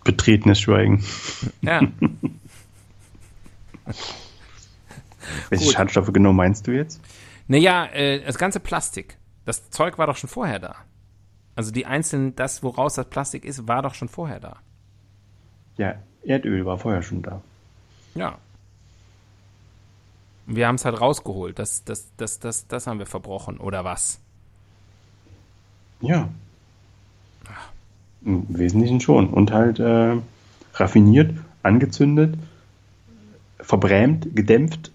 Betretenes 0.04 0.60
Schweigen. 0.62 1.04
Ja, 1.62 1.82
Welche 5.50 5.66
Gut. 5.66 5.74
Schadstoffe 5.74 6.12
genau 6.14 6.34
meinst 6.34 6.66
du 6.68 6.72
jetzt? 6.72 7.02
naja, 7.47 7.86
äh, 7.88 8.24
das 8.24 8.38
ganze 8.38 8.60
Plastik. 8.60 9.18
Das 9.50 9.72
Zeug 9.72 9.97
war 9.97 10.06
doch 10.06 10.16
schon 10.16 10.30
vorher 10.30 10.60
da. 10.60 10.76
Also 11.56 11.72
die 11.72 11.88
einzelnen, 11.88 12.36
das, 12.36 12.62
woraus 12.62 12.93
das 12.93 13.08
Plastik 13.08 13.45
ist, 13.45 13.68
war 13.68 13.82
doch 13.82 13.95
schon 13.95 14.08
vorher 14.08 14.39
da. 14.39 14.58
Ja, 15.76 15.95
Erdöl 16.24 16.68
war 16.68 16.78
vorher 16.78 17.02
schon 17.02 17.24
da. 17.24 17.41
Ja. 18.14 18.38
Wir 20.45 20.68
haben 20.68 20.76
es 20.76 20.86
halt 20.86 21.02
rausgeholt. 21.02 21.58
Das, 21.58 21.84
das, 21.84 22.12
das, 22.18 22.38
das, 22.38 22.68
das 22.68 22.86
haben 22.86 23.00
wir 23.00 23.08
verbrochen, 23.08 23.58
oder 23.58 23.84
was? 23.84 24.20
Ja. 26.02 26.30
Im 28.24 28.45
Wesentlichen 28.50 29.02
schon. 29.02 29.32
Und 29.32 29.52
halt 29.52 29.80
äh, 29.80 30.16
raffiniert, 30.76 31.36
angezündet, 31.64 32.38
verbrämt, 33.60 34.28
gedämpft, 34.36 34.91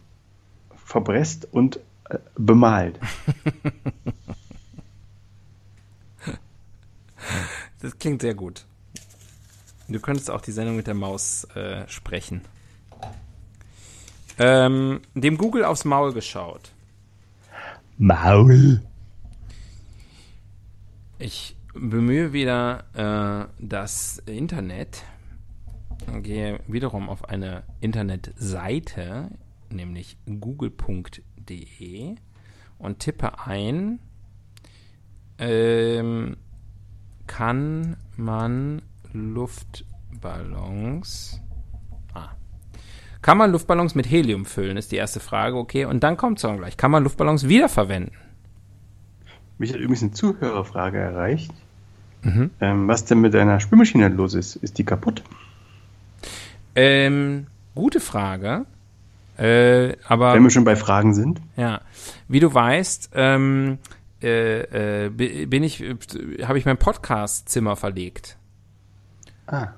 verbresst 0.76 1.48
und 1.50 1.80
äh, 2.09 2.18
bemalt. 2.36 3.00
Das 7.85 7.99
klingt 7.99 8.22
sehr 8.22 8.32
gut. 8.32 8.64
Du 9.89 10.01
könntest 10.01 10.30
auch 10.30 10.41
die 10.41 10.53
Sendung 10.53 10.74
mit 10.76 10.87
der 10.87 10.95
Maus 10.95 11.45
äh, 11.55 11.87
sprechen. 11.87 12.41
Ähm, 14.39 15.03
dem 15.12 15.37
Google 15.37 15.66
aufs 15.66 15.85
Maul 15.85 16.14
geschaut. 16.14 16.72
Maul. 17.99 18.80
Ich 21.18 21.57
bemühe 21.74 22.32
wieder 22.32 23.51
äh, 23.51 23.53
das 23.59 24.16
Internet. 24.24 25.03
Gehe 26.22 26.61
wiederum 26.66 27.11
auf 27.11 27.28
eine 27.28 27.64
Internetseite, 27.82 29.28
nämlich 29.68 30.16
google.de 30.24 32.14
und 32.78 32.99
tippe 33.01 33.41
ein, 33.41 33.99
ähm, 35.39 36.39
kann 37.26 37.96
man 38.16 38.82
Luftballons. 39.12 41.40
Ah. 42.12 42.30
Kann 43.22 43.38
man 43.38 43.52
Luftballons 43.52 43.94
mit 43.94 44.10
Helium 44.10 44.44
füllen, 44.44 44.76
ist 44.76 44.90
die 44.92 44.96
erste 44.96 45.20
Frage, 45.20 45.56
okay. 45.56 45.84
Und 45.84 46.02
dann 46.02 46.16
kommt 46.16 46.38
es 46.38 46.44
auch 46.44 46.56
gleich. 46.56 46.76
Kann 46.76 46.90
man 46.90 47.04
Luftballons 47.04 47.48
wiederverwenden? 47.48 48.16
Mich 49.58 49.72
hat 49.72 49.78
übrigens 49.78 50.02
eine 50.02 50.12
Zuhörerfrage 50.12 50.98
erreicht. 50.98 51.52
Mhm. 52.22 52.50
Ähm, 52.60 52.88
was 52.88 53.04
denn 53.04 53.20
mit 53.20 53.34
deiner 53.34 53.60
Spülmaschine 53.60 54.08
los 54.08 54.34
ist? 54.34 54.56
Ist 54.56 54.78
die 54.78 54.84
kaputt? 54.84 55.22
Ähm, 56.74 57.46
gute 57.74 58.00
Frage. 58.00 58.66
Äh, 59.36 59.96
aber 60.06 60.34
wenn 60.34 60.42
wir 60.42 60.50
schon 60.50 60.64
bei 60.64 60.76
Fragen 60.76 61.14
sind. 61.14 61.40
Ja, 61.56 61.80
wie 62.28 62.40
du 62.40 62.52
weißt, 62.52 63.10
ähm, 63.14 63.78
äh, 64.24 65.06
äh, 65.06 65.46
bin 65.46 65.62
ich, 65.62 65.80
habe 66.42 66.58
ich 66.58 66.64
mein 66.64 66.78
Podcast-Zimmer 66.78 67.76
verlegt. 67.76 68.38
Ah. 69.46 69.68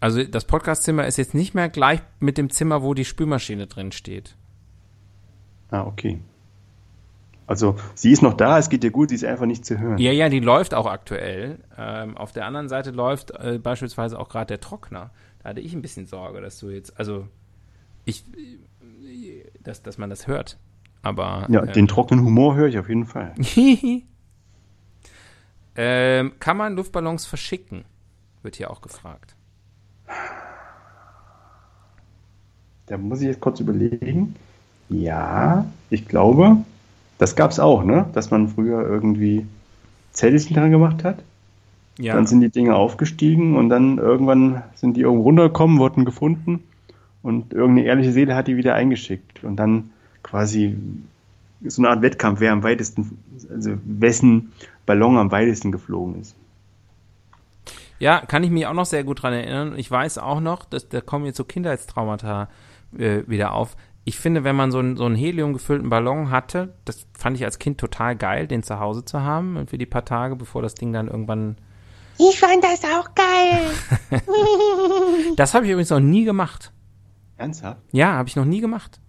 Also 0.00 0.24
das 0.24 0.44
Podcast-Zimmer 0.44 1.06
ist 1.06 1.16
jetzt 1.16 1.34
nicht 1.34 1.54
mehr 1.54 1.68
gleich 1.68 2.00
mit 2.20 2.38
dem 2.38 2.50
Zimmer, 2.50 2.82
wo 2.82 2.94
die 2.94 3.04
Spülmaschine 3.04 3.66
drin 3.66 3.92
steht. 3.92 4.36
Ah, 5.70 5.82
okay. 5.82 6.20
Also 7.46 7.76
sie 7.94 8.10
ist 8.10 8.22
noch 8.22 8.34
da, 8.34 8.58
es 8.58 8.70
geht 8.70 8.82
dir 8.82 8.90
gut, 8.90 9.10
sie 9.10 9.16
ist 9.16 9.24
einfach 9.24 9.46
nicht 9.46 9.66
zu 9.66 9.78
hören. 9.78 9.98
Ja, 9.98 10.12
ja, 10.12 10.28
die 10.28 10.40
läuft 10.40 10.74
auch 10.74 10.86
aktuell. 10.86 11.58
Ähm, 11.76 12.16
auf 12.16 12.32
der 12.32 12.46
anderen 12.46 12.68
Seite 12.68 12.90
läuft 12.90 13.32
äh, 13.32 13.58
beispielsweise 13.58 14.18
auch 14.18 14.28
gerade 14.28 14.46
der 14.46 14.60
Trockner. 14.60 15.10
Da 15.42 15.50
hatte 15.50 15.60
ich 15.60 15.74
ein 15.74 15.82
bisschen 15.82 16.06
Sorge, 16.06 16.40
dass 16.40 16.58
du 16.58 16.70
jetzt, 16.70 16.98
also 16.98 17.28
ich, 18.06 18.24
dass, 19.62 19.82
dass 19.82 19.98
man 19.98 20.10
das 20.10 20.26
hört. 20.26 20.58
Aber 21.04 21.46
ja, 21.48 21.62
äh, 21.62 21.72
den 21.72 21.86
trockenen 21.86 22.24
Humor 22.24 22.56
höre 22.56 22.68
ich 22.68 22.78
auf 22.78 22.88
jeden 22.88 23.06
Fall. 23.06 23.34
ähm, 25.76 26.32
kann 26.40 26.56
man 26.56 26.74
Luftballons 26.76 27.26
verschicken? 27.26 27.84
Wird 28.42 28.56
hier 28.56 28.70
auch 28.70 28.80
gefragt. 28.80 29.36
Da 32.86 32.98
muss 32.98 33.20
ich 33.20 33.28
jetzt 33.28 33.40
kurz 33.40 33.60
überlegen. 33.60 34.34
Ja, 34.88 35.66
ich 35.88 36.06
glaube, 36.06 36.58
das 37.18 37.36
gab 37.36 37.50
es 37.50 37.58
auch, 37.58 37.84
ne? 37.84 38.06
Dass 38.12 38.30
man 38.30 38.48
früher 38.48 38.82
irgendwie 38.82 39.46
Zettelchen 40.12 40.54
dran 40.54 40.70
gemacht 40.70 41.04
hat. 41.04 41.22
Ja. 41.98 42.14
Dann 42.14 42.26
sind 42.26 42.40
die 42.40 42.50
Dinge 42.50 42.74
aufgestiegen 42.74 43.56
und 43.56 43.68
dann 43.68 43.98
irgendwann 43.98 44.62
sind 44.74 44.96
die 44.96 45.02
irgendwo 45.02 45.24
runtergekommen, 45.24 45.78
wurden 45.78 46.04
gefunden 46.04 46.64
und 47.22 47.52
irgendeine 47.52 47.86
ehrliche 47.86 48.12
Seele 48.12 48.34
hat 48.34 48.48
die 48.48 48.56
wieder 48.56 48.74
eingeschickt. 48.74 49.44
Und 49.44 49.56
dann 49.56 49.90
quasi 50.24 50.76
so 51.64 51.80
eine 51.80 51.90
Art 51.90 52.02
Wettkampf, 52.02 52.40
wer 52.40 52.52
am 52.52 52.64
weitesten, 52.64 53.18
also 53.48 53.78
wessen 53.84 54.52
Ballon 54.86 55.16
am 55.16 55.30
weitesten 55.30 55.70
geflogen 55.70 56.20
ist. 56.20 56.34
Ja, 57.98 58.20
kann 58.20 58.42
ich 58.42 58.50
mich 58.50 58.66
auch 58.66 58.74
noch 58.74 58.86
sehr 58.86 59.04
gut 59.04 59.22
dran 59.22 59.32
erinnern. 59.32 59.78
Ich 59.78 59.90
weiß 59.90 60.18
auch 60.18 60.40
noch, 60.40 60.64
dass 60.64 60.88
da 60.88 61.00
kommen 61.00 61.26
jetzt 61.26 61.36
so 61.36 61.44
Kindheitstraumata 61.44 62.48
äh, 62.98 63.22
wieder 63.26 63.52
auf. 63.52 63.76
Ich 64.04 64.18
finde, 64.18 64.44
wenn 64.44 64.56
man 64.56 64.70
so 64.70 64.80
einen, 64.80 64.96
so 64.96 65.04
einen 65.04 65.14
heliumgefüllten 65.14 65.88
Ballon 65.88 66.30
hatte, 66.30 66.74
das 66.84 67.06
fand 67.16 67.36
ich 67.36 67.44
als 67.44 67.58
Kind 67.58 67.78
total 67.78 68.16
geil, 68.16 68.46
den 68.46 68.62
zu 68.62 68.78
Hause 68.78 69.04
zu 69.04 69.22
haben 69.22 69.56
und 69.56 69.70
für 69.70 69.78
die 69.78 69.86
paar 69.86 70.04
Tage, 70.04 70.36
bevor 70.36 70.60
das 70.60 70.74
Ding 70.74 70.92
dann 70.92 71.08
irgendwann. 71.08 71.56
Ich 72.18 72.38
fand 72.38 72.62
das 72.62 72.84
auch 72.84 73.14
geil. 73.14 74.20
das 75.36 75.54
habe 75.54 75.64
ich 75.64 75.70
übrigens 75.70 75.90
noch 75.90 76.00
nie 76.00 76.24
gemacht. 76.24 76.72
Ernsthaft? 77.38 77.80
Ja, 77.92 78.12
habe 78.12 78.28
ich 78.28 78.36
noch 78.36 78.44
nie 78.44 78.60
gemacht. 78.60 79.00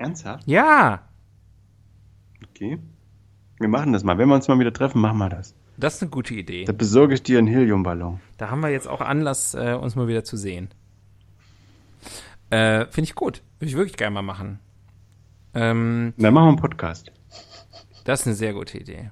Ernsthaft? 0.00 0.46
Ja. 0.46 1.02
Okay. 2.50 2.78
Wir 3.58 3.68
machen 3.68 3.92
das 3.92 4.02
mal. 4.02 4.16
Wenn 4.16 4.28
wir 4.28 4.34
uns 4.34 4.48
mal 4.48 4.58
wieder 4.58 4.72
treffen, 4.72 5.00
machen 5.00 5.18
wir 5.18 5.28
das. 5.28 5.54
Das 5.76 5.96
ist 5.96 6.02
eine 6.02 6.10
gute 6.10 6.34
Idee. 6.34 6.64
Da 6.64 6.72
besorge 6.72 7.14
ich 7.14 7.22
dir 7.22 7.38
einen 7.38 7.46
Heliumballon. 7.46 8.20
Da 8.38 8.50
haben 8.50 8.60
wir 8.60 8.70
jetzt 8.70 8.88
auch 8.88 9.02
Anlass, 9.02 9.54
äh, 9.54 9.74
uns 9.74 9.96
mal 9.96 10.08
wieder 10.08 10.24
zu 10.24 10.36
sehen. 10.36 10.70
Äh, 12.48 12.86
Finde 12.86 13.04
ich 13.08 13.14
gut. 13.14 13.42
Würde 13.58 13.70
ich 13.70 13.76
wirklich 13.76 13.96
gerne 13.96 14.14
mal 14.14 14.22
machen. 14.22 14.58
Ähm, 15.52 16.14
Dann 16.16 16.32
machen 16.34 16.44
wir 16.44 16.48
einen 16.48 16.58
Podcast. 16.58 17.12
Das 18.04 18.20
ist 18.20 18.26
eine 18.26 18.36
sehr 18.36 18.54
gute 18.54 18.78
Idee. 18.78 19.10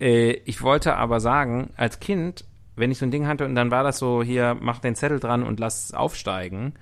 Äh, 0.00 0.32
ich 0.44 0.62
wollte 0.62 0.96
aber 0.96 1.18
sagen, 1.18 1.70
als 1.76 1.98
Kind, 1.98 2.44
wenn 2.76 2.92
ich 2.92 2.98
so 2.98 3.06
ein 3.06 3.10
Ding 3.10 3.26
hatte 3.26 3.44
und 3.44 3.56
dann 3.56 3.72
war 3.72 3.82
das 3.82 3.98
so, 3.98 4.22
hier, 4.22 4.56
mach 4.60 4.78
den 4.78 4.94
Zettel 4.94 5.18
dran 5.18 5.42
und 5.42 5.58
lass 5.58 5.86
es 5.86 5.94
aufsteigen. 5.94 6.74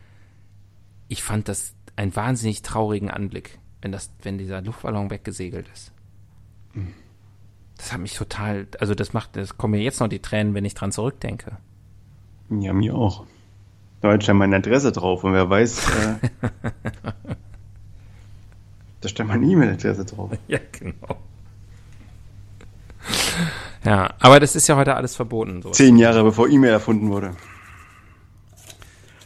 Ich 1.08 1.22
fand 1.22 1.48
das 1.48 1.74
einen 1.96 2.14
wahnsinnig 2.14 2.62
traurigen 2.62 3.10
Anblick, 3.10 3.58
wenn 3.82 3.92
das, 3.92 4.10
wenn 4.22 4.38
dieser 4.38 4.62
Luftballon 4.62 5.10
weggesegelt 5.10 5.68
ist. 5.72 5.92
Das 7.76 7.92
hat 7.92 8.00
mich 8.00 8.14
total, 8.14 8.66
also 8.80 8.94
das 8.94 9.12
macht, 9.12 9.36
das 9.36 9.56
kommen 9.56 9.72
mir 9.72 9.82
jetzt 9.82 10.00
noch 10.00 10.08
die 10.08 10.20
Tränen, 10.20 10.54
wenn 10.54 10.64
ich 10.64 10.74
dran 10.74 10.92
zurückdenke. 10.92 11.58
Ja, 12.50 12.72
mir 12.72 12.94
auch. 12.94 13.24
Da 14.00 14.12
hat 14.12 14.24
schon 14.24 14.36
meine 14.36 14.56
Adresse 14.56 14.92
drauf 14.92 15.24
und 15.24 15.32
wer 15.32 15.48
weiß, 15.48 15.88
äh, 15.88 16.50
da 19.00 19.08
steht 19.08 19.26
meine 19.26 19.46
E-Mail-Adresse 19.46 20.04
drauf. 20.04 20.30
Ja, 20.48 20.58
genau. 20.72 21.16
Ja, 23.84 24.14
aber 24.18 24.40
das 24.40 24.56
ist 24.56 24.66
ja 24.66 24.76
heute 24.76 24.94
alles 24.94 25.14
verboten. 25.14 25.60
Sowas. 25.62 25.76
Zehn 25.76 25.98
Jahre 25.98 26.22
bevor 26.22 26.48
E-Mail 26.48 26.72
erfunden 26.72 27.10
wurde. 27.10 27.32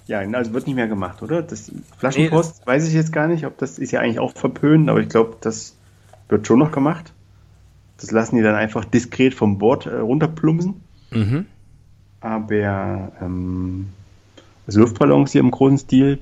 Ja, 0.09 0.20
also 0.20 0.54
wird 0.54 0.66
nicht 0.66 0.74
mehr 0.74 0.88
gemacht, 0.88 1.22
oder? 1.22 1.42
Das 1.42 1.70
Flaschenpost 1.98 2.50
nee, 2.50 2.59
das 2.59 2.66
weiß 2.66 2.88
ich 2.88 2.94
jetzt 2.94 3.12
gar 3.12 3.28
nicht, 3.28 3.44
ob 3.44 3.59
das 3.59 3.78
ist 3.78 3.92
ja 3.92 4.00
eigentlich 4.00 4.18
auch 4.18 4.32
verpönt, 4.32 4.88
aber 4.88 5.00
ich 5.00 5.11
glaube, 5.11 5.36
das 5.42 5.76
wird 6.30 6.46
schon 6.46 6.59
noch 6.59 6.72
gemacht. 6.72 7.12
Das 7.98 8.11
lassen 8.11 8.36
die 8.36 8.42
dann 8.42 8.54
einfach 8.54 8.86
diskret 8.86 9.34
vom 9.34 9.59
Bord 9.59 9.84
äh, 9.84 9.96
runterplumpsen. 9.96 10.80
Mhm. 11.11 11.44
Aber 12.20 13.12
ähm, 13.20 13.88
also 14.66 14.80
Luftballons 14.80 15.32
hier 15.32 15.42
im 15.42 15.50
großen 15.50 15.78
Stil 15.78 16.20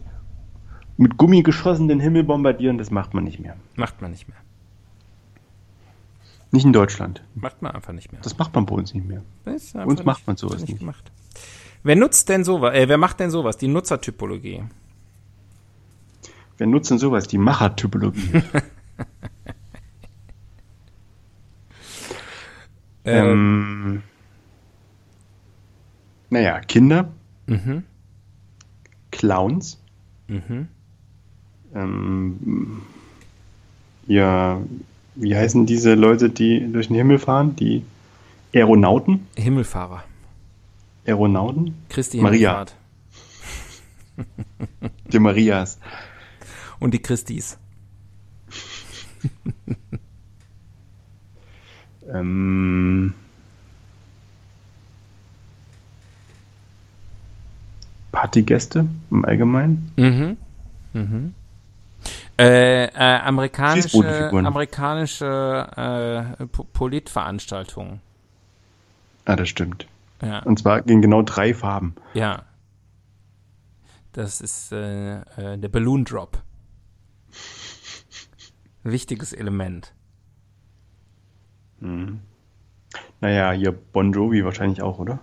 mit 0.97 1.17
Gummigeschossen 1.17 1.87
den 1.87 2.01
Himmel 2.01 2.25
bombardieren, 2.25 2.79
das 2.79 2.91
macht 2.91 3.15
man 3.15 3.23
nicht 3.23 3.39
mehr. 3.39 3.55
Macht 3.77 4.03
man 4.03 4.11
nicht 4.11 4.29
mehr. 4.29 4.39
Nicht 6.51 6.65
in 6.65 6.73
Deutschland. 6.73 7.23
Macht 7.37 7.63
man 7.63 7.73
einfach 7.73 7.93
nicht 7.93 8.11
mehr. 8.11 8.21
Das 8.23 8.37
macht 8.37 8.53
man 8.55 8.67
bei 8.67 8.75
uns 8.75 8.95
nicht 8.95 9.07
mehr. 9.07 9.23
Bei 9.45 9.85
uns 9.85 10.05
macht 10.05 10.27
man 10.27 10.37
sowas 10.37 10.61
nicht. 10.61 10.71
nicht. 10.71 10.79
Gemacht. 10.81 11.13
Wer 11.87 11.95
nutzt 11.95 12.29
denn 12.29 12.43
sowas? 12.43 12.75
Äh, 12.75 12.89
wer 12.89 12.99
macht 12.99 13.21
denn 13.21 13.31
sowas? 13.31 13.59
Die 13.59 13.69
Nutzertypologie. 13.69 14.65
Wer 16.59 16.67
nutzt 16.67 16.91
denn 16.91 16.99
sowas? 16.99 17.29
Die 17.29 17.39
Machertypologie. 17.39 18.43
ähm, 23.05 24.03
naja, 26.29 26.59
Kinder. 26.59 27.13
Mhm. 27.47 27.85
Clowns. 29.13 29.81
Mhm. 30.27 30.67
Ähm, 31.73 32.83
ja, 34.09 34.61
wie 35.15 35.37
heißen 35.37 35.67
diese 35.67 35.95
Leute, 35.95 36.31
die 36.31 36.67
durch 36.73 36.89
den 36.89 36.97
Himmel 36.97 37.21
fahren? 37.21 37.55
Die 37.55 37.85
Aeronauten? 38.53 39.29
Himmelfahrer. 39.37 40.03
Aeronauten? 41.07 41.75
Christi 41.89 42.21
Maria. 42.21 42.65
die 45.13 45.19
Marias. 45.19 45.79
Und 46.81 46.93
die 46.95 47.03
Christis. 47.03 47.59
ähm, 52.13 53.15
Partygäste 58.13 58.87
im 59.11 59.25
Allgemeinen. 59.25 59.93
Mhm. 59.97 60.37
Mhm. 60.93 61.35
Äh, 62.39 62.85
äh, 62.85 62.91
amerikanische, 63.21 64.31
amerikanische 64.31 66.37
äh, 66.39 66.47
Po- 66.47 66.65
Politveranstaltungen. 66.65 68.01
Ah, 69.25 69.37
das 69.37 69.49
stimmt. 69.49 69.87
Ja, 70.23 70.41
Und 70.45 70.59
zwar 70.59 70.83
gegen 70.83 71.03
genau 71.03 71.23
drei 71.23 71.55
Farben. 71.55 71.95
ja. 72.15 72.43
Das 74.13 74.41
ist 74.41 74.73
äh, 74.73 75.19
äh, 75.21 75.59
der 75.59 75.69
Balloon 75.69 76.07
Drop. 76.07 76.43
Wichtiges 78.83 79.35
Element. 79.35 79.93
Naja, 83.21 83.53
hier 83.53 83.73
Bon 83.73 84.13
Jovi 84.15 84.43
wahrscheinlich 84.43 84.81
auch, 84.81 84.99
oder? 84.99 85.19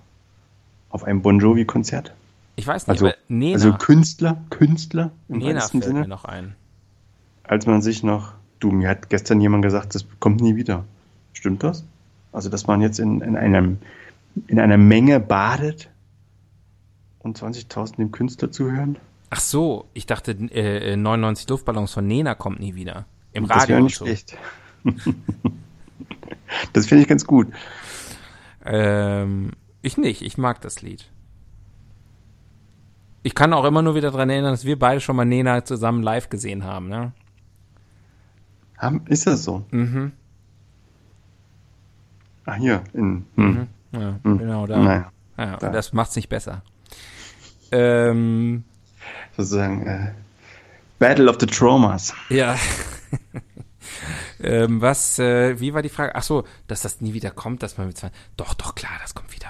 Auf 0.90 1.04
einem 1.06 1.24
Bon 1.24 1.40
Jovi-Konzert. 1.40 2.14
Ich 2.56 2.68
weiß 2.68 2.86
nicht, 2.88 3.02
Also, 3.02 3.12
Nena, 3.28 3.56
also 3.56 3.74
Künstler, 3.74 4.38
Künstler 4.52 5.10
im 5.28 5.40
Nena 5.40 5.56
weitesten 5.56 5.82
fällt 5.82 5.94
mir 5.94 6.00
Sinne. 6.02 6.08
noch 6.08 6.26
ein. 6.26 6.56
Als 7.44 7.66
man 7.66 7.82
sich 7.82 8.04
noch, 8.04 8.34
du, 8.60 8.70
mir 8.70 8.90
hat 8.90 9.10
gestern 9.10 9.42
jemand 9.42 9.64
gesagt, 9.64 9.96
das 9.96 10.06
kommt 10.20 10.40
nie 10.42 10.56
wieder. 10.56 10.86
Stimmt 11.34 11.64
das? 11.64 11.84
Also, 12.32 12.50
dass 12.50 12.68
man 12.68 12.80
jetzt 12.82 13.00
in, 13.00 13.22
in 13.22 13.36
einem, 13.38 13.80
in 14.48 14.60
einer 14.60 14.78
Menge 14.78 15.20
badet 15.20 15.90
und 17.20 17.38
20.000 17.38 17.98
dem 17.98 18.12
Künstler 18.12 18.52
zuhören? 18.52 18.98
Ach 19.30 19.40
so, 19.40 19.90
ich 19.94 20.06
dachte, 20.06 20.32
äh, 20.32 20.94
äh, 20.94 20.96
99 20.96 21.50
Luftballons 21.50 21.92
von 21.94 22.06
Nena 22.06 22.36
kommt 22.36 22.60
nie 22.60 22.76
wieder. 22.76 23.06
Im 23.32 23.48
das 23.48 23.58
Radio 23.58 23.76
wäre 23.76 23.84
nicht 23.84 23.96
schlecht. 23.96 24.38
das 26.74 26.86
finde 26.86 27.02
ich 27.02 27.08
ganz 27.08 27.26
gut. 27.26 27.48
Ähm, 28.66 29.52
ich 29.82 29.98
nicht, 29.98 30.22
ich 30.22 30.38
mag 30.38 30.62
das 30.62 30.82
Lied. 30.82 31.10
Ich 33.24 33.36
kann 33.36 33.54
auch 33.54 33.66
immer 33.66 33.82
nur 33.82 33.96
wieder 33.96 34.12
dran 34.12 34.30
erinnern, 34.30 34.52
dass 34.52 34.66
wir 34.66 34.78
beide 34.78 35.00
schon 35.00 35.16
mal 35.16 35.26
Nena 35.26 35.64
zusammen 35.66 36.04
live 36.04 36.30
gesehen 36.30 36.64
haben, 36.64 36.90
ne? 36.90 37.14
Ist 39.06 39.28
das 39.28 39.44
so? 39.44 39.66
Mhm. 39.72 40.12
Ah, 42.46 42.56
hier, 42.56 42.84
in, 42.94 43.26
hm. 43.36 43.68
Ja, 43.94 44.20
Hm. 44.24 44.38
genau 44.38 44.68
da. 44.68 44.78
Naja, 44.78 45.12
ja, 45.38 45.58
da. 45.58 45.70
Das 45.70 45.94
macht's 45.94 46.16
nicht 46.16 46.28
besser. 46.30 46.62
Ähm, 47.72 48.64
sozusagen, 49.38 49.88
äh, 49.88 50.12
Battle 51.00 51.30
of 51.30 51.38
the 51.40 51.46
Traumas. 51.46 52.14
ja. 52.30 52.56
ähm, 54.42 54.82
was, 54.82 55.20
äh, 55.20 55.60
wie 55.60 55.74
war 55.74 55.82
die 55.82 55.90
Frage? 55.90 56.16
Ach 56.16 56.24
so, 56.24 56.44
dass 56.68 56.82
das 56.82 57.02
nie 57.02 57.14
wieder 57.14 57.32
kommt, 57.32 57.64
dass 57.64 57.78
man 57.78 57.88
mit 57.88 57.98
zwei. 57.98 58.12
Doch, 58.38 58.54
doch, 58.54 58.76
klar, 58.76 58.92
das 59.02 59.14
kommt 59.16 59.34
wieder. 59.34 59.48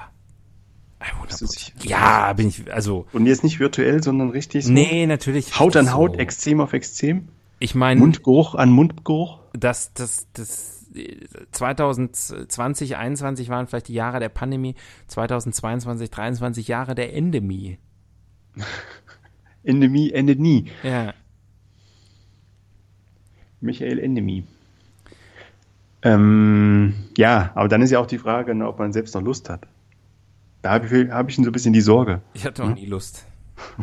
100%. 0.99 1.27
Bist 1.27 1.41
du 1.41 1.45
sicher? 1.47 1.71
Ja, 1.83 2.31
bin 2.33 2.47
ich, 2.47 2.71
also, 2.73 3.05
Und 3.11 3.25
jetzt 3.25 3.43
nicht 3.43 3.59
virtuell, 3.59 4.01
sondern 4.01 4.29
richtig 4.29 4.65
so? 4.65 4.71
nee, 4.71 5.05
natürlich. 5.05 5.59
Haut 5.59 5.75
an 5.75 5.85
so. 5.87 5.91
Haut, 5.93 6.17
Extrem 6.17 6.61
auf 6.61 6.71
Extrem? 6.73 7.27
Ich 7.59 7.75
meine, 7.75 7.99
Mundgeruch 7.99 8.55
an 8.55 8.71
Mundgeruch? 8.71 9.39
das, 9.53 9.93
das, 9.93 10.27
das 10.33 10.72
2020, 11.51 12.49
2021 12.49 13.49
waren 13.49 13.67
vielleicht 13.67 13.87
die 13.87 13.93
Jahre 13.93 14.19
der 14.19 14.29
Pandemie, 14.29 14.75
2022, 15.07 16.09
23 16.09 16.67
Jahre 16.67 16.95
der 16.95 17.13
Endemie. 17.13 17.77
Endemie 19.63 20.11
endet 20.11 20.39
nie. 20.39 20.71
Ja. 20.83 21.13
Michael 23.61 23.99
Endemie. 23.99 24.45
Ähm, 26.01 26.93
ja, 27.17 27.51
aber 27.55 27.69
dann 27.69 27.81
ist 27.81 27.91
ja 27.91 27.99
auch 27.99 28.07
die 28.07 28.17
Frage, 28.17 28.53
ne, 28.55 28.67
ob 28.67 28.77
man 28.77 28.91
selbst 28.91 29.15
noch 29.15 29.21
Lust 29.21 29.49
hat. 29.49 29.67
Da 30.61 30.71
habe 30.71 30.85
ich, 30.85 31.09
hab 31.09 31.29
ich 31.29 31.35
so 31.37 31.41
ein 31.41 31.51
bisschen 31.51 31.73
die 31.73 31.81
Sorge. 31.81 32.21
Ich 32.33 32.45
hatte 32.45 32.65
noch 32.65 32.75
nie 32.75 32.85
Lust. 32.85 33.25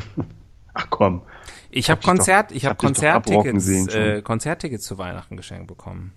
Ach 0.75 0.87
komm. 0.91 1.23
Ich 1.71 1.89
habe 1.91 1.97
Hab 1.97 2.01
dich 2.01 2.07
doch- 2.07 2.17
Konzert, 2.17 2.53
ich 2.53 2.65
habe 2.65 2.73
hab 2.73 2.79
Konzerttickets, 2.79 3.95
äh, 3.95 4.23
Konzerttickets 4.23 4.85
zu 4.85 4.99
Weihnachten 4.99 5.37
geschenkt 5.37 5.67
bekommen. 5.67 6.13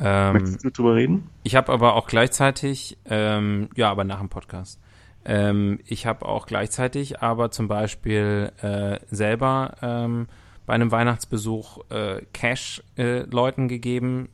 Ähm, 0.00 0.32
Möchtest 0.34 0.64
du 0.64 0.70
drüber 0.70 0.94
reden? 0.94 1.28
ich 1.42 1.56
habe 1.56 1.72
aber 1.72 1.94
auch 1.94 2.06
gleichzeitig, 2.06 2.98
ähm, 3.04 3.68
ja, 3.76 3.90
aber 3.90 4.04
nach 4.04 4.18
dem 4.18 4.28
Podcast. 4.28 4.80
Ähm, 5.24 5.80
ich 5.84 6.06
habe 6.06 6.26
auch 6.26 6.46
gleichzeitig 6.46 7.20
aber 7.20 7.50
zum 7.50 7.68
Beispiel 7.68 8.52
äh, 8.62 8.98
selber 9.10 9.74
ähm, 9.82 10.28
bei 10.66 10.74
einem 10.74 10.90
Weihnachtsbesuch 10.90 11.90
äh, 11.90 12.22
Cash 12.32 12.82
äh, 12.96 13.20
Leuten 13.24 13.68
gegeben 13.68 14.28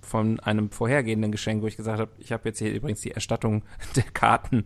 von 0.00 0.40
einem 0.40 0.70
vorhergehenden 0.70 1.30
Geschenk, 1.30 1.62
wo 1.62 1.66
ich 1.66 1.76
gesagt 1.76 2.00
habe, 2.00 2.10
ich 2.18 2.32
habe 2.32 2.48
jetzt 2.48 2.58
hier 2.58 2.72
übrigens 2.72 3.00
die 3.00 3.12
Erstattung 3.12 3.62
der 3.96 4.04
Karten, 4.04 4.64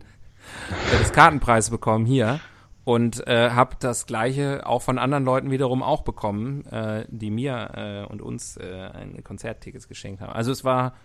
des 0.99 1.11
Kartenpreises 1.11 1.69
bekommen 1.69 2.05
hier 2.05 2.39
und 2.87 3.27
äh, 3.27 3.49
habe 3.49 3.75
das 3.81 4.05
gleiche 4.05 4.65
auch 4.65 4.81
von 4.81 4.97
anderen 4.97 5.25
Leuten 5.25 5.51
wiederum 5.51 5.83
auch 5.83 6.03
bekommen, 6.03 6.65
äh, 6.67 7.05
die 7.09 7.29
mir 7.29 7.71
äh, 7.73 8.09
und 8.09 8.21
uns 8.21 8.55
äh, 8.55 8.89
ein 8.93 9.21
Konzerttickets 9.25 9.89
geschenkt 9.89 10.21
haben. 10.21 10.31
Also 10.31 10.53
es 10.53 10.63
war 10.63 10.95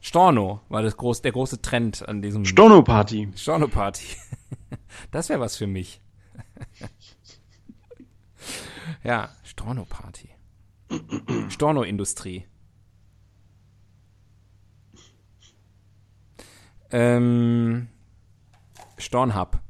Storno, 0.00 0.62
war 0.68 0.82
das 0.82 0.96
groß, 0.96 1.22
der 1.22 1.30
große 1.30 1.62
Trend 1.62 2.08
an 2.08 2.22
diesem 2.22 2.44
Storno-Party. 2.44 3.28
Storno-Party. 3.36 4.04
Das 5.10 5.28
wäre 5.28 5.38
was 5.40 5.56
für 5.56 5.66
mich. 5.68 6.00
ja, 9.04 9.28
Storno-Party. 9.44 10.28
Storno-Industrie. 11.50 12.46
Ähm, 16.90 17.88
Stornhub. 18.98 19.60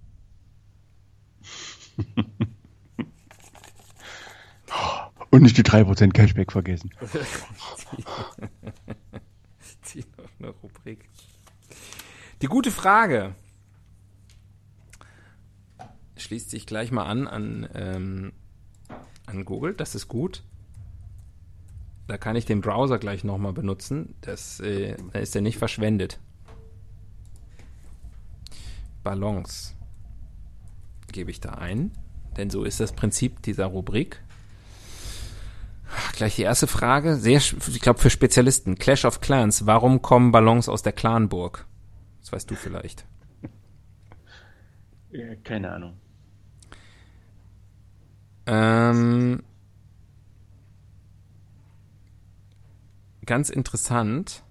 Und 5.30 5.42
nicht 5.42 5.56
die 5.56 5.62
3% 5.62 6.12
Cashback 6.12 6.52
vergessen. 6.52 6.90
Die 9.94 10.04
noch 10.16 10.28
eine 10.38 10.50
Rubrik. 10.50 11.08
Die 12.42 12.46
gute 12.46 12.70
Frage 12.70 13.34
schließt 16.16 16.50
sich 16.50 16.66
gleich 16.66 16.92
mal 16.92 17.04
an 17.04 17.26
an, 17.26 17.68
ähm, 17.74 18.32
an 19.26 19.44
Google. 19.44 19.74
Das 19.74 19.94
ist 19.94 20.08
gut. 20.08 20.42
Da 22.08 22.18
kann 22.18 22.36
ich 22.36 22.44
den 22.44 22.60
Browser 22.60 22.98
gleich 22.98 23.24
nochmal 23.24 23.52
benutzen. 23.52 24.14
Das 24.20 24.60
äh, 24.60 24.96
da 25.12 25.18
ist 25.18 25.34
er 25.34 25.40
nicht 25.40 25.56
verschwendet. 25.56 26.20
Ballons 29.02 29.74
gebe 31.12 31.30
ich 31.30 31.40
da 31.40 31.50
ein, 31.50 31.92
denn 32.36 32.50
so 32.50 32.64
ist 32.64 32.80
das 32.80 32.92
Prinzip 32.92 33.42
dieser 33.42 33.66
Rubrik. 33.66 34.22
Gleich 36.16 36.36
die 36.36 36.42
erste 36.42 36.66
Frage, 36.66 37.16
sehr, 37.16 37.38
ich 37.38 37.80
glaube 37.80 38.00
für 38.00 38.10
Spezialisten. 38.10 38.76
Clash 38.76 39.04
of 39.04 39.20
Clans, 39.20 39.66
warum 39.66 40.00
kommen 40.00 40.32
Ballons 40.32 40.68
aus 40.68 40.82
der 40.82 40.92
Clanburg? 40.92 41.66
Das 42.20 42.32
weißt 42.32 42.50
du 42.50 42.54
vielleicht. 42.54 43.04
Ja, 45.10 45.34
keine 45.44 45.70
Ahnung. 45.70 45.98
Ähm, 48.46 49.42
ganz 53.26 53.50
interessant, 53.50 54.42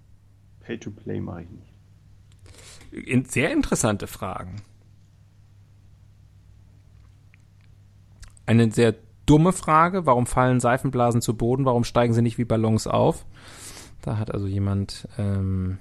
Pay 0.60 0.78
to 0.78 0.90
Play 0.90 1.20
mache 1.20 1.42
ich 1.42 1.50
nicht. 1.50 3.32
sehr 3.32 3.52
interessante 3.52 4.06
Fragen. 4.06 4.62
Eine 8.52 8.70
sehr 8.70 8.94
dumme 9.24 9.52
Frage, 9.52 10.04
warum 10.04 10.26
fallen 10.26 10.60
Seifenblasen 10.60 11.22
zu 11.22 11.34
Boden, 11.34 11.64
warum 11.64 11.84
steigen 11.84 12.12
sie 12.12 12.20
nicht 12.22 12.36
wie 12.36 12.44
Ballons 12.44 12.86
auf? 12.86 13.24
Da 14.02 14.18
hat 14.18 14.30
also 14.30 14.46
jemand 14.46 15.08
ähm, 15.16 15.78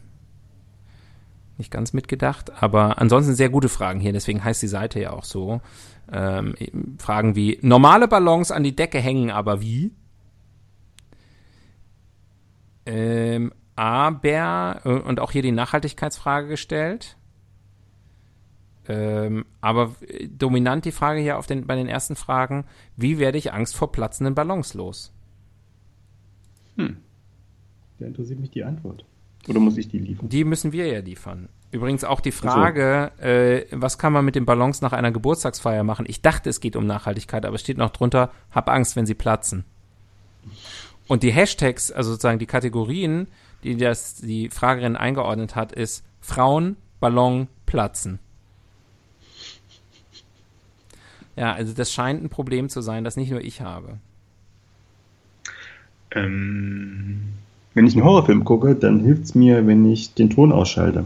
nicht 1.58 1.70
ganz 1.70 1.92
mitgedacht, 1.92 2.64
aber 2.64 3.02
ansonsten 3.02 3.36
sehr 3.36 3.50
gute 3.50 3.68
Fragen 3.68 4.00
hier, 4.00 4.14
deswegen 4.14 4.44
heißt 4.44 4.62
die 4.62 4.68
Seite 4.68 5.02
ja 5.02 5.12
auch 5.12 5.26
so. 5.26 5.60
Ähm, 6.12 6.56
Fragen 6.98 7.36
wie, 7.36 7.60
normale 7.62 8.08
Ballons 8.08 8.52
an 8.52 8.64
die 8.64 8.76
Decke 8.76 9.00
hängen, 9.00 9.32
aber 9.32 9.62
wie? 9.62 9.92
Ähm, 12.86 13.52
aber, 13.76 14.82
äh, 14.86 14.90
und 14.90 15.20
auch 15.20 15.32
hier 15.32 15.42
die 15.42 15.52
Nachhaltigkeitsfrage 15.52 16.48
gestellt. 16.48 17.18
Ähm, 18.92 19.46
aber 19.62 19.96
äh, 20.06 20.28
dominant 20.28 20.84
die 20.84 20.92
Frage 20.92 21.22
hier 21.22 21.38
auf 21.38 21.48
den, 21.48 21.66
bei 21.66 21.76
den 21.76 21.88
ersten 21.88 22.16
Fragen, 22.16 22.66
wie 22.98 23.20
werde 23.20 23.38
ich 23.38 23.54
Angst 23.54 23.76
vor 23.76 23.92
platzenden 23.92 24.36
Ballons 24.36 24.74
los? 24.74 25.14
Da 28.00 28.06
interessiert 28.06 28.40
mich 28.40 28.52
die 28.52 28.64
Antwort. 28.64 29.06
Oder 29.48 29.60
muss 29.60 29.78
ich 29.78 29.88
die 29.88 30.00
liefern? 30.00 30.28
Die 30.28 30.44
müssen 30.44 30.72
wir 30.72 30.88
ja 30.88 31.00
liefern. 31.00 31.48
Übrigens 31.72 32.04
auch 32.04 32.20
die 32.20 32.34
Frage, 32.34 33.12
äh, 33.18 33.66
was 33.72 33.98
kann 33.98 34.12
man 34.12 34.26
mit 34.26 34.36
den 34.36 34.46
Ballons 34.46 34.82
nach 34.82 34.92
einer 34.92 35.12
Geburtstagsfeier 35.12 35.84
machen? 35.84 36.06
Ich 36.08 36.22
dachte, 36.22 36.50
es 36.50 36.60
geht 36.60 36.76
um 36.76 36.86
Nachhaltigkeit, 36.86 37.46
aber 37.46 37.56
es 37.56 37.62
steht 37.62 37.78
noch 37.78 37.92
drunter, 37.92 38.32
hab 38.52 38.70
Angst, 38.70 38.98
wenn 38.98 39.06
sie 39.06 39.14
platzen. 39.14 39.64
Und 41.08 41.24
die 41.24 41.32
Hashtags, 41.32 41.92
also 41.92 42.12
sozusagen 42.12 42.40
die 42.40 42.46
Kategorien, 42.46 43.28
die 43.64 43.78
das 43.78 44.16
die 44.16 44.50
Fragerin 44.50 44.98
eingeordnet 44.98 45.56
hat, 45.56 45.72
ist 45.72 46.04
Frauen, 46.20 46.76
Ballon, 47.00 47.48
Platzen. 47.66 48.20
Ja, 51.36 51.54
also 51.54 51.74
das 51.74 51.92
scheint 51.92 52.24
ein 52.24 52.30
Problem 52.30 52.70
zu 52.70 52.82
sein, 52.82 53.04
das 53.04 53.16
nicht 53.18 53.32
nur 53.32 53.42
ich 53.42 53.62
habe. 53.62 53.98
Ähm, 56.14 57.22
wenn 57.74 57.88
ich 57.88 57.94
einen 57.96 58.04
Horrorfilm 58.04 58.44
gucke, 58.44 58.76
dann 58.76 59.00
hilft 59.00 59.24
es 59.24 59.36
mir, 59.36 59.66
wenn 59.66 59.90
ich 59.90 60.14
den 60.14 60.30
Ton 60.30 60.52
ausschalte. 60.52 61.06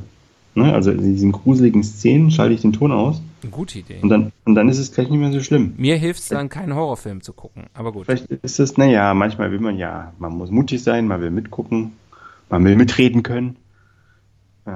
Ne? 0.56 0.74
Also 0.74 0.92
in 0.92 1.02
diesen 1.02 1.32
gruseligen 1.32 1.84
Szenen 1.84 2.32
schalte 2.32 2.54
ich 2.54 2.62
den 2.62 2.74
Ton 2.74 2.92
aus 2.92 3.22
Eine 3.44 3.52
gute 3.52 3.80
Idee. 3.80 4.00
und 4.02 4.10
dann, 4.10 4.32
und 4.46 4.56
dann 4.56 4.70
ist 4.70 4.80
es 4.80 4.94
gleich 4.94 5.10
nicht 5.10 5.20
mehr 5.20 5.32
so 5.32 5.42
schlimm. 5.42 5.74
Mir 5.78 5.98
hilft 5.98 6.22
es 6.22 6.30
dann, 6.30 6.50
keinen 6.50 6.74
Horrorfilm 6.74 7.22
zu 7.22 7.34
gucken. 7.34 7.66
Aber 7.74 7.92
gut. 7.92 8.06
Vielleicht 8.06 8.28
ist 8.28 8.60
es, 8.60 8.78
naja, 8.78 9.14
manchmal 9.14 9.52
will 9.52 9.60
man 9.60 9.78
ja, 9.78 10.14
man 10.18 10.32
muss 10.32 10.50
mutig 10.50 10.82
sein, 10.82 11.08
man 11.08 11.22
will 11.22 11.30
mitgucken, 11.32 11.92
man 12.50 12.64
will 12.64 12.76
mitreden 12.78 13.22
können. 13.22 13.58
Äh, 14.66 14.72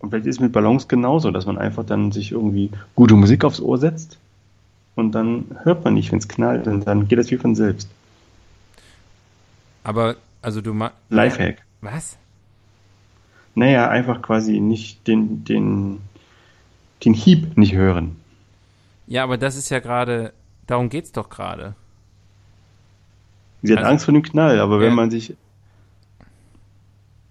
Und 0.00 0.10
vielleicht 0.10 0.26
ist 0.26 0.36
es 0.36 0.40
mit 0.40 0.52
Ballons 0.52 0.88
genauso, 0.88 1.30
dass 1.30 1.46
man 1.46 1.58
einfach 1.58 1.84
dann 1.84 2.10
sich 2.12 2.32
irgendwie 2.32 2.70
gute 2.96 3.14
Musik 3.14 3.44
aufs 3.44 3.60
Ohr 3.60 3.78
setzt 3.78 4.18
und 4.96 5.12
dann 5.12 5.44
hört 5.62 5.84
man 5.84 5.94
nicht, 5.94 6.10
wenn 6.10 6.18
es 6.18 6.28
knallt, 6.28 6.66
und 6.66 6.86
dann 6.86 7.06
geht 7.06 7.18
das 7.18 7.30
wie 7.30 7.36
von 7.36 7.54
selbst. 7.54 7.88
Aber, 9.84 10.16
also 10.42 10.60
du 10.60 10.74
ma 10.74 10.90
Lifehack. 11.10 11.62
Was? 11.80 12.16
Naja, 13.54 13.88
einfach 13.88 14.22
quasi 14.22 14.60
nicht 14.60 15.06
den, 15.06 15.44
den, 15.44 16.00
den 17.04 17.14
Hieb 17.14 17.56
nicht 17.56 17.74
hören. 17.74 18.16
Ja, 19.06 19.24
aber 19.24 19.38
das 19.38 19.56
ist 19.56 19.70
ja 19.70 19.80
gerade, 19.80 20.32
darum 20.66 20.88
geht's 20.88 21.12
doch 21.12 21.28
gerade. 21.30 21.74
Sie 23.62 23.72
hat 23.72 23.78
Also- 23.80 23.90
Angst 23.90 24.04
vor 24.06 24.14
dem 24.14 24.22
Knall, 24.22 24.60
aber 24.60 24.76
Ja. 24.76 24.82
wenn 24.82 24.94
man 24.94 25.10
sich. 25.10 25.34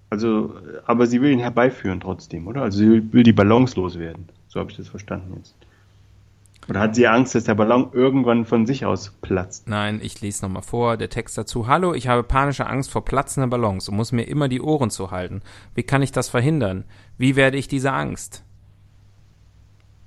Also, 0.09 0.55
aber 0.85 1.05
sie 1.07 1.21
will 1.21 1.31
ihn 1.31 1.39
herbeiführen 1.39 1.99
trotzdem, 1.99 2.47
oder? 2.47 2.63
Also 2.63 2.79
sie 2.79 3.13
will, 3.13 3.23
die 3.23 3.33
Ballons 3.33 3.75
loswerden. 3.75 4.29
So 4.47 4.59
habe 4.59 4.71
ich 4.71 4.77
das 4.77 4.87
verstanden 4.87 5.33
jetzt. 5.37 5.55
Oder 6.67 6.81
hat 6.81 6.95
sie 6.95 7.07
Angst, 7.07 7.33
dass 7.33 7.45
der 7.45 7.55
Ballon 7.55 7.89
irgendwann 7.93 8.45
von 8.45 8.65
sich 8.67 8.85
aus 8.85 9.11
platzt? 9.21 9.67
Nein, 9.67 9.99
ich 10.03 10.21
lese 10.21 10.45
nochmal 10.45 10.61
vor. 10.61 10.97
Der 10.97 11.09
Text 11.09 11.37
dazu. 11.37 11.67
Hallo, 11.67 11.93
ich 11.93 12.07
habe 12.07 12.23
panische 12.23 12.67
Angst 12.67 12.91
vor 12.91 13.05
platzenden 13.05 13.49
Ballons 13.49 13.89
und 13.89 13.95
muss 13.95 14.11
mir 14.11 14.23
immer 14.23 14.49
die 14.49 14.61
Ohren 14.61 14.89
zuhalten. 14.91 15.41
Wie 15.73 15.83
kann 15.83 16.01
ich 16.03 16.11
das 16.11 16.29
verhindern? 16.29 16.85
Wie 17.17 17.35
werde 17.35 17.57
ich 17.57 17.67
diese 17.67 17.91
Angst? 17.91 18.43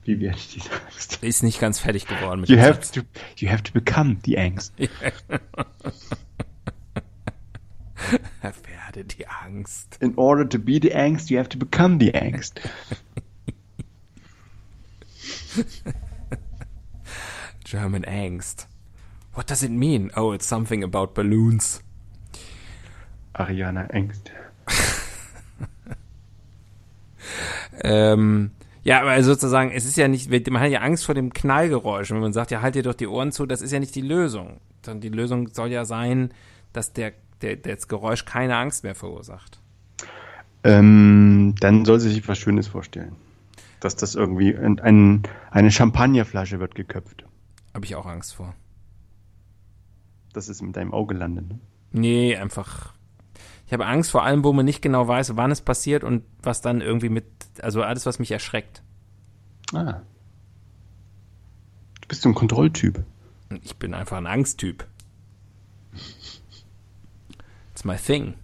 Wie 0.05 0.21
werde 0.21 0.37
ich 0.37 0.49
diese 0.53 0.71
Angst? 0.73 1.23
Ist 1.23 1.43
nicht 1.43 1.61
ganz 1.61 1.79
fertig 1.79 2.07
geworden 2.07 2.41
mit 2.41 2.49
You 2.49 2.57
dem 2.57 2.65
have 2.65 2.75
Satz. 2.75 2.93
to, 2.93 3.01
you 3.37 3.49
have 3.51 3.63
to 3.63 3.73
become 3.73 4.17
the 4.25 4.37
angst. 4.39 4.73
Werde 8.43 9.05
die 9.05 9.27
Angst. 9.27 9.99
In 10.01 10.15
order 10.17 10.49
to 10.49 10.59
be 10.59 10.79
the 10.81 10.95
angst, 10.95 11.31
you 11.31 11.39
have 11.39 11.49
to 11.49 11.59
become 11.59 11.99
the 11.99 12.15
angst. 12.15 12.61
German 17.65 18.05
Angst. 18.05 18.67
What 19.35 19.47
does 19.47 19.63
it 19.63 19.71
mean? 19.71 20.11
Oh, 20.17 20.33
it's 20.33 20.47
something 20.47 20.83
about 20.85 21.15
balloons. 21.15 21.83
Ariana 23.35 23.89
Angst. 23.95 24.31
Ähm, 27.83 28.51
ja, 28.85 29.01
aber 29.01 29.23
sozusagen, 29.23 29.71
es 29.71 29.85
ist 29.85 29.97
ja 29.97 30.09
nicht, 30.09 30.31
man 30.51 30.61
hat 30.61 30.71
ja 30.71 30.81
Angst 30.81 31.05
vor 31.05 31.15
dem 31.15 31.33
Knallgeräusch. 31.33 32.11
Und 32.11 32.17
wenn 32.17 32.23
man 32.23 32.33
sagt, 32.33 32.51
ja, 32.51 32.63
halt 32.63 32.75
dir 32.75 32.83
doch 32.83 32.95
die 32.95 33.07
Ohren 33.07 33.33
zu, 33.33 33.47
das 33.47 33.63
ist 33.63 33.73
ja 33.73 33.81
nicht 33.81 33.95
die 33.95 34.03
Lösung. 34.03 34.61
Sondern 34.85 35.01
die 35.01 35.09
Lösung 35.09 35.49
soll 35.49 35.71
ja 35.71 35.85
sein, 35.85 36.33
dass 36.73 36.93
der, 36.93 37.13
der, 37.43 37.57
das 37.57 37.88
Geräusch 37.88 38.24
keine 38.24 38.57
Angst 38.57 38.84
mehr 38.84 38.95
verursacht. 38.95 39.61
Ähm, 40.64 41.55
dann 41.61 41.84
soll 41.84 42.01
sie 42.01 42.11
sich 42.11 42.26
was 42.28 42.38
Schönes 42.38 42.68
vorstellen. 42.68 43.16
Dass 43.80 43.97
das 43.97 44.14
irgendwie 44.14 44.57
ein, 44.57 44.78
ein, 44.78 45.22
eine 45.51 45.70
Champagnerflasche 45.70 46.61
wird 46.61 46.74
geköpft. 46.74 47.24
Habe 47.74 47.84
ich 47.84 47.97
auch 47.97 48.07
Angst 48.07 48.34
vor. 48.34 48.55
Das 50.32 50.49
ist 50.49 50.62
mit 50.62 50.76
deinem 50.76 50.93
Auge 50.93 51.14
landet. 51.14 51.49
Ne? 51.49 51.59
Nee, 51.90 52.36
einfach. 52.36 52.95
Ich 53.66 53.72
habe 53.72 53.86
Angst 53.86 54.11
vor 54.11 54.22
allem, 54.22 54.45
wo 54.45 54.53
man 54.53 54.64
nicht 54.64 54.82
genau 54.82 55.09
weiß, 55.09 55.36
wann 55.36 55.51
es 55.51 55.61
passiert 55.61 56.05
und 56.05 56.24
was 56.43 56.61
dann 56.61 56.80
irgendwie 56.80 57.09
mit, 57.09 57.24
also 57.61 57.82
alles, 57.82 58.07
was 58.07 58.18
mich 58.18 58.30
erschreckt. 58.30 58.82
Ah. 59.72 60.03
Du 62.01 62.09
bist 62.09 62.22
so 62.22 62.28
ein 62.28 62.34
Kontrolltyp. 62.34 63.03
Ich 63.62 63.76
bin 63.76 63.95
einfach 63.95 64.18
ein 64.18 64.26
Angsttyp. 64.26 64.86
It's 67.83 67.85
my 67.85 67.97
thing. 67.97 68.35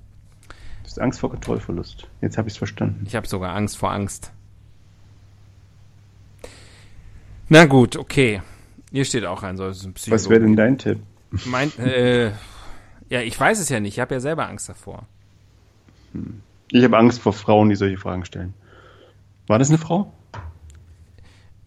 Du 0.49 0.85
hast 0.85 0.99
Angst 0.99 1.21
vor 1.21 1.31
Kontrollverlust. 1.31 2.09
Jetzt 2.21 2.37
habe 2.39 2.49
ich 2.49 2.55
es 2.55 2.59
verstanden. 2.59 3.05
Ich 3.07 3.15
habe 3.15 3.29
sogar 3.29 3.55
Angst 3.55 3.79
vor 3.79 3.93
Angst. 3.93 4.33
Na 7.49 7.67
gut, 7.67 7.97
okay. 7.97 8.43
Hier 8.91 9.05
steht 9.05 9.25
auch 9.25 9.45
ein 9.45 9.57
solches 9.57 9.93
Psychologe. 9.93 10.11
Was 10.11 10.29
wäre 10.29 10.41
denn 10.41 10.57
dein 10.57 10.77
Tipp? 10.77 10.99
Mein, 11.45 11.71
äh, 11.79 12.33
ja, 13.11 13.21
ich 13.21 13.39
weiß 13.39 13.61
es 13.61 13.69
ja 13.69 13.79
nicht. 13.79 13.95
Ich 13.95 14.01
habe 14.01 14.15
ja 14.15 14.21
selber 14.21 14.49
Angst 14.49 14.69
davor. 14.69 15.07
Ich 16.73 16.83
habe 16.83 16.99
Angst 16.99 17.21
vor 17.21 17.33
Frauen, 17.33 17.69
die 17.69 17.77
solche 17.77 17.97
Fragen 17.97 18.25
stellen. 18.25 18.55
War 19.47 19.61
das 19.61 19.69
eine 19.69 19.79
Frau? 19.79 20.13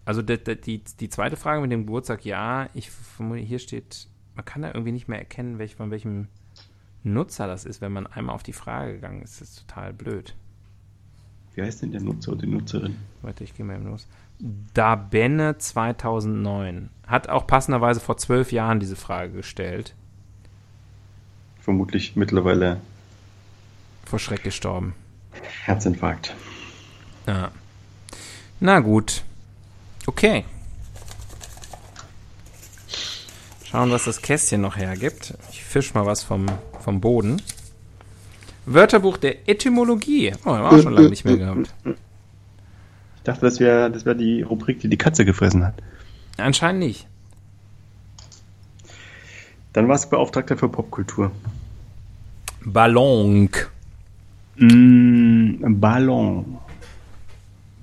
Also 0.04 0.20
die, 0.20 0.36
die, 0.36 0.82
die 1.00 1.08
zweite 1.08 1.36
Frage 1.36 1.62
mit 1.62 1.72
dem 1.72 1.86
Geburtstag, 1.86 2.26
ja, 2.26 2.68
ich 2.74 2.90
hier 3.18 3.58
steht, 3.58 4.08
man 4.34 4.44
kann 4.44 4.60
da 4.60 4.68
irgendwie 4.68 4.92
nicht 4.92 5.08
mehr 5.08 5.20
erkennen, 5.20 5.58
welch, 5.58 5.76
von 5.76 5.90
welchem 5.90 6.28
Nutzer 7.04 7.46
das 7.46 7.64
ist, 7.64 7.80
wenn 7.80 7.92
man 7.92 8.06
einmal 8.06 8.34
auf 8.34 8.42
die 8.42 8.52
Frage 8.52 8.94
gegangen 8.94 9.22
ist. 9.22 9.40
Das 9.40 9.50
ist 9.50 9.68
total 9.68 9.92
blöd. 9.92 10.34
Wie 11.54 11.62
heißt 11.62 11.82
denn 11.82 11.92
der 11.92 12.00
Nutzer 12.00 12.32
oder 12.32 12.42
die 12.42 12.46
Nutzerin? 12.46 12.96
Warte, 13.20 13.44
ich 13.44 13.54
gehe 13.54 13.66
mal 13.66 13.74
eben 13.76 13.86
los. 13.86 14.06
Dabenne 14.74 15.58
2009 15.58 16.88
hat 17.06 17.28
auch 17.28 17.46
passenderweise 17.46 18.00
vor 18.00 18.16
zwölf 18.16 18.52
Jahren 18.52 18.80
diese 18.80 18.96
Frage 18.96 19.32
gestellt. 19.32 19.94
Vermutlich 21.60 22.16
mittlerweile 22.16 22.80
Vor 24.04 24.18
Schreck 24.18 24.42
gestorben. 24.42 24.94
Herzinfarkt. 25.64 26.34
Ja. 27.26 27.50
Na 28.58 28.80
gut. 28.80 29.22
Okay. 30.06 30.44
Schauen, 33.64 33.90
was 33.90 34.04
das 34.04 34.20
Kästchen 34.22 34.60
noch 34.60 34.76
hergibt. 34.76 35.34
Fisch 35.72 35.94
mal 35.94 36.04
was 36.04 36.22
vom, 36.22 36.44
vom 36.80 37.00
Boden. 37.00 37.40
Wörterbuch 38.66 39.16
der 39.16 39.48
Etymologie. 39.48 40.34
Oh, 40.44 40.50
haben 40.50 40.64
wir 40.64 40.70
auch 40.70 40.82
schon 40.82 40.92
lange 40.92 41.08
nicht 41.08 41.24
mehr 41.24 41.38
gehabt. 41.38 41.72
Ich 41.86 43.22
dachte, 43.24 43.40
das 43.40 43.58
wäre 43.58 43.90
das 43.90 44.04
wär 44.04 44.14
die 44.14 44.42
Rubrik, 44.42 44.80
die 44.80 44.88
die 44.88 44.98
Katze 44.98 45.24
gefressen 45.24 45.64
hat. 45.64 45.76
Anscheinend 46.36 46.80
nicht. 46.80 47.08
Dann 49.72 49.88
war 49.88 49.94
es 49.94 50.10
Beauftragter 50.10 50.58
für 50.58 50.68
Popkultur. 50.68 51.32
Ballon. 52.62 53.48
Mm, 54.56 55.80
Ballon. 55.80 56.58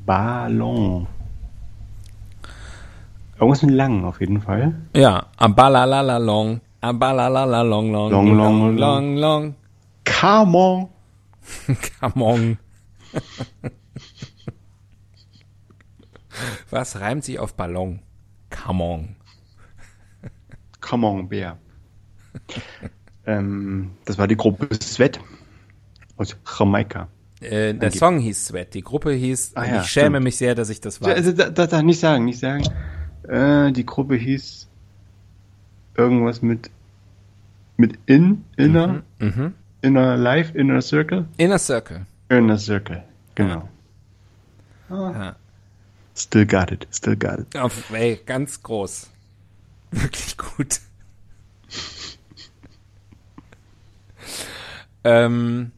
Ballon. 0.05 1.07
Irgendwas 3.39 3.63
mit 3.63 3.73
lang 3.73 4.05
auf 4.05 4.19
jeden 4.19 4.41
Fall. 4.41 4.75
Ja, 4.95 5.25
abalalalong. 6.81 7.89
Abalalalong, 7.89 7.91
long, 7.91 8.11
Long, 8.11 8.27
long, 8.27 8.37
long, 8.37 8.77
long, 8.77 9.15
long. 9.17 9.55
Come 10.05 10.55
on. 10.55 10.89
Come 12.01 12.23
on. 12.23 12.57
Was 16.69 16.99
reimt 16.99 17.23
sich 17.23 17.39
auf 17.39 17.55
Ballon? 17.55 17.99
Come 18.49 18.83
on. 18.83 19.15
Come 20.81 21.05
on, 21.07 21.29
Bär. 21.29 21.57
ähm, 23.25 23.91
das 24.05 24.17
war 24.17 24.27
die 24.27 24.37
Gruppe 24.37 24.69
Sweat 24.81 25.19
aus 26.17 26.35
Jamaika. 26.57 27.07
Äh, 27.41 27.73
der. 27.73 27.91
Song 27.91 28.19
hieß 28.19 28.47
Sweat, 28.47 28.73
die 28.73 28.81
Gruppe 28.81 29.11
hieß, 29.11 29.53
Ah 29.55 29.65
ja, 29.65 29.81
ich 29.81 29.87
schäme 29.87 30.15
stimmt. 30.17 30.23
mich 30.25 30.37
sehr, 30.37 30.55
dass 30.55 30.69
ich 30.69 30.81
das 30.81 31.01
weiß. 31.01 31.15
Also, 31.15 31.31
da, 31.33 31.49
da, 31.49 31.67
da, 31.67 31.81
nicht 31.81 31.99
sagen, 31.99 32.25
nicht 32.25 32.39
sagen. 32.39 32.63
Äh, 33.27 33.71
die 33.71 33.85
Gruppe 33.85 34.15
hieß 34.15 34.68
irgendwas 35.99 36.41
mit 36.41 36.71
mit 37.77 37.97
in, 38.07 38.43
inner, 38.57 39.03
Mhm. 39.19 39.53
inner 39.81 40.17
life, 40.17 40.57
inner 40.57 40.81
circle, 40.81 41.27
Inner 41.37 41.59
Circle. 41.59 42.05
inner 42.29 42.57
circle. 42.57 43.03
Genau. 43.35 43.69
Ja. 44.89 45.35
Still 46.15 46.45
got 46.45 46.71
it, 46.71 46.87
still 46.91 47.15
got 47.15 47.39
it. 47.39 47.55
Auf, 47.57 47.89
ey, 47.91 48.19
ganz 48.25 48.61
groß. 48.63 49.09
Wirklich 49.91 50.37
gut. 50.37 50.79
ähm, 55.03 55.71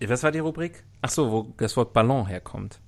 was 0.00 0.22
war 0.22 0.32
die 0.32 0.38
Rubrik? 0.38 0.84
Ach 1.02 1.10
so, 1.10 1.30
wo 1.30 1.52
das 1.58 1.76
Wort 1.76 1.92
Ballon 1.92 2.26
herkommt. 2.26 2.80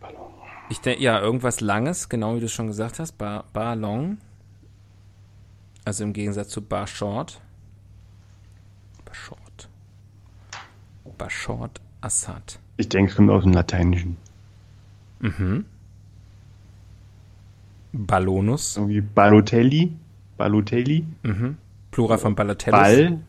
Ballon. 0.00 0.20
Ich 0.68 0.80
denke, 0.80 1.02
ja, 1.02 1.18
irgendwas 1.20 1.60
Langes, 1.60 2.08
genau 2.08 2.36
wie 2.36 2.40
du 2.40 2.48
schon 2.48 2.66
gesagt 2.66 2.98
hast. 2.98 3.12
Ba 3.12 3.44
Ballon. 3.52 4.18
Also 5.86 6.02
im 6.02 6.12
Gegensatz 6.12 6.48
zu 6.48 6.62
Bar 6.62 6.88
Short. 6.88 7.40
Bar 9.04 9.14
Short. 9.14 9.68
Bar 11.16 11.30
Short 11.30 11.80
Assad. 12.00 12.58
Ich 12.76 12.88
denke, 12.88 13.12
es 13.12 13.16
kommt 13.16 13.30
aus 13.30 13.44
dem 13.44 13.52
Lateinischen. 13.52 14.16
Ballonus. 17.92 18.76
Irgendwie 18.76 19.00
Balotelli, 19.00 19.92
Balotelli. 20.36 21.04
Plural 21.92 22.18
von 22.18 22.34
Ballotellus. 22.34 22.80
Ball, 22.80 23.20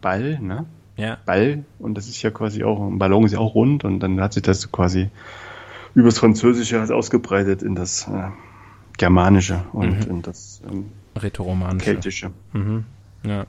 Ball, 0.00 0.38
ne? 0.40 0.64
Ja. 0.96 1.18
Ball. 1.26 1.66
Und 1.78 1.94
das 1.98 2.08
ist 2.08 2.22
ja 2.22 2.30
quasi 2.30 2.64
auch, 2.64 2.88
ein 2.88 2.98
Ballon 2.98 3.24
ist 3.24 3.32
ja 3.32 3.38
auch 3.38 3.54
rund 3.54 3.84
und 3.84 4.00
dann 4.00 4.18
hat 4.18 4.32
sich 4.32 4.42
das 4.42 4.72
quasi 4.72 5.10
übers 5.94 6.18
Französische 6.18 6.82
ausgebreitet 6.94 7.62
in 7.62 7.74
das 7.74 8.08
äh, 8.08 8.30
Germanische 8.96 9.62
und 9.74 10.06
in 10.06 10.22
das 10.22 10.62
ähm, 10.66 10.86
Rätoromanische. 11.20 11.84
Keltische. 11.84 12.30
Mhm. 12.52 12.84
Ja. 13.24 13.46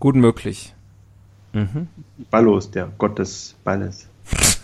Gut 0.00 0.16
möglich. 0.16 0.74
Mhm. 1.52 1.88
Ballos, 2.30 2.70
der 2.70 2.90
Gott 2.98 3.18
des 3.18 3.54
Balles. 3.64 4.08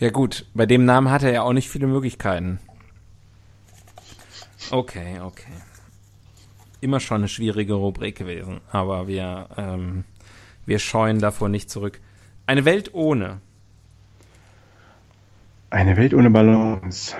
Ja 0.00 0.10
gut, 0.10 0.44
bei 0.54 0.66
dem 0.66 0.84
Namen 0.84 1.10
hat 1.10 1.22
er 1.22 1.32
ja 1.32 1.42
auch 1.42 1.52
nicht 1.52 1.70
viele 1.70 1.86
Möglichkeiten. 1.86 2.58
Okay, 4.70 5.20
okay. 5.20 5.52
Immer 6.80 7.00
schon 7.00 7.18
eine 7.18 7.28
schwierige 7.28 7.74
Rubrik 7.74 8.18
gewesen, 8.18 8.60
aber 8.70 9.06
wir, 9.06 9.48
ähm, 9.56 10.04
wir 10.66 10.78
scheuen 10.78 11.20
davor 11.20 11.48
nicht 11.48 11.70
zurück. 11.70 12.00
Eine 12.46 12.64
Welt 12.64 12.92
ohne. 12.92 13.40
Eine 15.74 15.96
Welt 15.96 16.14
ohne 16.14 16.30
Ballons. 16.30 17.16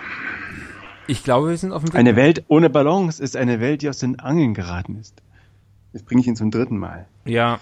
Ich 1.08 1.24
glaube, 1.24 1.48
wir 1.48 1.56
sind 1.56 1.72
auf 1.72 1.82
dem 1.82 1.92
Weg. 1.92 1.98
Eine 1.98 2.14
Welt 2.14 2.44
ohne 2.46 2.70
Ballons 2.70 3.18
ist 3.18 3.36
eine 3.36 3.58
Welt, 3.58 3.82
die 3.82 3.88
aus 3.88 3.98
den 3.98 4.20
Angeln 4.20 4.54
geraten 4.54 4.94
ist. 4.94 5.20
Jetzt 5.92 6.06
bringe 6.06 6.20
ich 6.20 6.28
ihn 6.28 6.36
zum 6.36 6.52
dritten 6.52 6.78
Mal. 6.78 7.06
Ja, 7.24 7.58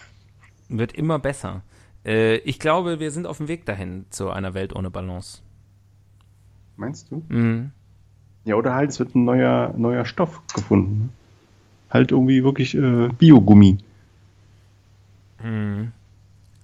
wird 0.69 0.93
immer 0.93 1.19
besser. 1.19 1.63
Äh, 2.05 2.37
ich 2.41 2.59
glaube, 2.59 3.01
wir 3.01 3.11
sind 3.11 3.27
auf 3.27 3.39
dem 3.39 3.49
Weg 3.49 3.65
dahin 3.65 4.05
zu 4.11 4.29
einer 4.29 4.53
Welt 4.53 4.77
ohne 4.77 4.91
Balance. 4.91 5.41
Meinst 6.77 7.11
du? 7.11 7.23
Mhm. 7.27 7.71
Ja, 8.45 8.57
oder 8.57 8.75
halt, 8.75 8.91
es 8.91 8.99
wird 8.99 9.15
ein 9.15 9.25
neuer, 9.25 9.73
neuer 9.75 10.05
Stoff 10.05 10.43
gefunden. 10.55 11.11
Halt 11.89 12.13
irgendwie 12.13 12.45
wirklich 12.45 12.75
äh, 12.75 13.09
Biogummi. 13.09 13.79
Mhm. 15.43 15.93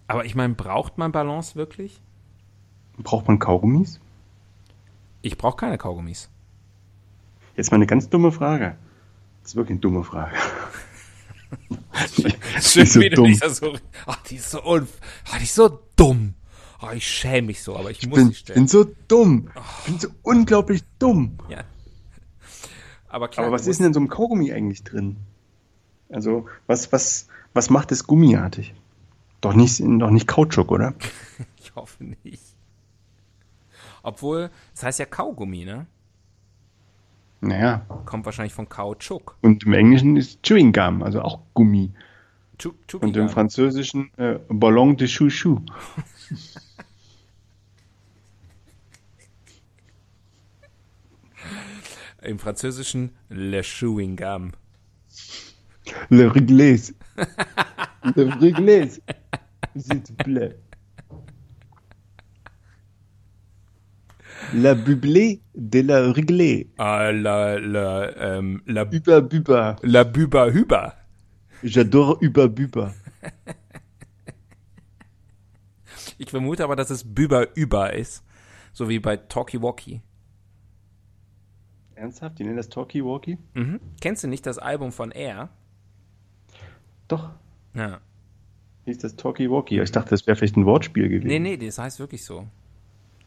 Aber 0.06 0.26
ich 0.26 0.34
meine, 0.34 0.52
braucht 0.52 0.98
man 0.98 1.12
Balance 1.12 1.56
wirklich? 1.56 2.02
Braucht 2.98 3.26
man 3.26 3.38
Kaugummis? 3.38 4.00
Ich 5.22 5.36
brauche 5.36 5.56
keine 5.56 5.78
Kaugummis. 5.78 6.28
Jetzt 7.56 7.70
mal 7.70 7.76
eine 7.76 7.86
ganz 7.86 8.08
dumme 8.08 8.30
Frage. 8.32 8.76
Das 9.42 9.52
ist 9.52 9.56
wirklich 9.56 9.72
eine 9.72 9.80
dumme 9.80 10.04
Frage. 10.04 10.36
Schön, 12.60 12.86
so 12.86 13.00
wie 13.00 13.08
du 13.10 13.16
dumm. 13.16 13.24
dich 13.26 13.40
da 13.40 13.50
so. 13.50 13.76
Ach, 14.06 14.22
die 14.24 14.36
ist 14.36 14.50
so 14.50 14.62
unf 14.62 14.88
ach, 15.30 15.38
die 15.38 15.44
ist 15.44 15.54
so 15.54 15.80
dumm. 15.96 16.34
Oh, 16.80 16.90
ich 16.94 17.06
schäme 17.08 17.48
mich 17.48 17.62
so, 17.62 17.76
aber 17.76 17.90
ich, 17.90 18.02
Ich 18.02 18.08
muss 18.08 18.18
bin, 18.18 18.32
stellen. 18.34 18.54
bin 18.60 18.68
so 18.68 18.84
dumm. 19.08 19.50
Ich 19.80 19.84
bin 19.86 19.98
so 19.98 20.08
unglaublich 20.22 20.82
dumm. 20.98 21.38
ja. 21.48 21.64
Aber 23.08 23.28
klar, 23.28 23.46
Aber 23.46 23.54
was 23.56 23.64
du 23.64 23.70
ist 23.70 23.80
denn 23.80 23.86
in 23.88 23.94
so 23.94 24.00
einem 24.00 24.08
Kaugummi 24.10 24.52
eigentlich 24.52 24.84
drin? 24.84 25.16
Also, 26.10 26.46
was, 26.66 26.92
was, 26.92 27.26
was 27.54 27.70
macht 27.70 27.90
es 27.90 28.06
gummiartig? 28.06 28.74
Doch 29.40 29.54
nicht, 29.54 29.80
doch 29.80 30.10
nicht 30.10 30.26
Kautschuk, 30.28 30.70
oder? 30.70 30.94
Ich 31.60 31.74
hoffe 31.74 32.04
nicht. 32.22 32.42
Obwohl, 34.02 34.50
das 34.74 34.82
heißt 34.84 34.98
ja 34.98 35.06
Kaugummi, 35.06 35.64
ne? 35.64 35.86
Naja. 37.40 37.86
Kommt 38.04 38.24
wahrscheinlich 38.26 38.52
von 38.54 38.68
Kautschuk. 38.68 39.36
Und 39.42 39.64
im 39.64 39.72
Englischen 39.72 40.16
ist 40.16 40.42
Chewing 40.42 40.72
Gum, 40.72 41.02
also 41.02 41.22
auch 41.22 41.40
Gummi. 41.54 41.92
Chu- 42.58 42.74
Chuki 42.88 43.06
Und 43.06 43.16
im. 43.16 43.28
Französischen 43.28 44.10
äh, 44.18 44.38
Ballon 44.48 44.96
de 44.96 45.06
Chouchou. 45.06 45.60
Im 52.22 52.38
Französischen 52.38 53.10
Le 53.28 53.62
Chewing 53.62 54.16
Gum. 54.16 54.52
Le 56.10 56.26
Réglés. 56.28 56.92
Le 58.16 58.24
Réglés. 58.40 59.00
S'il 59.76 60.02
te 60.02 60.12
plaît. 60.12 60.56
La 64.54 64.74
bublé 64.74 65.40
de 65.54 65.80
la 65.80 66.10
Réglé. 66.12 66.70
Ah, 66.78 67.12
la, 67.12 67.58
la, 67.58 68.16
ähm, 68.16 68.62
la, 68.66 68.84
Uba 68.84 69.20
Buba. 69.20 69.76
la 69.82 70.04
Büber 70.04 70.52
Hüber. 70.52 70.94
J'adore 71.62 72.18
Uba 72.22 72.46
Buba. 72.48 72.94
Ich 76.20 76.30
vermute 76.30 76.64
aber, 76.64 76.74
dass 76.74 76.90
es 76.90 77.14
Büber 77.14 77.46
Über 77.54 77.92
ist. 77.92 78.24
So 78.72 78.88
wie 78.88 78.98
bei 78.98 79.16
Talkie 79.16 79.62
Walkie. 79.62 80.00
Ernsthaft? 81.94 82.38
Die 82.40 82.44
nennen 82.44 82.56
das 82.56 82.68
Talkie 82.68 83.04
Walkie? 83.04 83.38
Mhm. 83.54 83.78
Kennst 84.00 84.24
du 84.24 84.28
nicht 84.28 84.44
das 84.44 84.58
Album 84.58 84.90
von 84.90 85.12
Air? 85.12 85.48
Doch. 87.06 87.30
Ja. 87.74 88.00
Hieß 88.86 88.98
das 88.98 89.14
Talkie 89.14 89.48
Walkie? 89.48 89.80
Ich 89.80 89.92
dachte, 89.92 90.10
das 90.10 90.26
wäre 90.26 90.36
vielleicht 90.36 90.56
ein 90.56 90.66
Wortspiel 90.66 91.08
gewesen. 91.08 91.28
Nee, 91.28 91.38
nee, 91.38 91.56
das 91.56 91.78
heißt 91.78 92.00
wirklich 92.00 92.24
so. 92.24 92.48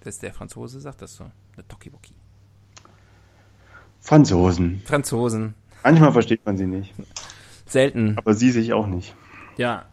Das 0.01 0.15
ist 0.15 0.23
der 0.23 0.33
Franzose 0.33 0.79
sagt 0.79 1.01
das 1.01 1.15
so. 1.15 1.25
Talkie 1.67 1.93
Walkie. 1.93 2.15
Franzosen. 3.99 4.81
Franzosen. 4.85 5.53
Manchmal 5.83 6.11
versteht 6.11 6.45
man 6.45 6.57
sie 6.57 6.65
nicht. 6.65 6.93
Selten. 7.67 8.17
Aber 8.17 8.33
sie 8.33 8.51
sich 8.51 8.73
auch 8.73 8.87
nicht. 8.87 9.15
Ja. 9.57 9.85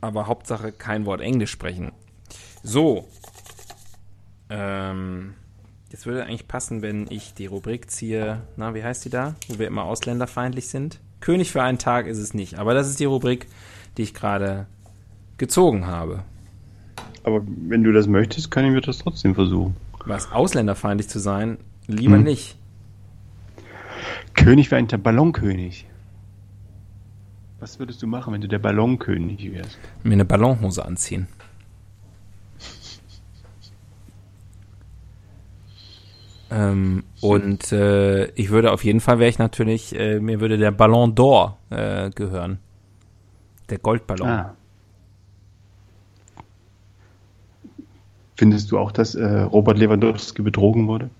Aber 0.00 0.26
Hauptsache 0.26 0.72
kein 0.72 1.04
Wort 1.04 1.20
Englisch 1.20 1.50
sprechen. 1.50 1.92
So. 2.62 3.06
Ähm, 4.48 5.34
das 5.90 6.06
würde 6.06 6.24
eigentlich 6.24 6.48
passen, 6.48 6.80
wenn 6.80 7.06
ich 7.10 7.34
die 7.34 7.46
Rubrik 7.46 7.90
ziehe. 7.90 8.42
Na, 8.56 8.74
wie 8.74 8.82
heißt 8.82 9.04
die 9.04 9.10
da? 9.10 9.34
Wo 9.48 9.58
wir 9.58 9.66
immer 9.66 9.84
ausländerfeindlich 9.84 10.68
sind. 10.68 11.00
König 11.20 11.52
für 11.52 11.62
einen 11.62 11.78
Tag 11.78 12.06
ist 12.06 12.18
es 12.18 12.32
nicht. 12.32 12.58
Aber 12.58 12.72
das 12.72 12.88
ist 12.88 12.98
die 12.98 13.04
Rubrik, 13.04 13.46
die 13.98 14.02
ich 14.02 14.14
gerade 14.14 14.66
gezogen 15.36 15.86
habe. 15.86 16.24
Aber 17.36 17.44
wenn 17.68 17.84
du 17.84 17.92
das 17.92 18.06
möchtest, 18.06 18.50
kann 18.50 18.64
ich 18.64 18.72
mir 18.72 18.80
das 18.80 18.98
trotzdem 18.98 19.34
versuchen. 19.34 19.76
Was 20.04 20.32
ausländerfeindlich 20.32 21.08
zu 21.08 21.18
sein, 21.18 21.58
lieber 21.86 22.16
Hm. 22.16 22.24
nicht. 22.24 22.56
König 24.34 24.70
wäre 24.70 24.80
ein 24.80 25.02
Ballonkönig. 25.02 25.86
Was 27.58 27.78
würdest 27.78 28.00
du 28.02 28.06
machen, 28.06 28.32
wenn 28.32 28.40
du 28.40 28.48
der 28.48 28.58
Ballonkönig 28.58 29.52
wärst? 29.52 29.78
Mir 30.02 30.14
eine 30.14 30.24
Ballonhose 30.24 30.84
anziehen. 30.84 31.26
Ähm, 36.52 37.04
und 37.20 37.70
äh, 37.70 38.26
ich 38.32 38.50
würde 38.50 38.72
auf 38.72 38.82
jeden 38.82 38.98
Fall 38.98 39.20
wäre 39.20 39.30
ich 39.30 39.38
natürlich, 39.38 39.96
äh, 39.96 40.18
mir 40.18 40.40
würde 40.40 40.58
der 40.58 40.72
Ballon 40.72 41.14
d'Or 41.14 41.52
äh, 41.70 42.10
gehören. 42.10 42.58
Der 43.68 43.78
Goldballon. 43.78 44.28
Ah. 44.28 44.56
Findest 48.40 48.72
du 48.72 48.78
auch, 48.78 48.90
dass 48.90 49.14
äh, 49.14 49.40
Robert 49.42 49.76
Lewandowski 49.76 50.40
betrogen 50.40 50.88
wurde? 50.88 51.10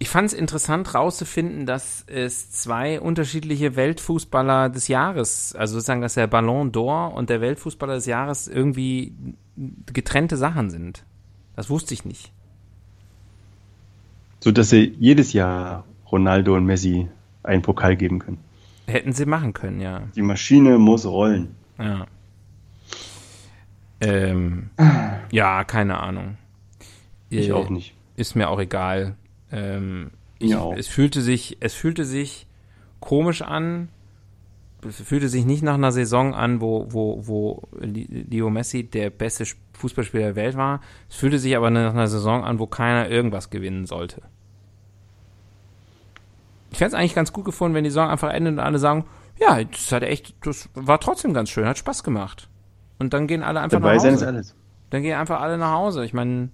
Ich 0.00 0.08
fand 0.08 0.26
es 0.26 0.32
interessant 0.32 0.96
rauszufinden, 0.96 1.64
dass 1.64 2.04
es 2.08 2.50
zwei 2.50 3.00
unterschiedliche 3.00 3.76
Weltfußballer 3.76 4.68
des 4.68 4.88
Jahres, 4.88 5.54
also 5.54 5.74
sozusagen, 5.74 6.00
dass 6.00 6.14
der 6.14 6.26
Ballon 6.26 6.72
d'Or 6.72 7.14
und 7.14 7.30
der 7.30 7.40
Weltfußballer 7.40 7.94
des 7.94 8.06
Jahres 8.06 8.48
irgendwie 8.48 9.12
getrennte 9.92 10.36
Sachen 10.36 10.70
sind. 10.70 11.04
Das 11.54 11.70
wusste 11.70 11.94
ich 11.94 12.04
nicht. 12.04 12.32
So 14.40 14.50
dass 14.50 14.70
sie 14.70 14.96
jedes 14.98 15.34
Jahr 15.34 15.84
Ronaldo 16.10 16.56
und 16.56 16.66
Messi 16.66 17.06
einen 17.44 17.62
Pokal 17.62 17.94
geben 17.94 18.18
können. 18.18 18.38
Hätten 18.88 19.12
sie 19.12 19.24
machen 19.24 19.52
können, 19.52 19.80
ja. 19.80 20.02
Die 20.16 20.22
Maschine 20.22 20.78
muss 20.78 21.06
rollen. 21.06 21.54
Ja. 21.78 22.06
Ähm, 24.04 24.70
ja, 25.30 25.64
keine 25.64 25.98
Ahnung. 26.00 26.36
Ich 27.30 27.48
Äh, 27.48 27.52
auch 27.52 27.70
nicht. 27.70 27.94
Ist 28.16 28.34
mir 28.36 28.48
auch 28.48 28.60
egal. 28.60 29.16
Ähm, 29.50 30.10
ich, 30.38 30.50
Mir 30.50 30.62
auch. 30.62 30.76
Es 30.76 30.88
fühlte 30.88 31.20
sich, 31.20 31.56
es 31.60 31.74
fühlte 31.74 32.04
sich 32.04 32.46
komisch 33.00 33.42
an. 33.42 33.88
Es 34.86 35.00
fühlte 35.00 35.28
sich 35.28 35.46
nicht 35.46 35.62
nach 35.62 35.74
einer 35.74 35.92
Saison 35.92 36.34
an, 36.34 36.60
wo, 36.60 36.86
wo, 36.90 37.26
wo 37.26 37.62
Leo 37.80 38.50
Messi 38.50 38.84
der 38.84 39.08
beste 39.10 39.44
Fußballspieler 39.72 40.24
der 40.24 40.36
Welt 40.36 40.56
war. 40.56 40.80
Es 41.08 41.16
fühlte 41.16 41.38
sich 41.38 41.56
aber 41.56 41.70
nach 41.70 41.94
einer 41.94 42.06
Saison 42.08 42.44
an, 42.44 42.58
wo 42.58 42.66
keiner 42.66 43.08
irgendwas 43.08 43.48
gewinnen 43.48 43.86
sollte. 43.86 44.22
Ich 46.70 46.78
fände 46.78 46.88
es 46.88 46.94
eigentlich 46.94 47.14
ganz 47.14 47.32
gut 47.32 47.44
gefunden, 47.44 47.74
wenn 47.74 47.84
die 47.84 47.90
Saison 47.90 48.10
einfach 48.10 48.30
endet 48.30 48.54
und 48.54 48.58
alle 48.58 48.78
sagen, 48.78 49.04
ja, 49.40 49.62
das 49.62 49.90
hat 49.90 50.02
echt, 50.02 50.34
das 50.44 50.68
war 50.74 51.00
trotzdem 51.00 51.32
ganz 51.32 51.48
schön, 51.48 51.66
hat 51.66 51.78
Spaß 51.78 52.02
gemacht. 52.04 52.48
Und 52.98 53.12
dann 53.12 53.26
gehen 53.26 53.42
alle 53.42 53.60
einfach 53.60 53.80
Dabei 53.80 53.96
nach 53.96 54.02
Hause. 54.04 54.14
ist 54.14 54.22
alles. 54.22 54.54
Dann 54.90 55.02
gehen 55.02 55.16
einfach 55.16 55.40
alle 55.40 55.58
nach 55.58 55.72
Hause. 55.72 56.04
Ich 56.04 56.12
meine, 56.12 56.50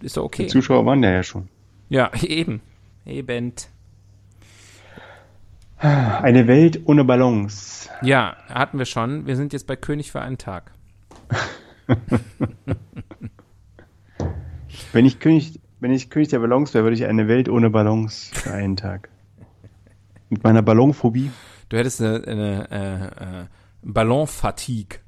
ist 0.00 0.16
doch 0.16 0.24
okay. 0.24 0.44
Die 0.44 0.48
Zuschauer 0.48 0.86
waren 0.86 1.02
ja, 1.02 1.10
ja 1.10 1.22
schon. 1.22 1.48
Ja, 1.88 2.10
eben. 2.22 2.60
Eben. 3.04 3.52
Eine 5.78 6.46
Welt 6.46 6.80
ohne 6.86 7.04
Ballons. 7.04 7.90
Ja, 8.02 8.36
hatten 8.48 8.78
wir 8.78 8.86
schon. 8.86 9.26
Wir 9.26 9.36
sind 9.36 9.52
jetzt 9.52 9.66
bei 9.66 9.76
König 9.76 10.10
für 10.10 10.22
einen 10.22 10.38
Tag. 10.38 10.72
Wenn 14.92 15.04
ich 15.04 15.20
König 15.20 15.60
wenn 15.80 15.92
ich 15.92 16.10
König 16.10 16.28
der 16.28 16.38
Ballons 16.38 16.72
wäre, 16.74 16.84
würde 16.84 16.96
ich 16.96 17.04
eine 17.04 17.28
Welt 17.28 17.48
ohne 17.48 17.70
Ballons 17.70 18.30
für 18.32 18.52
einen 18.52 18.76
Tag. 18.76 19.10
Mit 20.30 20.42
meiner 20.42 20.62
Ballonphobie. 20.62 21.30
Du 21.68 21.76
hättest 21.76 22.00
eine, 22.00 22.24
eine 22.26 22.70
äh, 22.70 23.42
äh, 23.42 23.46
Ballonfatigue. 23.82 24.98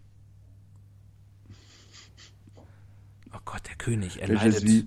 Oh 3.33 3.39
Gott, 3.45 3.48
der 3.61 3.75
König, 3.77 4.21
er 4.21 4.29
Das 4.29 4.43
leidet, 4.43 4.65
wie 4.65 4.87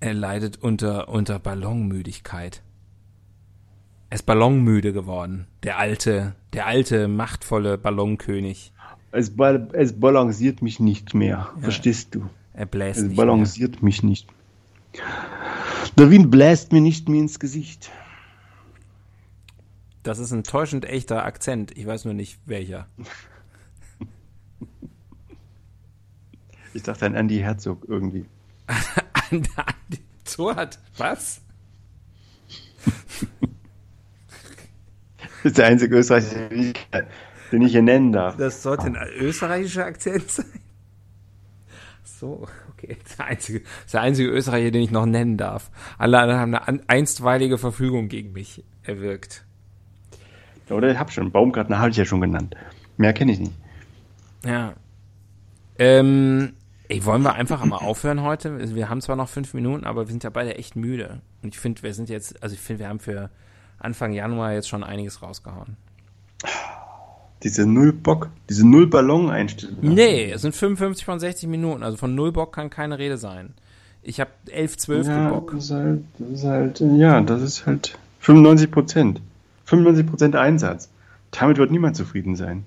er 0.00 0.14
leidet 0.14 0.62
unter, 0.62 1.08
unter 1.08 1.38
Ballonmüdigkeit. 1.38 2.62
Er 4.10 4.16
ist 4.16 4.26
ballonmüde 4.26 4.92
geworden. 4.92 5.46
Der 5.62 5.78
alte, 5.78 6.36
der 6.52 6.66
alte, 6.66 7.08
machtvolle 7.08 7.76
Ballonkönig. 7.76 8.72
Es, 9.10 9.34
bal 9.34 9.68
es 9.72 9.98
balanciert 9.98 10.62
mich 10.62 10.78
nicht 10.78 11.14
mehr. 11.14 11.50
Verstehst 11.60 12.14
du? 12.14 12.28
Er 12.52 12.66
bläst 12.66 12.98
Es 12.98 13.04
nicht 13.04 13.16
mehr. 13.16 13.26
balanciert 13.26 13.82
mich 13.82 14.02
nicht. 14.02 14.28
Der 15.98 16.10
Wind 16.10 16.30
bläst 16.30 16.72
mir 16.72 16.80
nicht 16.80 17.08
mehr 17.08 17.20
ins 17.20 17.40
Gesicht. 17.40 17.90
Das 20.02 20.18
ist 20.18 20.30
ein 20.32 20.44
täuschend 20.44 20.84
echter 20.84 21.24
Akzent. 21.24 21.76
Ich 21.76 21.86
weiß 21.86 22.04
nur 22.04 22.14
nicht 22.14 22.38
welcher. 22.46 22.86
Ich 26.76 26.82
dachte 26.82 27.06
an 27.06 27.14
Andy 27.14 27.38
Herzog 27.38 27.86
irgendwie. 27.88 28.26
so 30.24 30.54
hat. 30.54 30.78
Was? 30.98 31.40
Das 35.42 35.52
ist 35.52 35.58
der 35.58 35.66
einzige 35.66 35.96
Österreicher, 35.96 36.48
den 36.48 36.60
ich, 36.60 36.74
den 37.52 37.62
ich 37.62 37.70
hier 37.70 37.82
nennen 37.82 38.10
darf. 38.10 38.36
Das 38.36 38.64
sollte 38.64 38.86
ein 38.86 38.96
österreichischer 38.96 39.84
Akzent 39.84 40.28
sein. 40.28 40.46
So, 42.02 42.48
okay. 42.72 42.96
Das 43.00 43.10
ist 43.10 43.18
der 43.20 43.26
einzige, 43.26 43.58
ist 43.58 43.94
der 43.94 44.00
einzige 44.00 44.28
Österreicher, 44.30 44.70
den 44.72 44.82
ich 44.82 44.90
noch 44.90 45.06
nennen 45.06 45.36
darf. 45.36 45.70
Alle 45.98 46.18
anderen 46.18 46.40
haben 46.40 46.54
eine 46.56 46.80
einstweilige 46.88 47.58
Verfügung 47.58 48.08
gegen 48.08 48.32
mich 48.32 48.64
erwirkt. 48.82 49.44
Oder 50.68 50.90
ich 50.90 50.98
hab 50.98 51.12
schon. 51.12 51.30
Baumgartner 51.30 51.78
habe 51.78 51.90
ich 51.90 51.96
ja 51.96 52.04
schon 52.04 52.22
genannt. 52.22 52.56
Mehr 52.96 53.12
kenne 53.12 53.30
ich 53.30 53.38
nicht. 53.38 53.52
Ja. 54.44 54.74
Ähm, 55.78 56.54
ey, 56.88 57.04
wollen 57.04 57.22
wir 57.22 57.34
einfach 57.34 57.64
mal 57.64 57.76
aufhören 57.76 58.22
heute? 58.22 58.74
Wir 58.74 58.88
haben 58.88 59.00
zwar 59.00 59.16
noch 59.16 59.28
fünf 59.28 59.54
Minuten, 59.54 59.84
aber 59.84 60.06
wir 60.06 60.10
sind 60.10 60.24
ja 60.24 60.30
beide 60.30 60.56
echt 60.56 60.76
müde. 60.76 61.20
Und 61.42 61.54
ich 61.54 61.58
finde, 61.58 61.82
wir 61.82 61.94
sind 61.94 62.08
jetzt, 62.08 62.42
also 62.42 62.54
ich 62.54 62.60
finde, 62.60 62.80
wir 62.80 62.88
haben 62.88 63.00
für 63.00 63.30
Anfang 63.78 64.12
Januar 64.12 64.52
jetzt 64.52 64.68
schon 64.68 64.84
einiges 64.84 65.22
rausgehauen. 65.22 65.76
Diese 67.42 67.66
Null-Bock, 67.66 68.30
diese 68.48 68.66
Null-Ballon-Einstellung. 68.66 69.76
Nee, 69.80 70.30
es 70.30 70.42
sind 70.42 70.54
55 70.54 71.04
von 71.04 71.20
60 71.20 71.48
Minuten, 71.48 71.82
also 71.82 71.96
von 71.96 72.14
null 72.14 72.32
Bock 72.32 72.54
kann 72.54 72.70
keine 72.70 72.98
Rede 72.98 73.18
sein. 73.18 73.54
Ich 74.02 74.20
habe 74.20 74.30
11, 74.50 74.76
12 74.78 75.06
ja, 75.06 75.28
Bock. 75.30 75.50
das 75.52 75.64
ist 75.64 75.70
halt, 75.72 76.04
das 76.18 76.30
ist 76.30 76.44
halt, 76.44 76.80
ja, 76.80 77.20
das 77.20 77.42
ist 77.42 77.66
halt 77.66 77.98
95 78.20 78.70
Prozent. 78.70 79.20
95 79.66 80.06
Prozent 80.06 80.36
Einsatz. 80.36 80.88
Damit 81.32 81.58
wird 81.58 81.70
niemand 81.70 81.96
zufrieden 81.96 82.36
sein. 82.36 82.64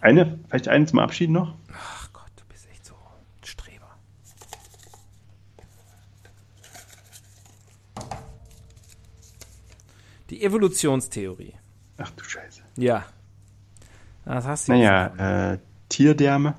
Eine, 0.00 0.38
vielleicht 0.48 0.68
eine 0.68 0.86
zum 0.86 0.98
Abschied 1.00 1.30
noch? 1.30 1.54
Ach 1.72 2.08
Gott, 2.12 2.30
du 2.36 2.44
bist 2.48 2.68
echt 2.70 2.86
so 2.86 2.94
ein 2.94 3.44
Streber. 3.44 3.88
Die 10.38 10.44
Evolutionstheorie. 10.44 11.52
Ach 11.96 12.10
du 12.10 12.22
Scheiße. 12.22 12.60
Ja. 12.76 13.04
Das 14.24 14.46
hast 14.46 14.68
du. 14.68 14.72
Naja, 14.72 15.52
äh, 15.52 15.58
Tierdärme. 15.88 16.54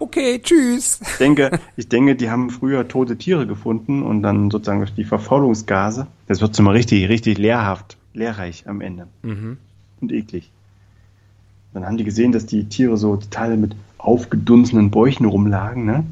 Okay, 0.00 0.40
tschüss. 0.42 1.00
Ich 1.02 1.18
denke, 1.18 1.60
ich 1.76 1.88
denke, 1.88 2.16
die 2.16 2.30
haben 2.30 2.50
früher 2.50 2.88
tote 2.88 3.16
Tiere 3.16 3.46
gefunden 3.46 4.02
und 4.02 4.24
dann 4.24 4.50
sozusagen 4.50 4.80
durch 4.80 4.94
die 4.94 5.04
Verfaulungsgase, 5.04 6.08
das 6.26 6.40
wird 6.40 6.58
mal 6.58 6.72
richtig, 6.72 7.08
richtig 7.08 7.38
lehrhaft, 7.38 7.96
lehrreich 8.12 8.66
am 8.66 8.80
Ende. 8.80 9.06
Mhm. 9.22 9.56
Und 10.00 10.10
eklig. 10.10 10.50
Dann 11.74 11.86
haben 11.86 11.96
die 11.96 12.04
gesehen, 12.04 12.32
dass 12.32 12.46
die 12.46 12.64
Tiere 12.64 12.96
so 12.96 13.16
total 13.16 13.56
mit 13.56 13.76
aufgedunsenen 13.98 14.90
Bäuchen 14.90 15.26
rumlagen, 15.26 15.84
ne? 15.84 16.04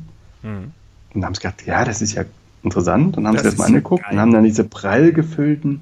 Mhm. 0.44 0.70
Und 1.12 1.24
haben 1.24 1.34
sie 1.34 1.40
gedacht, 1.40 1.66
ja, 1.66 1.84
das 1.84 2.02
ist 2.02 2.12
ja 2.12 2.24
interessant. 2.62 3.16
Und 3.16 3.26
haben 3.26 3.34
Das 3.34 3.42
sie 3.44 3.50
das 3.50 3.58
mal 3.58 3.66
angeguckt 3.66 4.02
geil. 4.04 4.12
und 4.14 4.20
haben 4.20 4.32
dann 4.32 4.44
diese 4.44 4.64
prall 4.64 5.12
gefüllten 5.12 5.80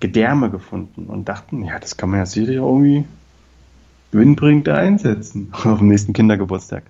Gedärme 0.00 0.50
gefunden 0.50 1.06
und 1.06 1.28
dachten, 1.28 1.64
ja, 1.64 1.78
das 1.78 1.96
kann 1.96 2.10
man 2.10 2.20
ja 2.20 2.26
sicher 2.26 2.52
irgendwie 2.52 3.04
gewinnbringend 4.10 4.68
einsetzen 4.68 5.48
auf 5.64 5.78
dem 5.78 5.88
nächsten 5.88 6.12
Kindergeburtstag. 6.12 6.84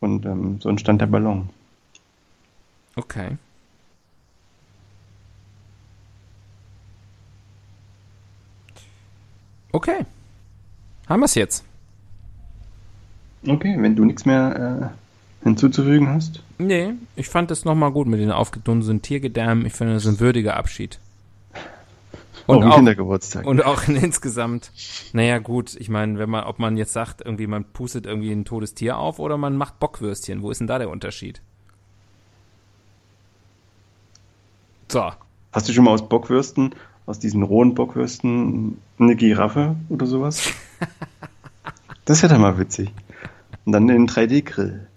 Und 0.00 0.24
ähm, 0.26 0.60
so 0.60 0.68
entstand 0.68 1.00
der 1.00 1.06
Ballon. 1.06 1.50
Okay. 2.96 3.36
Okay. 9.72 10.04
Haben 11.08 11.20
wir 11.20 11.24
es 11.26 11.34
jetzt? 11.34 11.64
Okay, 13.46 13.76
wenn 13.78 13.94
du 13.96 14.04
nichts 14.04 14.24
mehr 14.24 14.92
äh, 14.92 15.07
hinzuzufügen 15.42 16.08
hast. 16.08 16.42
Nee, 16.58 16.94
ich 17.16 17.28
fand 17.28 17.50
das 17.50 17.64
nochmal 17.64 17.92
gut 17.92 18.06
mit 18.08 18.20
den 18.20 18.32
aufgedunsenen 18.32 19.02
Tiergedärmen. 19.02 19.64
Ich 19.66 19.72
finde, 19.74 19.94
das 19.94 20.04
ist 20.04 20.14
ein 20.14 20.20
würdiger 20.20 20.56
Abschied. 20.56 20.98
auf 22.46 22.56
Und 22.56 22.60
dem 22.62 22.70
auch, 22.70 22.76
Kindergeburtstag. 22.76 23.46
und 23.46 23.64
auch 23.64 23.82
insgesamt, 23.88 24.72
naja 25.12 25.38
gut, 25.38 25.76
ich 25.78 25.88
meine, 25.88 26.18
wenn 26.18 26.30
man, 26.30 26.44
ob 26.44 26.58
man 26.58 26.76
jetzt 26.76 26.92
sagt, 26.92 27.20
irgendwie 27.24 27.46
man 27.46 27.64
pustet 27.64 28.06
irgendwie 28.06 28.32
ein 28.32 28.44
totes 28.44 28.74
Tier 28.74 28.98
auf 28.98 29.18
oder 29.18 29.36
man 29.38 29.56
macht 29.56 29.78
Bockwürstchen, 29.78 30.42
wo 30.42 30.50
ist 30.50 30.58
denn 30.58 30.66
da 30.66 30.78
der 30.78 30.90
Unterschied? 30.90 31.40
So, 34.90 35.12
Hast 35.52 35.68
du 35.68 35.72
schon 35.72 35.84
mal 35.84 35.92
aus 35.92 36.08
Bockwürsten, 36.08 36.74
aus 37.06 37.18
diesen 37.18 37.42
rohen 37.42 37.74
Bockwürsten, 37.74 38.78
eine 38.98 39.16
Giraffe 39.16 39.76
oder 39.88 40.06
sowas? 40.06 40.50
Das 42.04 42.22
wäre 42.22 42.32
doch 42.32 42.40
mal 42.40 42.56
witzig. 42.58 42.90
Und 43.66 43.72
dann 43.72 43.86
den 43.86 44.08
3D-Grill. 44.08 44.87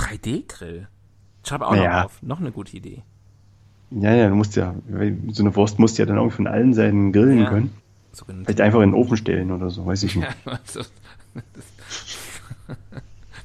3D-Grill. 0.00 0.88
Schreib 1.46 1.62
auch 1.62 1.72
Naja. 1.74 1.98
noch 1.98 2.04
auf. 2.06 2.22
Noch 2.22 2.40
eine 2.40 2.52
gute 2.52 2.76
Idee. 2.76 3.02
Ja, 3.90 4.14
ja, 4.14 4.28
du 4.28 4.34
musst 4.36 4.56
ja, 4.56 4.74
so 5.30 5.42
eine 5.42 5.54
Wurst 5.56 5.78
musst 5.78 5.98
du 5.98 6.02
ja 6.02 6.06
dann 6.06 6.16
irgendwie 6.16 6.36
von 6.36 6.46
allen 6.46 6.74
Seiten 6.74 7.12
grillen 7.12 7.40
Ja. 7.40 7.48
können. 7.48 7.72
Sogenannte 8.12 8.46
Vielleicht 8.46 8.60
einfach 8.60 8.80
in 8.80 8.90
den 8.90 8.94
Ofen 8.94 9.16
stellen 9.16 9.50
oder 9.52 9.70
so, 9.70 9.86
weiß 9.86 10.02
ich 10.04 10.16
nicht. 10.16 10.28
Ja, 10.46 10.52
also, 10.52 10.80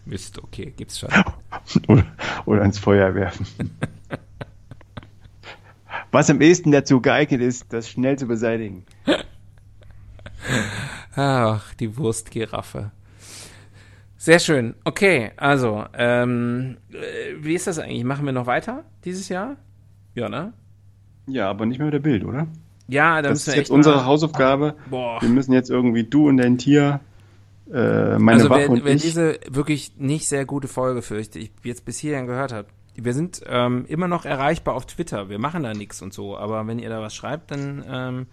Mist, 0.06 0.42
okay, 0.44 0.74
gibt's 0.76 1.00
schon. 1.00 1.10
Oder, 1.88 2.06
oder 2.46 2.62
ins 2.64 2.78
Feuer 2.78 3.16
werfen. 3.16 3.48
Was 6.12 6.30
am 6.30 6.42
ehesten 6.42 6.72
dazu 6.72 7.02
geeignet 7.02 7.42
ist, 7.42 7.74
das 7.74 7.90
schnell 7.90 8.18
zu 8.20 8.28
beseitigen. 8.28 8.86
Ach, 11.16 11.74
die 11.76 11.98
Wurstgiraffe. 11.98 12.92
Sehr 14.26 14.40
schön. 14.40 14.74
Okay, 14.86 15.34
also, 15.38 15.86
ähm, 15.96 16.78
äh, 16.92 17.36
wie 17.46 17.54
ist 17.54 17.68
das 17.68 17.78
eigentlich? 17.78 18.04
Machen 18.04 18.26
wir 18.26 18.34
noch 18.34 18.48
weiter 18.48 18.84
dieses 19.04 19.30
Jahr? 19.30 19.58
Ja, 20.16 20.30
ne? 20.30 20.52
Ja, 21.28 21.48
aber 21.48 21.68
nicht 21.68 21.78
mehr 21.78 21.86
mit 21.86 21.94
der 21.94 22.00
Bild, 22.00 22.26
oder? 22.26 22.48
Ja, 22.88 23.18
da 23.22 23.30
Das 23.30 23.34
müssen 23.34 23.42
ist 23.42 23.48
wir 23.50 23.54
jetzt 23.54 23.62
echt 23.66 23.70
unsere 23.70 23.98
mal, 23.98 24.06
Hausaufgabe. 24.06 24.74
Boah. 24.90 25.22
Wir 25.22 25.30
müssen 25.30 25.54
jetzt 25.54 25.70
irgendwie 25.70 26.06
du 26.06 26.28
und 26.28 26.38
dein 26.38 26.58
Tier, 26.58 27.02
äh, 27.72 28.18
meine 28.18 28.38
Also 28.38 28.50
Wache 28.50 28.62
wer, 28.62 28.70
und 28.72 28.84
wer 28.84 28.96
ich. 28.96 29.04
diese 29.04 29.40
wirklich 29.48 29.94
nicht 30.00 30.28
sehr 30.28 30.46
gute 30.46 30.68
Folge 30.68 31.04
fürchte, 31.04 31.38
ich 31.38 31.52
jetzt 31.64 31.86
bis 31.86 32.00
hierhin 32.00 32.26
gehört 32.26 32.52
habt, 32.52 32.72
wir 32.96 33.14
sind 33.14 33.44
ähm, 33.46 33.86
immer 33.88 34.08
noch 34.08 34.26
erreichbar 34.26 34.74
auf 34.74 34.88
Twitter. 34.88 35.30
Wir 35.30 35.38
machen 35.38 35.62
da 35.62 35.76
nichts 35.76 36.02
und 36.02 36.16
so, 36.16 36.36
aber 36.36 36.66
wenn 36.66 36.80
ihr 36.80 36.90
da 36.90 37.00
was 37.00 37.14
schreibt, 37.14 37.52
dann 37.52 37.86
ähm, 37.88 38.26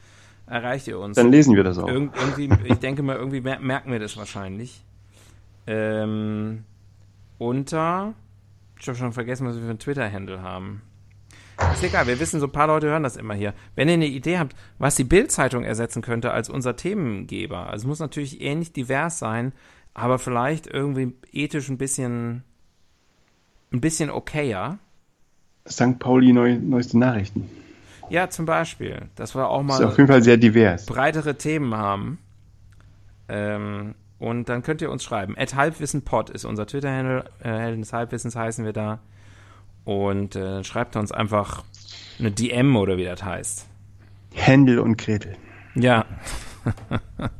erreicht 0.47 0.89
ihr 0.89 0.99
uns. 0.99 1.17
Dann 1.17 1.31
lesen 1.31 1.55
wir 1.55 1.65
das 1.65 1.77
auch. 1.77 1.87
Irgend, 1.89 2.15
irgendwie, 2.17 2.49
ich 2.65 2.79
denke 2.79 3.03
mal, 3.03 3.17
irgendwie 3.17 3.43
mer 3.43 3.61
merken 3.61 3.93
wir 3.93 3.99
das 3.99 4.17
wahrscheinlich. 4.17 4.83
Ähm, 5.67 6.65
unter, 7.39 8.15
ich 8.81 8.89
habe 8.89 8.99
schon 8.99 9.13
vergessen, 9.13 9.47
was 9.47 9.57
wir 9.57 9.63
für 9.63 9.71
einen 9.71 9.79
Twitter-Handle 9.79 10.43
haben. 10.43 10.83
Ist 11.73 11.85
egal, 11.85 12.07
wir 12.07 12.19
wissen, 12.19 12.41
so 12.41 12.47
ein 12.47 12.53
paar 12.53 12.67
Leute 12.67 12.89
hören 12.89 13.03
das 13.03 13.17
immer 13.17 13.35
hier. 13.35 13.55
Wenn 13.77 13.89
ihr 13.89 13.95
eine 13.95 14.07
Idee 14.07 14.39
habt, 14.39 14.57
was 14.79 14.97
die 14.97 15.05
Bild-Zeitung 15.05 15.65
ersetzen 15.65 16.03
könnte 16.03 16.33
als 16.33 16.49
unser 16.49 16.77
Themengeber, 16.77 17.67
also 17.69 17.85
es 17.85 17.87
muss 17.87 18.01
natürlich 18.01 18.41
ähnlich 18.41 18.73
divers 18.73 19.19
sein, 19.19 19.53
aber 19.95 20.19
vielleicht 20.19 20.67
irgendwie 20.67 21.15
ethisch 21.33 21.69
ein 21.69 21.79
bisschen, 21.79 22.43
ein 23.73 23.81
bisschen 23.81 24.11
okayer. 24.11 24.79
St. 25.69 25.99
Pauli 25.99 26.33
neu, 26.33 26.59
neueste 26.59 26.99
Nachrichten. 26.99 27.49
Ja, 28.11 28.29
zum 28.29 28.47
Beispiel, 28.47 29.09
dass 29.15 29.35
wir 29.35 29.49
auch 29.49 29.61
Ist 29.65 29.71
auf 29.73 29.81
mal 29.81 29.97
jeden 29.97 30.09
Fall 30.09 30.23
sehr 30.23 30.37
divers. 30.37 30.87
breitere 30.87 31.37
Themen 31.37 31.75
haben. 31.75 32.19
Ähm, 33.29 33.95
und 34.23 34.49
dann 34.49 34.63
könnt 34.63 34.81
ihr 34.81 34.91
uns 34.93 35.03
schreiben. 35.03 35.35
At 35.37 35.57
halbwissenpod 35.57 36.31
ist 36.31 36.45
unser 36.45 36.65
Twitter-Handle. 36.65 37.25
Äh, 37.43 37.59
Helden 37.59 37.81
des 37.81 37.93
Halbwissens 37.93 38.37
heißen 38.37 38.65
wir 38.65 38.73
da. 38.73 39.01
Und 39.85 40.37
äh, 40.37 40.63
schreibt 40.63 40.95
uns 40.95 41.11
einfach 41.11 41.65
eine 42.21 42.31
DM 42.31 42.77
oder 42.77 42.97
wie 42.97 43.05
das 43.05 43.25
heißt. 43.25 43.67
Händel 44.33 44.79
und 44.79 44.97
Gretel. 44.97 45.37
Ja. 45.75 46.07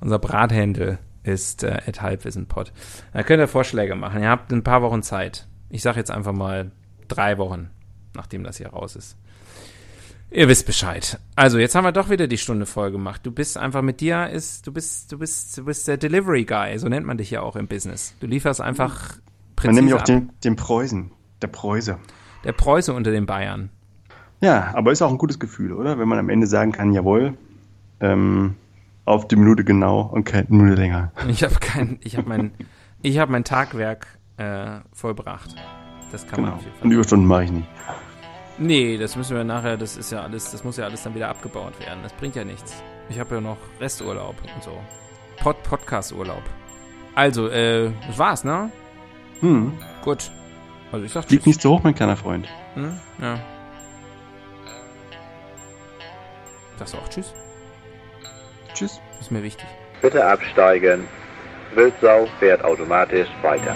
Unser 0.00 0.18
Brathändel 0.18 0.98
ist 1.22 1.62
äh, 1.62 1.78
at 1.86 2.02
halbwissenpod. 2.02 2.72
Da 3.12 3.22
könnt 3.22 3.38
ihr 3.38 3.46
Vorschläge 3.46 3.94
machen. 3.94 4.22
Ihr 4.22 4.28
habt 4.28 4.52
ein 4.52 4.64
paar 4.64 4.82
Wochen 4.82 5.04
Zeit. 5.04 5.46
Ich 5.68 5.82
sage 5.82 5.98
jetzt 5.98 6.10
einfach 6.10 6.32
mal 6.32 6.72
drei 7.06 7.38
Wochen, 7.38 7.70
nachdem 8.16 8.42
das 8.42 8.56
hier 8.56 8.70
raus 8.70 8.96
ist. 8.96 9.16
Ihr 10.32 10.48
wisst 10.48 10.64
Bescheid. 10.66 11.18
Also, 11.34 11.58
jetzt 11.58 11.74
haben 11.74 11.84
wir 11.84 11.92
doch 11.92 12.08
wieder 12.08 12.28
die 12.28 12.38
Stunde 12.38 12.64
voll 12.66 12.92
gemacht. 12.92 13.22
Du 13.24 13.32
bist 13.32 13.58
einfach 13.58 13.82
mit 13.82 14.00
dir 14.00 14.28
ist, 14.28 14.66
du 14.66 14.72
bist, 14.72 15.10
du 15.10 15.18
bist, 15.18 15.58
du 15.58 15.64
bist 15.64 15.88
der 15.88 15.96
Delivery 15.96 16.44
Guy. 16.44 16.78
So 16.78 16.88
nennt 16.88 17.04
man 17.04 17.18
dich 17.18 17.30
ja 17.32 17.42
auch 17.42 17.56
im 17.56 17.66
Business. 17.66 18.14
Du 18.20 18.26
lieferst 18.28 18.60
einfach 18.60 19.14
Man 19.64 19.74
nennt 19.74 19.86
mich 19.86 19.94
auch 19.94 20.02
den, 20.02 20.30
den 20.44 20.54
Preußen, 20.54 21.10
der 21.42 21.48
Preuße. 21.48 21.98
Der 22.44 22.52
Preuße 22.52 22.92
unter 22.94 23.10
den 23.10 23.26
Bayern. 23.26 23.70
Ja, 24.40 24.70
aber 24.74 24.92
ist 24.92 25.02
auch 25.02 25.10
ein 25.10 25.18
gutes 25.18 25.38
Gefühl, 25.40 25.72
oder? 25.72 25.98
Wenn 25.98 26.08
man 26.08 26.18
am 26.18 26.28
Ende 26.30 26.46
sagen 26.46 26.72
kann, 26.72 26.92
jawohl, 26.92 27.36
ähm, 28.00 28.54
auf 29.04 29.26
die 29.28 29.36
Minute 29.36 29.64
genau 29.64 30.02
und 30.02 30.24
keine 30.24 30.46
Minute 30.48 30.80
länger. 30.80 31.12
Ich 31.28 31.42
habe 31.42 31.56
kein, 31.56 31.98
ich 32.02 32.16
habe 32.16 32.28
mein, 32.28 32.52
ich 33.02 33.18
habe 33.18 33.32
mein 33.32 33.44
Tagwerk 33.44 34.06
äh, 34.36 34.78
vollbracht. 34.92 35.56
Das 36.12 36.26
kann 36.26 36.40
man 36.40 36.50
Genau. 36.50 36.56
auf 36.56 36.62
jeden 36.62 36.74
Fall. 36.76 36.84
Und 36.84 36.90
Überstunden 36.92 37.26
mache 37.26 37.44
ich 37.44 37.50
nicht. 37.52 37.68
Nee, 38.62 38.98
das 38.98 39.16
müssen 39.16 39.34
wir 39.34 39.42
nachher, 39.42 39.78
das 39.78 39.96
ist 39.96 40.12
ja 40.12 40.22
alles, 40.22 40.50
das 40.52 40.64
muss 40.64 40.76
ja 40.76 40.84
alles 40.84 41.02
dann 41.02 41.14
wieder 41.14 41.30
abgebaut 41.30 41.80
werden. 41.80 42.00
Das 42.02 42.12
bringt 42.12 42.36
ja 42.36 42.44
nichts. 42.44 42.82
Ich 43.08 43.18
habe 43.18 43.36
ja 43.36 43.40
noch 43.40 43.56
Resturlaub 43.80 44.36
und 44.54 44.62
so. 44.62 44.78
Pod 45.42 45.62
Podcast-Urlaub. 45.62 46.42
Also, 47.14 47.48
äh, 47.48 47.90
das 48.06 48.18
war's, 48.18 48.44
ne? 48.44 48.70
Hm. 49.40 49.72
Gut. 50.04 50.30
Also 50.92 51.06
ich 51.06 51.12
sag 51.12 51.24
Flieg 51.24 51.40
tschüss. 51.40 51.46
nicht 51.46 51.62
so 51.62 51.70
hoch, 51.70 51.82
mein 51.82 51.94
kleiner 51.94 52.18
Freund. 52.18 52.48
Hm? 52.74 53.00
Ja. 53.22 53.40
Sagst 56.78 56.92
du 56.92 56.98
auch 56.98 57.08
tschüss? 57.08 57.32
Tschüss. 58.74 59.00
Ist 59.20 59.30
mir 59.30 59.42
wichtig. 59.42 59.66
Bitte 60.02 60.22
absteigen. 60.22 61.08
Wildsau 61.74 62.28
fährt 62.38 62.62
automatisch 62.62 63.28
weiter. 63.40 63.74